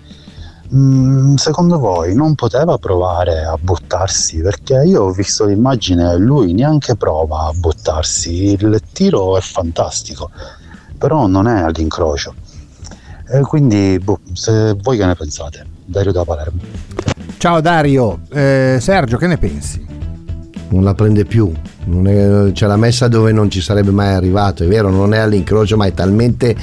secondo 1.37 1.79
voi 1.79 2.15
non 2.15 2.35
poteva 2.35 2.79
provare 2.79 3.45
a 3.45 3.57
buttarsi? 3.61 4.39
Perché 4.41 4.83
io 4.85 5.03
ho 5.05 5.11
visto 5.13 5.45
l'immagine 5.45 6.13
e 6.13 6.17
lui 6.19 6.53
neanche 6.53 6.97
prova 6.97 7.47
a 7.47 7.53
buttarsi. 7.55 8.53
Il 8.53 8.81
tiro 8.93 9.37
è 9.37 9.41
fantastico, 9.41 10.31
però 10.99 11.27
non 11.27 11.47
è 11.47 11.61
all'incrocio. 11.63 12.35
E 13.29 13.41
quindi, 13.43 13.99
boh, 14.03 14.19
se 14.33 14.75
voi 14.83 14.97
che 14.99 15.07
ne 15.07 15.15
pensate? 15.15 15.65
Dario 15.85 16.13
da 16.13 16.25
Palermo. 16.25 16.61
Ciao 17.39 17.61
Dario, 17.61 18.21
Eh, 18.33 18.79
Sergio 18.81 19.17
che 19.17 19.27
ne 19.27 19.39
pensi? 19.39 19.93
non 20.71 20.83
la 20.83 20.95
prende 20.95 21.25
più. 21.25 21.53
Non 21.85 22.09
è- 22.09 22.53
ce 22.53 22.67
l'ha 22.67 22.77
messa 22.77 23.07
dove 23.07 23.31
non 23.31 23.49
ci 23.49 23.61
sarebbe 23.61 23.91
mai 23.93 24.13
arrivato, 24.15 24.65
è 24.65 24.67
vero, 24.67 24.89
non 24.91 25.15
è 25.15 25.19
all'incrocio, 25.19 25.77
ma 25.77 25.87
è 25.87 25.93
talmente, 25.93 26.57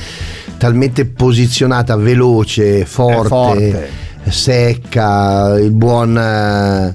talmente 0.57 1.05
posizionata, 1.05 1.95
veloce, 1.95 2.84
forte, 2.86 3.28
forte. 3.28 3.89
Secca, 4.30 5.57
il 5.59 5.72
buon. 5.72 6.17
eh, 6.17 6.93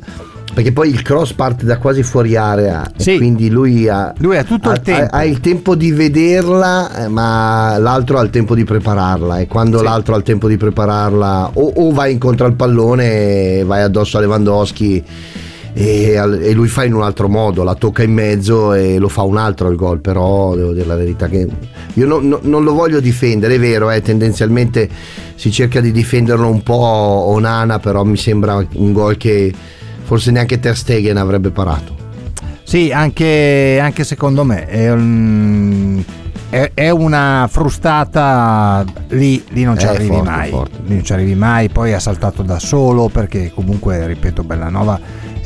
perché 0.56 0.72
poi 0.72 0.88
il 0.88 1.02
cross 1.02 1.34
parte 1.34 1.66
da 1.66 1.76
quasi 1.76 2.02
fuori 2.02 2.34
area 2.34 2.90
Sì. 2.96 3.12
e 3.14 3.16
quindi 3.18 3.50
lui 3.50 3.88
ha, 3.88 4.14
Lui 4.18 4.38
ha 4.38 4.42
tutto 4.44 4.70
il 4.70 4.76
ha- 4.76 4.80
tempo. 4.80 5.14
ha 5.14 5.22
il 5.24 5.40
tempo 5.40 5.74
di 5.74 5.92
vederla, 5.92 7.04
eh, 7.04 7.08
ma 7.08 7.76
l'altro 7.78 8.18
ha 8.18 8.22
il 8.22 8.30
tempo 8.30 8.54
di 8.54 8.64
prepararla. 8.64 9.38
E 9.40 9.48
quando 9.48 9.78
Sì. 9.78 9.84
l'altro 9.84 10.14
ha 10.14 10.16
il 10.16 10.22
tempo 10.22 10.48
di 10.48 10.56
prepararla, 10.56 11.50
o, 11.52 11.72
o 11.76 11.92
vai 11.92 12.12
incontro 12.12 12.46
al 12.46 12.54
pallone, 12.54 13.64
vai 13.64 13.82
addosso 13.82 14.16
a 14.16 14.20
Lewandowski 14.20 15.04
e, 15.78 16.12
e 16.14 16.52
lui 16.52 16.68
fa 16.68 16.84
in 16.84 16.94
un 16.94 17.02
altro 17.02 17.28
modo, 17.28 17.62
la 17.62 17.74
tocca 17.74 18.02
in 18.02 18.12
mezzo 18.14 18.72
e 18.72 18.96
lo 18.98 19.08
fa 19.10 19.20
un 19.22 19.36
altro 19.36 19.68
il 19.68 19.76
gol. 19.76 20.00
Però 20.00 20.54
devo 20.56 20.72
dire 20.72 20.86
la 20.86 20.96
verità 20.96 21.26
che 21.28 21.46
io 21.92 22.06
non, 22.06 22.26
non- 22.26 22.40
non 22.44 22.64
lo 22.64 22.72
voglio 22.72 22.98
difendere, 22.98 23.56
è 23.56 23.58
vero, 23.58 23.90
eh, 23.90 24.00
tendenzialmente 24.00 24.88
si 25.34 25.50
cerca 25.50 25.80
di 25.82 25.92
difenderlo 25.92 26.48
un 26.48 26.62
po' 26.62 26.74
Onana, 26.74 27.78
però 27.78 28.04
mi 28.04 28.16
sembra 28.16 28.64
un 28.72 28.92
gol 28.94 29.18
che 29.18 29.52
forse 30.02 30.30
neanche 30.30 30.58
Ter 30.60 30.76
Stegen 30.76 31.18
avrebbe 31.18 31.50
parato. 31.50 31.94
Sì, 32.62 32.90
anche, 32.90 33.78
anche 33.80 34.02
secondo 34.02 34.44
me 34.44 34.66
è- 36.48 36.70
è 36.74 36.90
una 36.90 37.48
frustata 37.50 38.84
lì, 39.08 39.42
lì 39.50 39.62
non 39.64 39.78
ci 39.78 39.84
È 39.84 39.88
arrivi 39.88 40.08
forte, 40.14 40.30
mai. 40.30 40.50
forte. 40.50 40.78
Lì 40.86 40.94
non 40.94 41.04
ci 41.04 41.12
arrivi 41.12 41.34
mai, 41.34 41.68
poi 41.68 41.92
ha 41.92 42.00
saltato 42.00 42.42
da 42.42 42.58
solo 42.58 43.08
perché 43.08 43.50
comunque, 43.54 44.06
ripeto, 44.06 44.42
Bellanova 44.42 44.98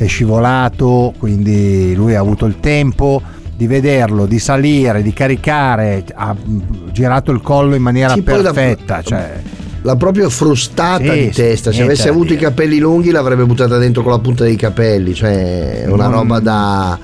è 0.03 0.07
scivolato, 0.07 1.13
quindi 1.19 1.93
lui 1.95 2.15
ha 2.15 2.19
avuto 2.19 2.45
il 2.45 2.59
tempo 2.59 3.21
di 3.55 3.67
vederlo, 3.67 4.25
di 4.25 4.39
salire, 4.39 5.03
di 5.03 5.13
caricare, 5.13 6.03
ha 6.15 6.33
mm, 6.35 6.59
girato 6.91 7.31
il 7.31 7.41
collo 7.41 7.75
in 7.75 7.83
maniera 7.83 8.13
Sì, 8.13 8.23
poi 8.23 8.41
la- 8.41 8.51
perfetta. 8.51 9.01
cioè, 9.03 9.41
L'ha 9.83 9.95
proprio 9.95 10.29
frustata 10.29 11.11
Sì, 11.11 11.19
di 11.21 11.29
testa. 11.31 11.71
Se 11.71 11.81
avesse 11.81 12.07
avuto 12.07 12.33
i 12.33 12.37
capelli 12.37 12.77
lunghi, 12.77 13.09
l'avrebbe 13.09 13.45
buttata 13.45 13.79
dentro 13.79 14.03
con 14.03 14.11
la 14.11 14.19
punta 14.19 14.43
dei 14.43 14.55
capelli. 14.55 15.15
Cioè, 15.15 15.81
è 15.85 15.87
una 15.87 16.03
Non- 16.05 16.13
roba 16.19 16.39
da, 16.39 16.99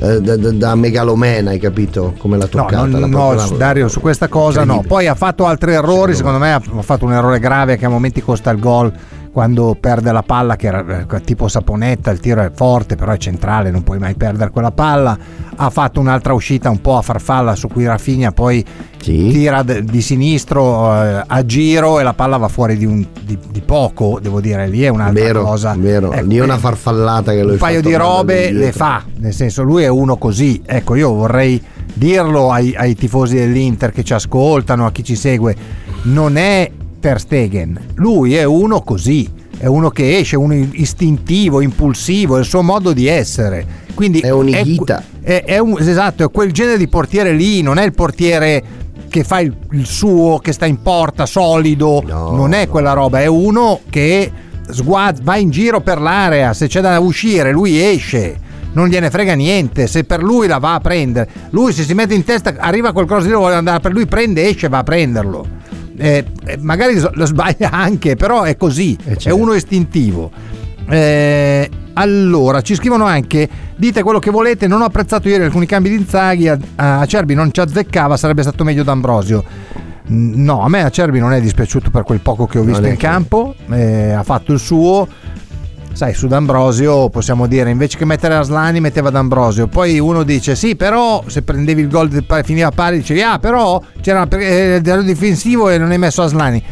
eh, 0.00 0.20
da, 0.20 0.36
da- 0.36 0.50
da 0.52 0.74
megalomena, 0.76 1.50
hai 1.50 1.58
capito? 1.58 2.14
Come 2.18 2.36
l'ha 2.36 2.44
No, 2.44 2.50
toccata. 2.50 2.84
non- 2.86 3.00
l'ha 3.00 3.06
no, 3.08 3.36
su- 3.38 3.56
Dario, 3.56 3.88
su 3.88 3.98
questa 4.00 4.28
cosa 4.28 4.62
no. 4.64 4.84
Poi 4.86 5.08
ha 5.08 5.16
fatto 5.16 5.44
altri 5.44 5.72
errori, 5.72 6.14
secondo 6.14 6.38
me 6.38 6.52
ha 6.52 6.60
fatto 6.82 7.04
un 7.04 7.14
errore 7.14 7.40
grave 7.40 7.76
che 7.76 7.84
a 7.84 7.88
momenti 7.88 8.22
costa 8.22 8.50
il 8.52 8.60
gol 8.60 8.92
quando 9.34 9.76
perde 9.78 10.12
la 10.12 10.22
palla 10.22 10.54
che 10.54 10.68
era 10.68 11.04
eh, 11.10 11.20
tipo 11.22 11.48
saponetta, 11.48 12.12
il 12.12 12.20
tiro 12.20 12.40
è 12.40 12.52
forte, 12.54 12.94
però 12.94 13.10
è 13.10 13.16
centrale, 13.16 13.72
non 13.72 13.82
puoi 13.82 13.98
mai 13.98 14.14
perdere 14.14 14.50
quella 14.50 14.70
palla. 14.70 15.18
Ha 15.56 15.70
fatto 15.70 15.98
un'altra 15.98 16.32
uscita 16.34 16.70
un 16.70 16.80
po' 16.80 16.96
a 16.96 17.02
farfalla 17.02 17.56
su 17.56 17.66
cui 17.66 17.84
Rafinha 17.84 18.30
poi 18.30 18.64
Sì. 19.00 19.28
tira 19.32 19.64
di 19.64 20.00
sinistro 20.00 20.94
eh, 21.02 21.24
a 21.26 21.44
giro 21.44 21.98
e 21.98 22.04
la 22.04 22.14
palla 22.14 22.36
va 22.36 22.46
fuori 22.46 22.76
di, 22.76 22.84
un- 22.86 23.04
di- 23.22 23.36
di 23.50 23.60
poco, 23.60 24.20
devo 24.22 24.40
dire, 24.40 24.68
lì 24.68 24.82
è 24.82 24.88
un'altra 24.88 25.24
Vero, 25.24 25.42
cosa. 25.42 25.74
vero. 25.76 26.12
Ecco, 26.12 26.26
Lì 26.26 26.36
è 26.36 26.40
una 26.42 26.54
eh, 26.54 26.58
farfallata 26.58 27.32
che 27.32 27.42
lui 27.42 27.52
un 27.54 27.58
paio 27.58 27.82
di 27.82 27.92
robe 27.96 28.52
le 28.52 28.70
fa, 28.70 29.02
nel 29.16 29.32
senso 29.34 29.64
lui 29.64 29.82
è 29.82 29.88
uno 29.88 30.16
così. 30.16 30.62
Ecco, 30.64 30.94
io 30.94 31.12
vorrei 31.12 31.60
dirlo 31.92 32.52
ai, 32.52 32.72
ai 32.76 32.94
tifosi 32.94 33.34
dell'Inter 33.34 33.90
che 33.90 34.04
ci 34.04 34.14
ascoltano, 34.14 34.86
a 34.86 34.92
chi 34.92 35.02
ci 35.02 35.16
segue, 35.16 35.56
non 36.02 36.36
è 36.36 36.70
Ter 37.04 37.20
Stegen, 37.20 37.78
lui 37.96 38.34
è 38.34 38.44
uno 38.44 38.80
così, 38.80 39.30
è 39.58 39.66
uno 39.66 39.90
che 39.90 40.16
esce, 40.16 40.36
uno 40.36 40.54
istintivo, 40.54 41.60
impulsivo, 41.60 42.38
è 42.38 42.40
il 42.40 42.46
suo 42.46 42.62
modo 42.62 42.94
di 42.94 43.06
essere. 43.06 43.66
Quindi 43.92 44.20
È 44.20 44.30
un'Higuita. 44.30 45.02
È, 45.20 45.42
è 45.44 45.58
un, 45.58 45.76
esatto, 45.78 46.24
è 46.24 46.30
quel 46.30 46.50
genere 46.50 46.78
di 46.78 46.88
portiere 46.88 47.32
lì, 47.32 47.60
non 47.60 47.76
è 47.76 47.84
il 47.84 47.92
portiere 47.92 48.62
che 49.10 49.22
fa 49.22 49.40
il, 49.40 49.54
il 49.72 49.84
suo, 49.84 50.38
che 50.38 50.52
sta 50.52 50.64
in 50.64 50.80
porta 50.80 51.26
solido, 51.26 52.02
No, 52.06 52.30
non 52.30 52.54
è 52.54 52.64
no. 52.64 52.70
quella 52.70 52.94
roba, 52.94 53.20
è 53.20 53.26
uno 53.26 53.80
che 53.90 54.32
sguaz- 54.70 55.20
va 55.22 55.36
in 55.36 55.50
giro 55.50 55.82
per 55.82 56.00
l'area, 56.00 56.54
se 56.54 56.68
c'è 56.68 56.80
da 56.80 56.98
uscire 57.00 57.52
lui 57.52 57.78
esce, 57.84 58.34
non 58.72 58.88
gliene 58.88 59.10
frega 59.10 59.34
niente, 59.34 59.88
se 59.88 60.04
per 60.04 60.22
lui 60.22 60.46
la 60.46 60.56
va 60.56 60.72
a 60.72 60.80
prendere, 60.80 61.28
lui 61.50 61.70
se 61.74 61.82
si 61.82 61.92
mette 61.92 62.14
in 62.14 62.24
testa, 62.24 62.54
arriva 62.56 62.92
qualcosa 62.92 63.26
di 63.26 63.32
lo 63.32 63.40
vuole 63.40 63.56
andare 63.56 63.80
per 63.80 63.92
lui, 63.92 64.06
prende, 64.06 64.48
esce, 64.48 64.68
va 64.68 64.78
a 64.78 64.82
prenderlo. 64.82 65.60
Eh, 65.96 66.24
eh, 66.46 66.56
magari 66.60 66.98
lo 67.12 67.24
sbaglia 67.26 67.70
anche, 67.72 68.16
però 68.16 68.42
è 68.42 68.56
così, 68.56 68.96
Eh, 69.04 69.12
è 69.12 69.16
certo. 69.16 69.38
uno 69.38 69.54
istintivo. 69.54 70.30
Eh, 70.88 71.70
allora, 71.94 72.60
ci 72.60 72.74
scrivono 72.74 73.04
anche: 73.04 73.48
dite 73.76 74.02
quello 74.02 74.18
che 74.18 74.30
volete. 74.30 74.66
Non 74.66 74.82
ho 74.82 74.84
apprezzato 74.86 75.28
ieri 75.28 75.44
alcuni 75.44 75.66
cambi 75.66 75.88
di 75.90 75.96
Inzaghi. 75.96 76.48
A, 76.48 76.58
a 76.76 77.06
Cerbi 77.06 77.34
non 77.34 77.52
ci 77.52 77.60
azzeccava, 77.60 78.16
sarebbe 78.16 78.42
stato 78.42 78.64
meglio 78.64 78.82
D'Ambrosio. 78.82 79.44
No, 80.06 80.60
a 80.62 80.68
me 80.68 80.82
Acerbi 80.82 81.18
non 81.18 81.32
è 81.32 81.40
dispiaciuto 81.40 81.88
per 81.90 82.02
quel 82.02 82.20
poco 82.20 82.46
che 82.46 82.58
ho 82.58 82.62
visto 82.62 82.82
è 82.84 82.90
in 82.90 82.96
campo. 82.98 83.54
eh, 83.70 84.10
ha 84.10 84.22
fatto 84.22 84.52
il 84.52 84.58
suo. 84.58 85.08
Sai, 85.94 86.12
su 86.12 86.26
D'Ambrosio 86.26 87.08
possiamo 87.08 87.46
dire 87.46 87.70
invece 87.70 87.96
che 87.96 88.04
mettere 88.04 88.34
Aslani 88.34 88.80
metteva 88.80 89.10
D'Ambrosio. 89.10 89.68
Poi 89.68 90.00
uno 90.00 90.24
dice: 90.24 90.56
Sì, 90.56 90.74
però 90.74 91.22
se 91.28 91.42
prendevi 91.42 91.82
il 91.82 91.88
gol 91.88 92.08
del- 92.08 92.26
finiva 92.42 92.70
pari, 92.72 92.96
dicevi: 92.98 93.22
Ah, 93.22 93.38
però 93.38 93.80
c'era 94.00 94.26
eh, 94.30 94.82
ero 94.84 95.02
difensivo 95.02 95.68
e 95.70 95.78
non 95.78 95.90
hai 95.92 95.98
messo 95.98 96.22
Aslani 96.22 96.62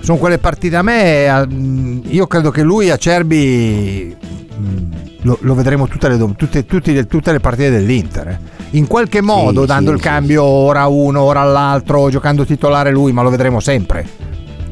sono 0.00 0.18
quelle 0.18 0.36
partite 0.36 0.76
a 0.76 0.82
me 0.82 1.26
a- 1.26 1.46
mh, 1.46 2.02
io 2.08 2.26
credo 2.26 2.50
che 2.50 2.60
lui 2.62 2.90
a 2.90 2.98
Cerbi 2.98 4.14
mh, 4.54 4.66
lo, 5.22 5.38
lo 5.40 5.54
vedremo 5.54 5.88
tutte 5.88 6.08
le, 6.10 6.18
tutte, 6.36 6.66
tutte 6.66 6.92
le- 6.92 7.06
tutte 7.06 7.32
le 7.32 7.40
partite 7.40 7.70
dell'Inter 7.70 8.28
eh. 8.28 8.38
in 8.72 8.86
qualche 8.86 9.22
modo 9.22 9.62
Sì, 9.62 9.66
dando 9.68 9.88
sì, 9.92 9.96
il 9.96 10.02
sì, 10.02 10.06
cambio 10.08 10.42
ora 10.44 10.82
a 10.82 10.88
uno 10.88 11.22
ora 11.22 11.40
all'altro 11.40 12.10
giocando 12.10 12.44
titolare 12.44 12.90
lui 12.90 13.12
ma 13.12 13.22
lo 13.22 13.30
vedremo 13.30 13.60
sempre 13.60 14.06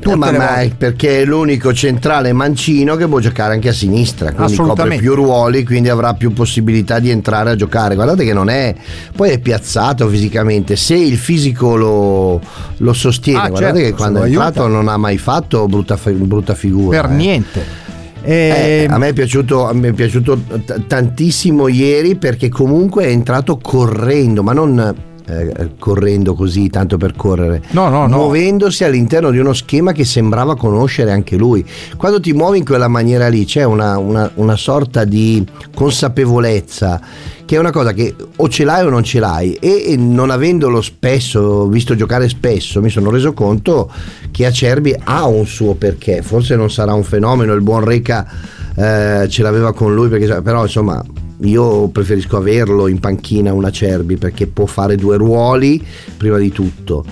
Tutte 0.02 0.16
ma, 0.16 0.30
le 0.30 0.38
ma 0.38 0.46
volte. 0.46 0.62
è 0.62 0.70
perché 0.76 1.20
è 1.20 1.24
l'unico 1.24 1.72
centrale 1.72 2.32
mancino 2.32 2.96
che 2.96 3.06
può 3.06 3.20
giocare 3.20 3.54
anche 3.54 3.68
a 3.68 3.72
sinistra, 3.72 4.32
quindi 4.32 4.56
copre 4.56 4.96
più 4.96 5.14
ruoli, 5.14 5.64
quindi 5.64 5.88
avrà 5.88 6.14
più 6.14 6.32
possibilità 6.32 6.98
di 6.98 7.08
entrare 7.10 7.50
a 7.50 7.54
giocare. 7.56 7.94
Guardate 7.94 8.24
che 8.24 8.32
non 8.32 8.48
è, 8.48 8.74
poi 9.14 9.30
è 9.30 9.38
piazzato 9.38 10.08
fisicamente, 10.08 10.74
se 10.76 10.94
il 10.96 11.16
fisico 11.16 11.76
lo, 11.76 12.40
lo 12.78 12.92
sostiene, 12.92 13.40
Ah, 13.42 13.48
guardate 13.48 13.78
certo, 13.78 13.90
che 13.90 13.96
quando 13.96 14.18
è 14.18 14.22
lo 14.22 14.26
entrato 14.28 14.62
aiuta. 14.64 14.76
non 14.76 14.88
ha 14.88 14.96
mai 14.96 15.18
fatto 15.18 15.66
brutta, 15.66 15.96
brutta 16.04 16.54
figura. 16.54 17.00
Per 17.02 17.10
eh. 17.10 17.14
niente. 17.14 17.80
Eh, 18.24 18.84
E- 18.84 18.86
a 18.88 18.98
me 18.98 19.08
è 19.08 19.12
piaciuto, 19.12 19.66
a 19.68 19.72
me 19.72 19.88
è 19.88 19.92
piaciuto 19.92 20.38
t- 20.64 20.86
tantissimo 20.86 21.66
ieri 21.68 22.14
perché 22.16 22.48
comunque 22.48 23.04
è 23.04 23.08
entrato 23.08 23.58
correndo, 23.58 24.42
ma 24.42 24.52
non 24.52 24.94
eh, 25.26 25.70
correndo 25.78 26.34
così 26.34 26.68
tanto 26.68 26.96
per 26.96 27.14
correre, 27.14 27.62
No, 27.70 27.88
no, 27.88 28.06
no. 28.06 28.16
muovendosi 28.16 28.84
all'interno 28.84 29.30
di 29.30 29.38
uno 29.38 29.52
schema 29.52 29.92
che 29.92 30.04
sembrava 30.04 30.56
conoscere 30.56 31.10
anche 31.12 31.36
lui. 31.36 31.64
Quando 31.96 32.20
ti 32.20 32.32
muovi 32.32 32.58
in 32.58 32.64
quella 32.64 32.88
maniera 32.88 33.28
lì 33.28 33.44
c'è 33.44 33.64
una, 33.64 33.98
una- 33.98 34.30
una 34.34 34.56
sorta 34.56 35.04
di 35.04 35.44
consapevolezza 35.74 37.00
che 37.44 37.56
è 37.56 37.58
una 37.58 37.70
cosa 37.70 37.92
che 37.92 38.14
o 38.36 38.48
ce 38.48 38.64
l'hai 38.64 38.84
o 38.86 38.88
non 38.90 39.02
ce 39.02 39.18
l'hai 39.20 39.52
e, 39.54 39.84
e 39.92 39.96
non 39.96 40.30
avendolo 40.30 40.80
spesso, 40.80 41.66
visto 41.68 41.94
giocare 41.94 42.28
spesso, 42.28 42.80
mi 42.80 42.88
sono 42.90 43.10
reso 43.10 43.32
conto 43.32 43.90
che 44.30 44.46
Acerbi 44.46 44.94
ha 45.04 45.26
un 45.26 45.44
suo 45.46 45.74
perché, 45.74 46.22
forse 46.22 46.56
non 46.56 46.70
sarà 46.70 46.94
un 46.94 47.04
fenomeno, 47.04 47.52
il 47.52 47.60
buon 47.62 47.84
Reca 47.84 48.26
eh, 48.74 49.26
ce 49.28 49.42
l'aveva 49.42 49.72
con 49.74 49.94
lui, 49.94 50.08
perché, 50.08 50.40
però 50.40 50.62
insomma 50.62 51.02
io 51.42 51.88
preferisco 51.88 52.36
averlo 52.36 52.86
in 52.88 52.98
panchina 53.00 53.52
un 53.52 53.64
Acerbi 53.64 54.16
perché 54.16 54.46
può 54.46 54.66
fare 54.66 54.96
due 54.96 55.16
ruoli 55.16 55.84
prima 56.16 56.38
di 56.38 56.50
tutto. 56.50 57.04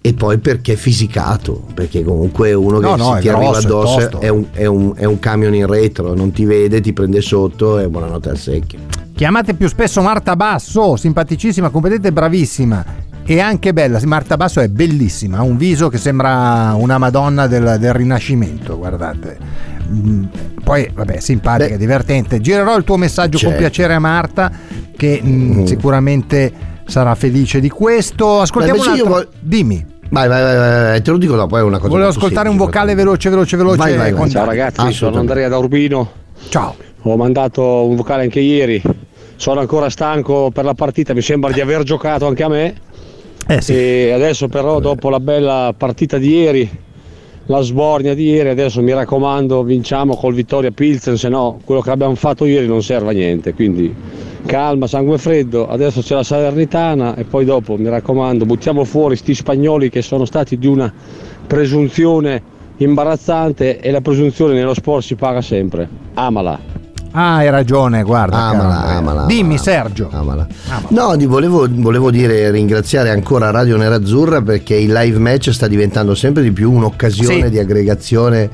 E 0.00 0.14
poi 0.14 0.38
perché 0.38 0.74
è 0.74 0.76
fisicato, 0.76 1.64
perché 1.74 2.02
comunque 2.04 2.54
uno 2.54 2.78
che 2.78 2.86
No, 2.86 3.16
è 3.16 3.20
ti 3.20 3.28
arriva 3.28 3.50
grosso, 3.50 3.60
è 3.60 3.64
addosso 3.64 3.96
tosto. 4.08 4.20
è 4.20 4.28
un, 4.28 4.44
è 4.52 4.64
un- 4.66 4.92
è 4.94 5.04
un 5.04 5.18
camion 5.18 5.54
in 5.54 5.66
retro, 5.66 6.14
non 6.14 6.30
ti 6.30 6.44
vede, 6.44 6.80
ti 6.80 6.92
prende 6.92 7.20
sotto 7.20 7.78
e 7.78 7.88
buonanotte 7.88 8.30
al 8.30 8.38
secchio. 8.38 8.78
Chiamate 9.14 9.54
più 9.54 9.68
spesso 9.68 10.00
Marta 10.00 10.36
Basso, 10.36 10.96
simpaticissima, 10.96 11.70
competente 11.70 12.08
e 12.08 12.12
bravissima. 12.12 12.84
E 13.30 13.40
anche 13.40 13.74
bella, 13.74 14.00
Marta 14.04 14.38
Basso 14.38 14.60
è 14.60 14.68
bellissima, 14.68 15.36
ha 15.36 15.42
un 15.42 15.58
viso 15.58 15.90
che 15.90 15.98
sembra 15.98 16.72
una 16.78 16.96
Madonna 16.96 17.46
del, 17.46 17.76
del 17.78 17.92
Rinascimento, 17.92 18.78
guardate. 18.78 19.36
Mm, 19.90 20.24
Poi, 20.64 20.90
vabbè, 20.94 21.20
simpatica, 21.20 21.72
Beh. 21.72 21.76
divertente. 21.76 22.40
Girerò 22.40 22.74
il 22.78 22.84
tuo 22.84 22.96
messaggio 22.96 23.36
con 23.36 23.48
Certo. 23.48 23.58
piacere 23.58 23.92
a 23.92 23.98
Marta, 23.98 24.50
che 24.96 25.20
mm, 25.22 25.58
Mm. 25.60 25.64
sicuramente 25.64 26.52
sarà 26.86 27.14
felice 27.14 27.60
di 27.60 27.68
questo. 27.68 28.40
Ascoltiamo 28.40 28.78
Beh, 28.80 28.86
un 28.88 28.92
invece 28.94 29.08
io 29.10 29.14
altro. 29.16 29.30
Dimmi. 29.40 29.84
Vai, 30.08 30.26
vai, 30.26 30.42
vai, 30.42 30.56
vai, 30.56 31.02
te 31.02 31.10
lo 31.10 31.18
dico 31.18 31.36
dopo, 31.36 31.58
è 31.58 31.62
una 31.62 31.76
cosa 31.76 31.90
Volevo 31.90 32.08
ascoltare 32.08 32.48
un 32.48 32.56
vocale 32.56 32.94
veloce, 32.94 33.28
veloce, 33.28 33.58
veloce. 33.58 33.76
Vai, 33.76 33.94
vai, 33.94 34.10
vai. 34.10 34.18
con 34.18 34.30
Ciao 34.30 34.46
ragazzi, 34.46 34.90
sono. 34.92 35.18
Andrea 35.18 35.48
da 35.48 35.58
Urbino. 35.58 36.10
Ciao. 36.48 36.74
Ho 37.02 37.16
mandato 37.18 37.84
un 37.86 37.94
vocale 37.94 38.22
anche 38.22 38.40
ieri. 38.40 38.82
Sono 39.36 39.60
ancora 39.60 39.90
stanco 39.90 40.50
per 40.50 40.64
la 40.64 40.72
partita, 40.74 41.12
mi 41.12 41.20
sembra 41.20 41.52
di 41.52 41.60
aver 41.60 41.82
giocato 41.82 42.26
anche 42.26 42.42
a 42.42 42.48
me. 42.48 42.74
Eh 43.50 43.62
sì. 43.62 43.72
E 43.72 44.10
adesso 44.12 44.48
però 44.48 44.78
dopo 44.78 45.08
la 45.08 45.20
bella 45.20 45.72
partita 45.74 46.18
di 46.18 46.28
ieri, 46.28 46.70
la 47.46 47.62
sbornia 47.62 48.14
di 48.14 48.26
ieri, 48.26 48.50
adesso 48.50 48.82
mi 48.82 48.92
raccomando 48.92 49.62
vinciamo 49.62 50.16
col 50.16 50.34
Vittoria 50.34 50.70
Pilsen, 50.70 51.16
se 51.16 51.30
no 51.30 51.58
quello 51.64 51.80
che 51.80 51.90
abbiamo 51.90 52.14
fatto 52.14 52.44
ieri 52.44 52.66
non 52.66 52.82
serve 52.82 53.08
a 53.08 53.12
niente. 53.12 53.54
Quindi 53.54 53.94
calma, 54.44 54.86
sangue 54.86 55.16
freddo, 55.16 55.66
adesso 55.66 56.02
c'è 56.02 56.14
la 56.14 56.24
Salernitana 56.24 57.16
e 57.16 57.24
poi 57.24 57.46
dopo 57.46 57.78
mi 57.78 57.88
raccomando 57.88 58.44
buttiamo 58.44 58.84
fuori 58.84 59.16
sti 59.16 59.34
spagnoli 59.34 59.88
che 59.88 60.02
sono 60.02 60.26
stati 60.26 60.58
di 60.58 60.66
una 60.66 60.92
presunzione 61.46 62.42
imbarazzante 62.76 63.80
e 63.80 63.90
la 63.90 64.02
presunzione 64.02 64.52
nello 64.52 64.74
sport 64.74 65.04
si 65.04 65.14
paga 65.14 65.40
sempre. 65.40 65.88
Amala. 66.12 66.77
Ah, 67.12 67.36
hai 67.36 67.50
ragione, 67.50 68.02
guarda. 68.02 68.36
Amala, 68.36 68.84
amala, 68.96 69.24
Dimmi, 69.26 69.54
amala. 69.54 69.58
Sergio. 69.62 70.08
Amala. 70.12 70.46
No, 70.88 71.16
volevo, 71.26 71.66
volevo 71.70 72.10
dire 72.10 72.50
ringraziare 72.50 73.10
ancora 73.10 73.50
Radio 73.50 73.76
Nerazzurra 73.76 74.42
perché 74.42 74.74
il 74.74 74.92
live 74.92 75.18
match 75.18 75.50
sta 75.50 75.66
diventando 75.66 76.14
sempre 76.14 76.42
di 76.42 76.52
più 76.52 76.70
un'occasione 76.72 77.44
Sì. 77.44 77.50
di 77.50 77.58
aggregazione 77.58 78.50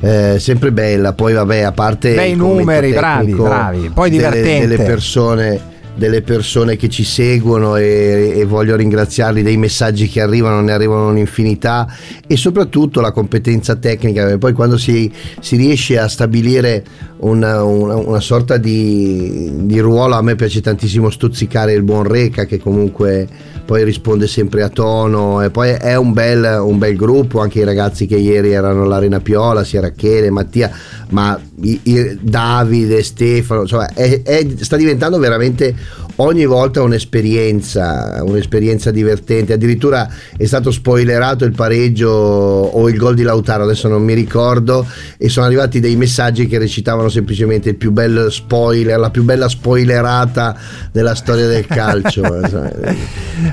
eh, 0.00 0.36
sempre 0.38 0.72
bella. 0.72 1.14
Poi 1.14 1.32
vabbè, 1.32 1.60
a 1.60 1.72
parte 1.72 2.14
commento 2.14 2.44
numeri, 2.46 2.92
bravi, 2.92 3.32
bravi. 3.32 3.90
Poi 3.94 4.10
delle- 4.10 4.22
divertente. 4.30 4.66
Delle, 4.66 4.82
persone 4.84 5.60
delle 5.96 6.22
persone 6.22 6.76
che 6.76 6.88
ci 6.88 7.04
seguono 7.04 7.76
e, 7.76 8.34
e 8.36 8.44
voglio 8.44 8.76
ringraziarli 8.76 9.42
dei 9.42 9.56
messaggi 9.56 10.08
che 10.08 10.20
arrivano, 10.20 10.60
ne 10.60 10.72
arrivano 10.72 11.08
un'infinità 11.08 11.86
e 12.26 12.36
soprattutto 12.36 13.00
la 13.00 13.12
competenza 13.12 13.76
tecnica, 13.76 14.36
poi 14.38 14.52
quando 14.52 14.76
si, 14.76 15.10
si 15.40 15.56
riesce 15.56 15.98
a 15.98 16.08
stabilire 16.08 16.84
una, 17.18 17.64
una- 17.64 17.96
una 17.96 18.20
sorta 18.20 18.56
di, 18.58 19.50
di 19.64 19.78
ruolo, 19.80 20.14
a 20.14 20.22
me 20.22 20.34
piace 20.34 20.60
tantissimo 20.60 21.08
stuzzicare 21.10 21.72
il 21.72 21.82
buon 21.82 22.04
Reca 22.04 22.44
che 22.44 22.58
comunque 22.58 23.26
poi 23.64 23.82
risponde 23.82 24.28
sempre 24.28 24.62
a 24.62 24.68
tono 24.68 25.42
e 25.42 25.50
poi 25.50 25.70
è 25.70 25.96
un 25.96 26.12
bel, 26.12 26.60
un 26.62 26.78
bel 26.78 26.94
gruppo, 26.94 27.40
anche 27.40 27.60
i 27.60 27.64
ragazzi 27.64 28.06
che 28.06 28.16
ieri 28.16 28.52
erano 28.52 28.84
all'Arena 28.84 29.18
Piola, 29.18 29.64
sia 29.64 29.80
Rachele, 29.80 30.30
Mattia, 30.30 30.70
ma 31.10 31.38
i- 31.62 31.80
i- 31.84 32.18
Davide, 32.20 33.02
Stefano, 33.02 33.62
insomma 33.62 33.88
è- 33.92 34.22
è- 34.22 34.46
sta 34.58 34.76
diventando 34.76 35.18
veramente 35.18 35.74
ogni 36.18 36.46
volta 36.46 36.82
un'esperienza, 36.82 38.22
un'esperienza 38.22 38.90
divertente, 38.90 39.52
addirittura 39.52 40.08
è 40.36 40.44
stato 40.46 40.70
spoilerato 40.70 41.44
il 41.44 41.52
pareggio 41.52 42.08
o 42.10 42.88
il 42.88 42.96
gol 42.96 43.14
di 43.14 43.22
Lautaro, 43.22 43.64
adesso 43.64 43.86
non 43.88 44.02
mi 44.02 44.14
ricordo, 44.14 44.86
e 45.18 45.28
sono 45.28 45.44
arrivati 45.46 45.78
dei 45.78 45.94
messaggi 45.96 46.46
che 46.46 46.58
recitavano 46.58 47.08
semplicemente 47.10 47.68
il 47.70 47.76
più 47.76 47.92
bello 47.92 48.30
spoiler, 48.30 48.98
la 48.98 49.10
più 49.10 49.24
bella 49.24 49.48
spoilerata 49.48 50.56
della 50.90 51.14
storia 51.14 51.46
del 51.46 51.66
calcio. 51.66 52.22
insomma. 52.42 52.70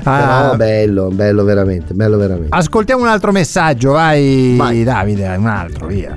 Ah. 0.04 0.20
Però 0.46 0.56
bello, 0.56 1.08
bello 1.08 1.44
veramente, 1.44 1.92
bello 1.92 2.16
veramente. 2.16 2.48
Ascoltiamo 2.56 3.02
un 3.02 3.08
altro 3.08 3.30
messaggio, 3.30 3.92
vai, 3.92 4.56
Davide, 4.84 5.26
un 5.36 5.46
altro, 5.46 5.86
via. 5.86 6.16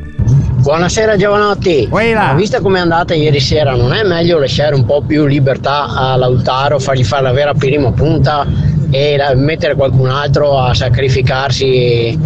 Buonasera 0.59 1.15
giovanotti. 1.17 1.87
Ma 2.15 2.33
vista 2.33 2.59
com'è 2.61 2.79
andata 2.79 3.13
ieri 3.13 3.39
sera, 3.39 3.75
non 3.75 3.93
è 3.93 4.03
meglio 4.03 4.39
lasciare 4.39 4.73
un 4.75 4.85
po' 4.85 5.01
più 5.01 5.25
libertà 5.25 5.85
a 5.85 6.15
Lautaro, 6.15 6.79
fargli 6.79 7.03
fare 7.03 7.21
la 7.23 7.31
vera 7.31 7.53
prima 7.53 7.91
punta 7.91 8.45
e 8.89 9.15
la- 9.17 9.35
mettere 9.35 9.75
qualcun 9.75 10.09
altro 10.09 10.59
a 10.59 10.73
sacrificarsi, 10.73 12.19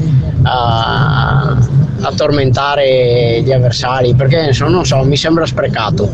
a, 0.43 1.57
a 2.01 2.11
tormentare 2.15 3.41
gli 3.43 3.51
avversari? 3.51 4.15
Perché 4.15 4.51
non 4.59 4.85
so, 4.85 5.03
mi 5.03 5.17
sembra 5.17 5.45
sprecato. 5.45 6.09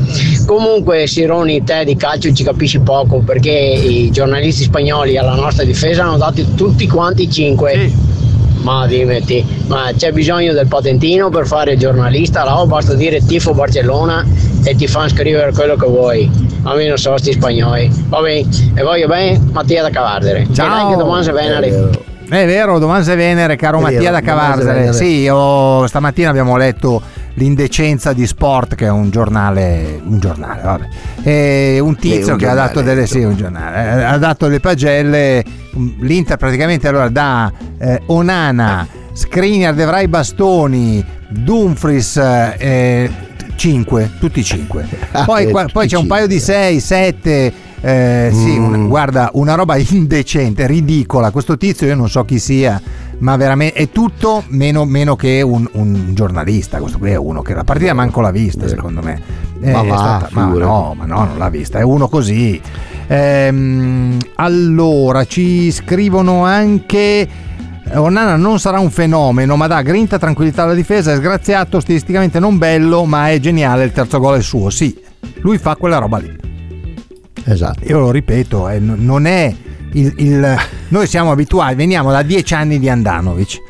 Comunque 0.45 1.05
Sironi, 1.07 1.63
te 1.63 1.85
di 1.85 1.95
calcio 1.95 2.33
ci 2.33 2.43
capisci 2.43 2.79
poco 2.79 3.19
perché 3.19 3.51
i 3.51 4.09
giornalisti 4.11 4.63
spagnoli 4.63 5.17
alla 5.17 5.35
nostra 5.35 5.63
difesa 5.63 6.03
hanno 6.03 6.17
dato 6.17 6.43
tutti 6.55 6.87
quanti 6.87 7.29
5. 7.31 8.06
Ma 8.67 8.85
dimetti, 8.85 9.45
ma 9.67 9.91
c'è 9.95 10.11
bisogno 10.11 10.51
del 10.51 10.67
patentino 10.67 11.29
per 11.29 11.47
fare 11.47 11.71
il 11.71 11.79
giornalista? 11.79 12.43
Là 12.43 12.59
o 12.59 12.65
basta 12.65 12.95
dire 12.95 13.25
tifo 13.25 13.53
Barcellona 13.53 14.25
e 14.61 14.75
ti 14.75 14.87
fanno 14.87 15.07
scrivere 15.07 15.53
quello 15.53 15.77
che 15.77 15.87
vuoi. 15.87 16.29
A 16.63 16.75
me 16.75 16.85
non 16.85 16.97
so 16.97 17.15
sti 17.15 17.31
spagnoli. 17.31 17.89
Va 18.09 18.19
bene, 18.19 18.45
e 18.75 18.83
voglio 18.83 19.07
bene 19.07 19.39
Mattia 19.53 19.83
da 19.83 19.89
Cavardere. 19.89 20.47
Ciao. 20.51 20.89
E 20.89 20.91
che 20.91 20.97
domani 20.97 21.23
se 21.23 21.31
venere. 21.31 21.89
È 22.29 22.45
vero, 22.45 22.77
Domanze 22.77 23.15
Venere, 23.15 23.55
caro 23.55 23.77
È 23.77 23.81
Mattia 23.83 23.99
vero, 23.99 24.11
da 24.11 24.19
Cavarzere. 24.19 24.73
Venere. 24.73 24.93
Sì, 24.93 25.19
io- 25.21 25.87
stamattina 25.87 26.29
abbiamo 26.29 26.57
letto 26.57 27.01
L'Indecenza 27.37 28.13
di 28.13 28.25
Sport, 28.25 28.73
che 28.73 28.85
è 28.85 28.89
un 28.89 29.11
giornale, 29.11 30.01
un 30.03 30.19
giornale, 30.19 30.61
vabbè. 30.63 30.87
E 31.21 31.77
un 31.79 31.95
tizio 31.95 32.31
un 32.33 32.39
che 32.39 32.47
ha 32.47 32.55
dato 32.55 32.81
delle, 32.81 33.05
sì, 33.05 33.19
un 33.19 33.35
giornale, 33.35 33.99
eh, 34.01 34.03
ha 34.03 34.17
dato 34.17 34.47
le 34.47 34.59
pagelle, 34.59 35.43
mm, 35.77 36.01
l'Inter 36.01 36.37
praticamente 36.37 36.87
allora 36.87 37.09
da 37.09 37.51
eh, 37.77 38.01
Onana, 38.07 38.87
Skriniar, 39.13 39.75
De 39.75 39.85
Vrij 39.85 40.07
Bastoni, 40.07 41.05
Dumfries, 41.29 42.17
eh, 42.17 43.09
5, 43.55 44.11
tutti 44.19 44.43
5. 44.43 44.87
Poi, 45.25 45.43
Eh, 45.43 45.51
tutti 45.51 45.71
poi 45.73 45.87
c'è 45.87 45.95
un 45.95 46.01
cinque. 46.01 46.07
paio 46.07 46.27
di 46.27 46.39
6, 46.39 46.79
7, 46.79 47.53
eh, 47.81 48.29
sì, 48.33 48.57
Mm. 48.59 48.73
un- 48.73 48.87
guarda, 48.87 49.29
una 49.33 49.55
roba 49.55 49.75
indecente, 49.89 50.65
ridicola. 50.67 51.31
Questo 51.31 51.57
tizio 51.57 51.87
io 51.87 51.95
non 51.95 52.09
so 52.09 52.23
chi 52.25 52.39
sia, 52.39 52.81
ma 53.19 53.35
veramente 53.35 53.77
è 53.79 53.89
tutto 53.89 54.43
meno, 54.49 54.85
meno 54.85 55.15
che 55.15 55.41
un, 55.41 55.67
un 55.73 56.13
giornalista. 56.13 56.79
Questo 56.79 56.97
qui 56.97 57.11
è 57.11 57.15
uno 57.17 57.41
che 57.41 57.53
la 57.53 57.63
partita 57.63 57.93
manco 57.93 58.21
l'ha 58.21 58.31
vista, 58.31 58.67
secondo 58.67 59.01
me. 59.01 59.21
Eh, 59.61 59.71
Ma 59.71 59.81
va, 59.83 60.27
ma 60.31 60.43
figurati. 60.45 60.59
no, 60.59 60.93
ma 60.97 61.05
no, 61.05 61.25
non 61.25 61.37
l'ha 61.37 61.49
vista, 61.49 61.79
è 61.79 61.83
uno 61.83 62.07
così. 62.07 62.59
Ehm, 63.07 64.17
allora, 64.35 65.25
ci 65.25 65.71
scrivono 65.71 66.43
anche. 66.45 67.27
Onana 67.93 68.35
non 68.35 68.59
sarà 68.59 68.79
un 68.79 68.91
fenomeno, 68.91 69.55
ma 69.55 69.65
dà 69.67 69.81
grinta, 69.81 70.19
tranquillità 70.19 70.63
alla 70.63 70.73
difesa, 70.73 71.13
è 71.13 71.15
sgraziato, 71.15 71.79
stilisticamente 71.79 72.37
non 72.37 72.57
bello, 72.57 73.05
ma 73.05 73.29
è 73.29 73.39
geniale, 73.39 73.85
il 73.85 73.93
terzo 73.93 74.19
gol 74.19 74.39
è 74.39 74.41
suo. 74.41 74.69
Sì, 74.69 74.93
lui 75.39 75.57
fa 75.57 75.75
quella 75.77 75.97
roba 75.97 76.17
lì. 76.17 76.35
Esatto. 77.49 77.83
Io 77.85 77.99
lo 77.99 78.11
ripeto, 78.11 78.67
eh, 78.69 78.79
non 78.79 79.25
è 79.25 79.53
il, 79.93 80.13
il- 80.17 80.55
Noi 80.89 81.07
siamo 81.07 81.31
abituati, 81.31 81.75
veniamo 81.75 82.11
da 82.11 82.21
dieci 82.21 82.53
anni 82.53 82.77
di 82.79 82.89
Andanovic. 82.89 83.61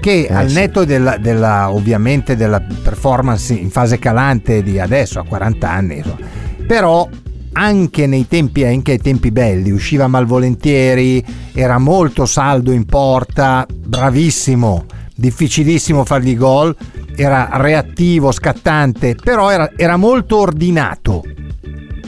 che 0.00 0.26
Eh, 0.30 0.32
al 0.32 0.48
sì. 0.48 0.54
netto 0.54 0.84
della, 0.84 1.16
della- 1.18 1.70
ovviamente 1.72 2.36
della 2.36 2.60
performance 2.60 3.52
in 3.52 3.68
fase 3.68 3.98
calante 3.98 4.62
di 4.62 4.78
adesso 4.78 5.18
a 5.18 5.24
40 5.24 5.68
anni, 5.70 5.96
insomma, 5.98 6.18
però 6.66 7.08
anche 7.54 8.06
nei 8.06 8.28
tempi, 8.28 8.64
anche 8.64 8.92
ai 8.92 8.98
tempi 8.98 9.32
belli 9.32 9.70
usciva 9.72 10.06
malvolentieri, 10.06 11.24
era 11.52 11.78
molto 11.78 12.26
saldo 12.26 12.70
in 12.70 12.84
porta, 12.86 13.66
bravissimo, 13.68 14.84
difficilissimo 15.16 16.04
fargli 16.04 16.36
gol, 16.36 16.74
era 17.16 17.48
reattivo, 17.54 18.30
scattante, 18.30 19.16
però 19.16 19.50
era, 19.50 19.72
era 19.74 19.96
molto 19.96 20.36
ordinato. 20.38 21.24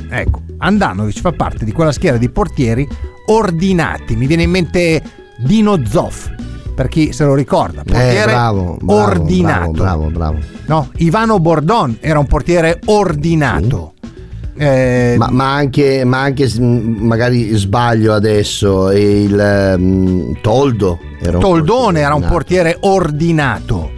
Ecco, 0.09 0.43
Andanovic 0.61 1.21
fa 1.21 1.33
parte 1.33 1.65
di 1.65 1.73
quella 1.73 1.93
schiera 1.93 2.17
di 2.17 2.29
portieri 2.31 2.87
ordinati. 3.27 4.17
Mi 4.17 4.27
viene 4.27 4.45
in 4.45 4.51
mente 4.51 5.03
Dino 5.39 5.79
Zoff, 5.87 6.29
per 6.75 6.89
chi 6.89 7.13
se 7.13 7.25
lo 7.25 7.35
ricorda. 7.35 7.81
Eh, 7.83 7.85
Portiere 7.85 8.25
bravo, 8.33 8.77
bravo, 8.81 9.03
ordinato. 9.03 9.71
bravo, 9.73 10.09
bravo, 10.11 10.11
bravo. 10.11 10.39
No, 10.67 10.89
Ivano 10.97 11.39
Bordon 11.41 11.97
era 12.01 12.19
un 12.19 12.27
portiere 12.27 12.81
ordinato. 12.87 13.95
Eh, 14.57 15.15
Ma, 15.17 15.29
ma 15.31 15.55
anche, 15.55 16.05
ma 16.05 16.21
anche 16.21 16.51
magari 16.59 17.55
sbaglio 17.57 18.13
adesso, 18.13 18.91
il 18.91 19.75
mm, 19.79 20.33
Toldo 20.43 20.99
era 21.19 21.37
un 21.39 21.43
Toldone 21.43 22.01
era 22.01 22.15
un 22.15 22.27
portiere 22.29 22.77
ordinato. 22.81 23.91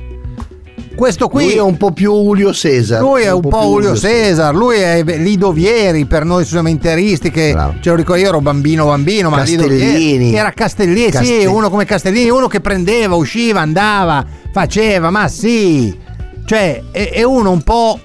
Questo 0.95 1.29
qui 1.29 1.45
Lui 1.45 1.53
è 1.55 1.61
un 1.61 1.77
po' 1.77 1.93
più 1.93 2.13
Julio 2.13 2.53
Cesar. 2.53 3.01
Lui 3.01 3.23
è 3.23 3.33
un, 3.33 3.41
po' 3.41 3.49
più 3.49 3.69
Julio 3.69 3.97
Cesar, 3.97 4.55
lui 4.55 4.77
è 4.77 5.03
Lido 5.03 5.53
Vieri 5.53 6.05
per 6.05 6.25
noi 6.25 6.45
sumenteristi 6.45 7.31
che 7.31 7.57
ce 7.81 7.91
lo 7.91 7.97
ricordo 7.97 8.23
io 8.23 8.29
ero 8.29 8.41
bambino 8.41 8.87
bambino, 8.87 9.31
ma 9.31 9.43
Lido 9.43 9.67
Castellini. 9.67 10.19
Vieri 10.19 10.35
era 10.35 10.51
Castellini, 10.51 11.05
sì, 11.07 11.11
Castel- 11.11 11.47
uno 11.49 11.71
come 11.71 11.85
Castellini, 11.85 12.31
uno 12.31 12.47
che 12.47 12.61
prendeva, 12.61 13.15
usciva, 13.15 13.61
andava, 13.61 14.25
faceva, 14.53 15.11
ma 15.11 15.29
sì. 15.29 15.99
Cioè, 16.45 16.83
è, 16.91 17.11
è 17.11 17.23
uno 17.23 17.51
un 17.51 17.63
po' 17.63 17.99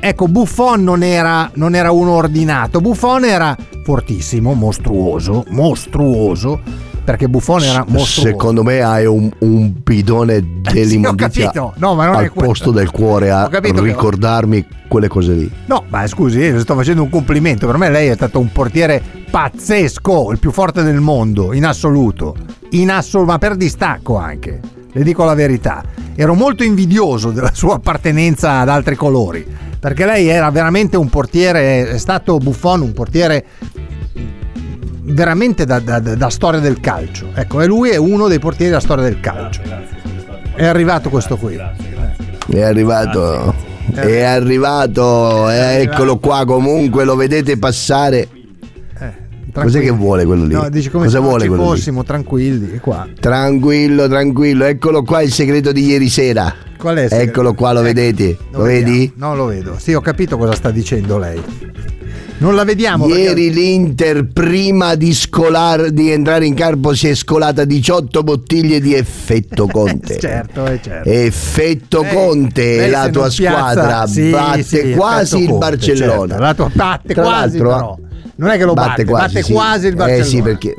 Ecco, 0.00 0.28
Buffon 0.28 0.84
non 0.84 1.02
era, 1.02 1.50
non 1.54 1.74
era 1.74 1.90
uno 1.90 2.12
ordinato, 2.12 2.80
Buffon 2.80 3.24
era 3.24 3.56
fortissimo, 3.82 4.54
mostruoso, 4.54 5.44
mostruoso, 5.48 6.60
perché 7.08 7.26
Buffon 7.26 7.62
era 7.62 7.86
mostruoso. 7.88 8.28
Secondo 8.28 8.62
me 8.62 8.82
hai 8.82 9.06
un, 9.06 9.30
un 9.38 9.72
bidone 9.82 10.60
dell'immondizia 10.60 11.46
capito. 11.46 11.72
No, 11.76 11.94
ma 11.94 12.04
non 12.04 12.16
è 12.16 12.24
al 12.24 12.32
posto 12.34 12.70
del 12.70 12.90
cuore 12.90 13.30
a 13.30 13.48
capito 13.48 13.80
che- 13.80 13.88
ricordarmi 13.88 14.66
quelle 14.88 15.08
cose 15.08 15.32
lì. 15.32 15.50
No, 15.64 15.84
ma 15.88 16.06
scusi, 16.06 16.38
io 16.38 16.52
le 16.52 16.60
sto 16.60 16.74
facendo 16.74 17.02
un 17.02 17.08
complimento. 17.08 17.66
Per 17.66 17.78
me 17.78 17.88
lei 17.88 18.08
è 18.08 18.14
stato 18.14 18.38
un 18.38 18.52
portiere 18.52 19.02
pazzesco, 19.30 20.32
il 20.32 20.38
più 20.38 20.50
forte 20.50 20.82
del 20.82 21.00
mondo, 21.00 21.54
in 21.54 21.64
assoluto. 21.64 22.36
In 22.72 22.90
assoluto, 22.90 23.30
ma 23.30 23.38
per 23.38 23.56
distacco 23.56 24.18
anche. 24.18 24.60
Le 24.92 25.02
dico 25.02 25.24
la 25.24 25.34
verità. 25.34 25.82
Ero 26.14 26.34
molto 26.34 26.62
invidioso 26.62 27.30
della 27.30 27.54
sua 27.54 27.76
appartenenza 27.76 28.58
ad 28.58 28.68
altri 28.68 28.96
colori. 28.96 29.46
Perché 29.80 30.04
lei 30.04 30.26
era 30.26 30.50
veramente 30.50 30.98
un 30.98 31.08
portiere, 31.08 31.88
è 31.88 31.96
stato 31.96 32.36
Buffon 32.36 32.82
un 32.82 32.92
portiere 32.92 33.44
veramente 35.08 35.64
da, 35.64 35.78
da- 35.80 36.00
da- 36.00 36.30
storia 36.30 36.60
del 36.60 36.80
calcio. 36.80 37.30
Ecco, 37.34 37.60
e 37.60 37.66
lui 37.66 37.90
è 37.90 37.96
uno 37.96 38.28
dei 38.28 38.38
portieri 38.38 38.70
della 38.70 38.82
storia 38.82 39.04
del 39.04 39.20
calcio. 39.20 39.60
È 40.54 40.64
arrivato 40.64 41.08
questo 41.08 41.36
qui. 41.36 41.56
È 42.48 42.60
arrivato. 42.60 43.54
È 43.94 44.22
arrivato, 44.22 45.48
eh, 45.50 45.80
eccolo 45.82 46.18
qua. 46.18 46.44
Comunque 46.44 47.04
lo 47.04 47.16
vedete 47.16 47.58
passare. 47.58 48.28
Cos'è 49.52 49.80
che 49.80 49.90
vuole 49.90 50.24
quello 50.24 50.44
lì? 50.44 50.52
Eh, 50.54 50.56
No, 50.56 50.68
dici 50.68 50.88
come 50.90 51.04
Cosa 51.06 51.18
se 51.18 51.22
vuole 51.24 51.42
ci 51.42 51.48
quello 51.48 51.62
lì? 51.64 51.68
fossimo 51.70 52.04
tranquilli 52.04 52.78
qua. 52.78 53.06
Tranquillo, 53.18 54.08
tranquillo. 54.08 54.64
Eccolo 54.64 55.02
qua 55.02 55.22
il 55.22 55.32
segreto 55.32 55.72
di 55.72 55.84
ieri 55.86 56.08
sera. 56.08 56.54
Qual 56.78 56.96
è? 56.96 57.08
Eccolo 57.10 57.54
qua, 57.54 57.72
lo 57.72 57.80
vedete? 57.82 58.36
Lo 58.52 58.62
vedi? 58.62 59.12
Non 59.16 59.36
lo 59.36 59.46
vedo. 59.46 59.76
Sì, 59.78 59.94
ho 59.94 60.00
capito 60.00 60.36
cosa 60.36 60.54
sta 60.54 60.70
dicendo 60.70 61.18
lei. 61.18 61.42
Non 62.40 62.54
la 62.54 62.62
vediamo 62.62 63.08
Ieri 63.08 63.52
l'Inter, 63.52 64.28
prima 64.28 64.94
di, 64.94 65.12
scolar- 65.12 65.88
di 65.88 66.12
entrare 66.12 66.46
in 66.46 66.54
campo, 66.54 66.94
si 66.94 67.08
è 67.08 67.14
scolata 67.16 67.64
18 67.64 68.22
bottiglie 68.22 68.80
di 68.80 68.94
effetto 68.94 69.66
Conte. 69.72 70.20
certo, 70.20 70.64
eh, 70.66 70.78
certo. 70.80 71.08
Effetto 71.08 72.02
Lei- 72.02 72.14
Conte, 72.14 72.88
la 72.90 73.08
tua 73.10 73.28
piazza- 73.28 73.70
squadra 73.72 74.06
sì, 74.06 74.30
batte 74.30 74.62
sì, 74.62 74.92
quasi 74.94 75.38
il 75.42 75.48
Conte, 75.48 75.58
Barcellona. 75.66 76.26
certo. 76.28 76.42
La 76.44 76.54
tua 76.54 76.70
batte 76.72 77.12
Tra 77.14 77.22
quasi 77.24 77.58
l'altro, 77.58 77.68
però. 77.68 77.98
Non 78.38 78.50
è 78.50 78.56
che 78.56 78.64
lo 78.64 78.74
batte, 78.74 79.04
batte 79.04 79.42
sì. 79.42 79.52
quasi 79.52 79.88
il 79.88 79.94
Barcellona. 79.96 80.24
Eh 80.24 80.28
sì, 80.28 80.42
perché 80.42 80.76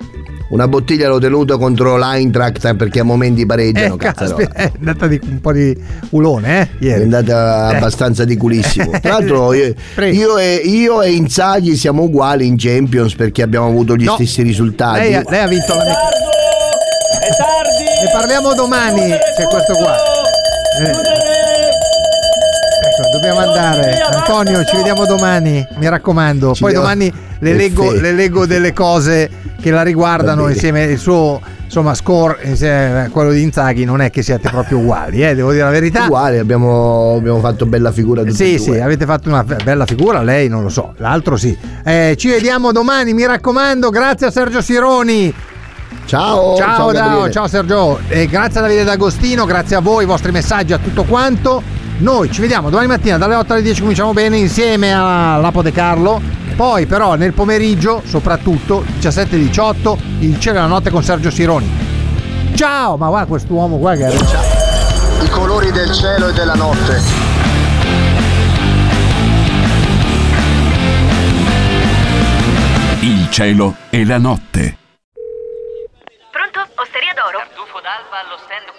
una 0.51 0.67
bottiglia 0.69 1.09
l'ho 1.09 1.19
tenuta 1.19 1.57
contro 1.57 1.97
l'Eintracht 1.97 2.73
perché 2.75 3.01
a 3.01 3.03
momenti 3.03 3.45
pareggiano. 3.45 3.95
Eh, 3.95 3.97
caspita, 3.97 4.53
è 4.53 4.71
andata 4.77 5.07
di 5.07 5.19
un 5.23 5.41
po' 5.41 5.51
di 5.51 5.77
ulone, 6.11 6.61
eh? 6.61 6.67
Ieri. 6.85 7.01
È 7.01 7.03
andata 7.03 7.71
Eh. 7.71 7.75
abbastanza 7.75 8.23
di 8.23 8.37
culissimo. 8.37 8.91
Tra 9.01 9.11
l'altro, 9.11 9.51
io, 9.53 9.73
io 9.97 10.37
e, 10.37 10.55
io 10.63 11.01
e 11.01 11.11
Inzaghi 11.11 11.75
siamo 11.75 12.03
uguali 12.03 12.47
in 12.47 12.55
Champions 12.57 13.13
perché 13.15 13.41
abbiamo 13.41 13.67
avuto 13.67 13.95
gli 13.97 14.05
No. 14.05 14.13
stessi 14.15 14.41
risultati. 14.41 14.99
Lei, 15.01 15.21
lei 15.27 15.39
ha 15.41 15.47
vinto 15.47 15.75
la 15.75 15.83
È 15.83 15.85
tardi! 17.35 17.83
Ne 18.05 18.09
parliamo 18.13 18.53
domani. 18.53 19.01
C'è 19.09 19.43
questo 19.49 19.73
qua. 19.73 19.95
Eh. 20.81 21.28
Dobbiamo 23.19 23.39
andare. 23.39 23.99
Antonio, 23.99 24.63
ci 24.63 24.77
vediamo 24.77 25.05
domani. 25.05 25.67
Mi 25.75 25.89
raccomando. 25.89 26.53
Ci 26.53 26.63
Poi 26.63 26.71
domani 26.71 27.11
le 27.39 27.53
leggo, 27.53 27.91
le 27.91 28.13
leggo 28.13 28.45
delle 28.45 28.71
cose 28.71 29.29
che 29.59 29.71
la 29.71 29.81
riguardano 29.81 30.47
insieme. 30.47 30.83
Il 30.83 30.97
suo 30.97 31.41
insomma 31.65 31.93
score 31.93 32.39
insieme 32.43 33.03
a 33.03 33.09
quello 33.09 33.31
di 33.31 33.43
Inzaghi 33.43 33.83
non 33.83 34.01
è 34.01 34.09
che 34.09 34.23
siate 34.23 34.49
proprio 34.49 34.79
uguali 34.79 35.23
eh, 35.23 35.35
devo 35.35 35.51
dire 35.51 35.65
la 35.65 35.69
verità. 35.69 36.05
Uguali, 36.05 36.39
abbiamo, 36.39 37.13
abbiamo 37.15 37.39
fatto 37.41 37.67
bella 37.67 37.91
figura 37.91 38.23
tutti 38.23 38.33
sì 38.33 38.57
sì 38.57 38.79
avete 38.79 39.05
fatto 39.05 39.29
una 39.29 39.43
bella 39.43 39.85
figura 39.85 40.23
lei 40.23 40.47
non 40.47 40.63
lo 40.63 40.69
so 40.69 40.95
l'altro 40.97 41.37
sì. 41.37 41.55
Eh, 41.83 42.15
ci 42.17 42.29
vediamo 42.29 42.71
domani 42.71 43.13
mi 43.13 43.23
raccomando 43.23 43.91
grazie 43.91 44.27
a 44.27 44.31
Sergio 44.31 44.61
Sironi. 44.61 45.31
Ciao, 46.05 46.55
ciao, 46.55 46.91
ciao, 46.91 47.29
ciao 47.29 47.47
Sergio. 47.47 47.99
E 48.07 48.25
grazie 48.25 48.61
a 48.61 48.63
Davide 48.63 48.83
D'Agostino 48.83 49.45
grazie 49.45 49.75
a 49.75 49.79
voi 49.79 50.05
i 50.05 50.07
vostri 50.07 50.31
messaggi 50.31 50.73
a 50.73 50.79
tutto 50.79 51.03
quanto 51.03 51.61
noi 51.99 52.31
ci 52.31 52.41
vediamo 52.41 52.69
domani 52.69 52.87
mattina 52.87 53.17
dalle 53.17 53.35
8 53.35 53.53
alle 53.53 53.61
10 53.61 53.81
cominciamo 53.81 54.13
bene 54.13 54.37
insieme 54.37 54.93
a 54.93 55.37
Lapo 55.37 55.61
De 55.61 55.71
Carlo 55.71 56.21
poi 56.55 56.85
però 56.85 57.15
nel 57.15 57.33
pomeriggio 57.33 58.01
soprattutto 58.05 58.83
17 58.85 59.35
e 59.35 59.39
18 59.39 59.97
il 60.19 60.39
cielo 60.39 60.57
e 60.57 60.61
la 60.61 60.67
notte 60.67 60.89
con 60.89 61.03
Sergio 61.03 61.29
Sironi 61.29 61.69
ciao 62.55 62.97
ma 62.97 63.07
guarda 63.07 63.27
quest'uomo 63.27 63.77
qua 63.77 63.95
che 63.95 64.07
I 65.21 65.29
colori 65.29 65.71
del 65.71 65.91
cielo 65.91 66.29
e 66.29 66.33
della 66.33 66.55
notte. 66.55 67.01
Il 73.01 73.29
cielo 73.29 73.75
e 73.89 74.05
la 74.05 74.17
notte. 74.17 74.77
Pronto? 76.31 76.59
Osteria 76.75 77.13
d'oro? 77.15 77.37
Tartufo 77.37 77.79
d'alba 77.81 78.19
allo 78.23 78.37
stand 78.43 78.67
4. 78.77 78.78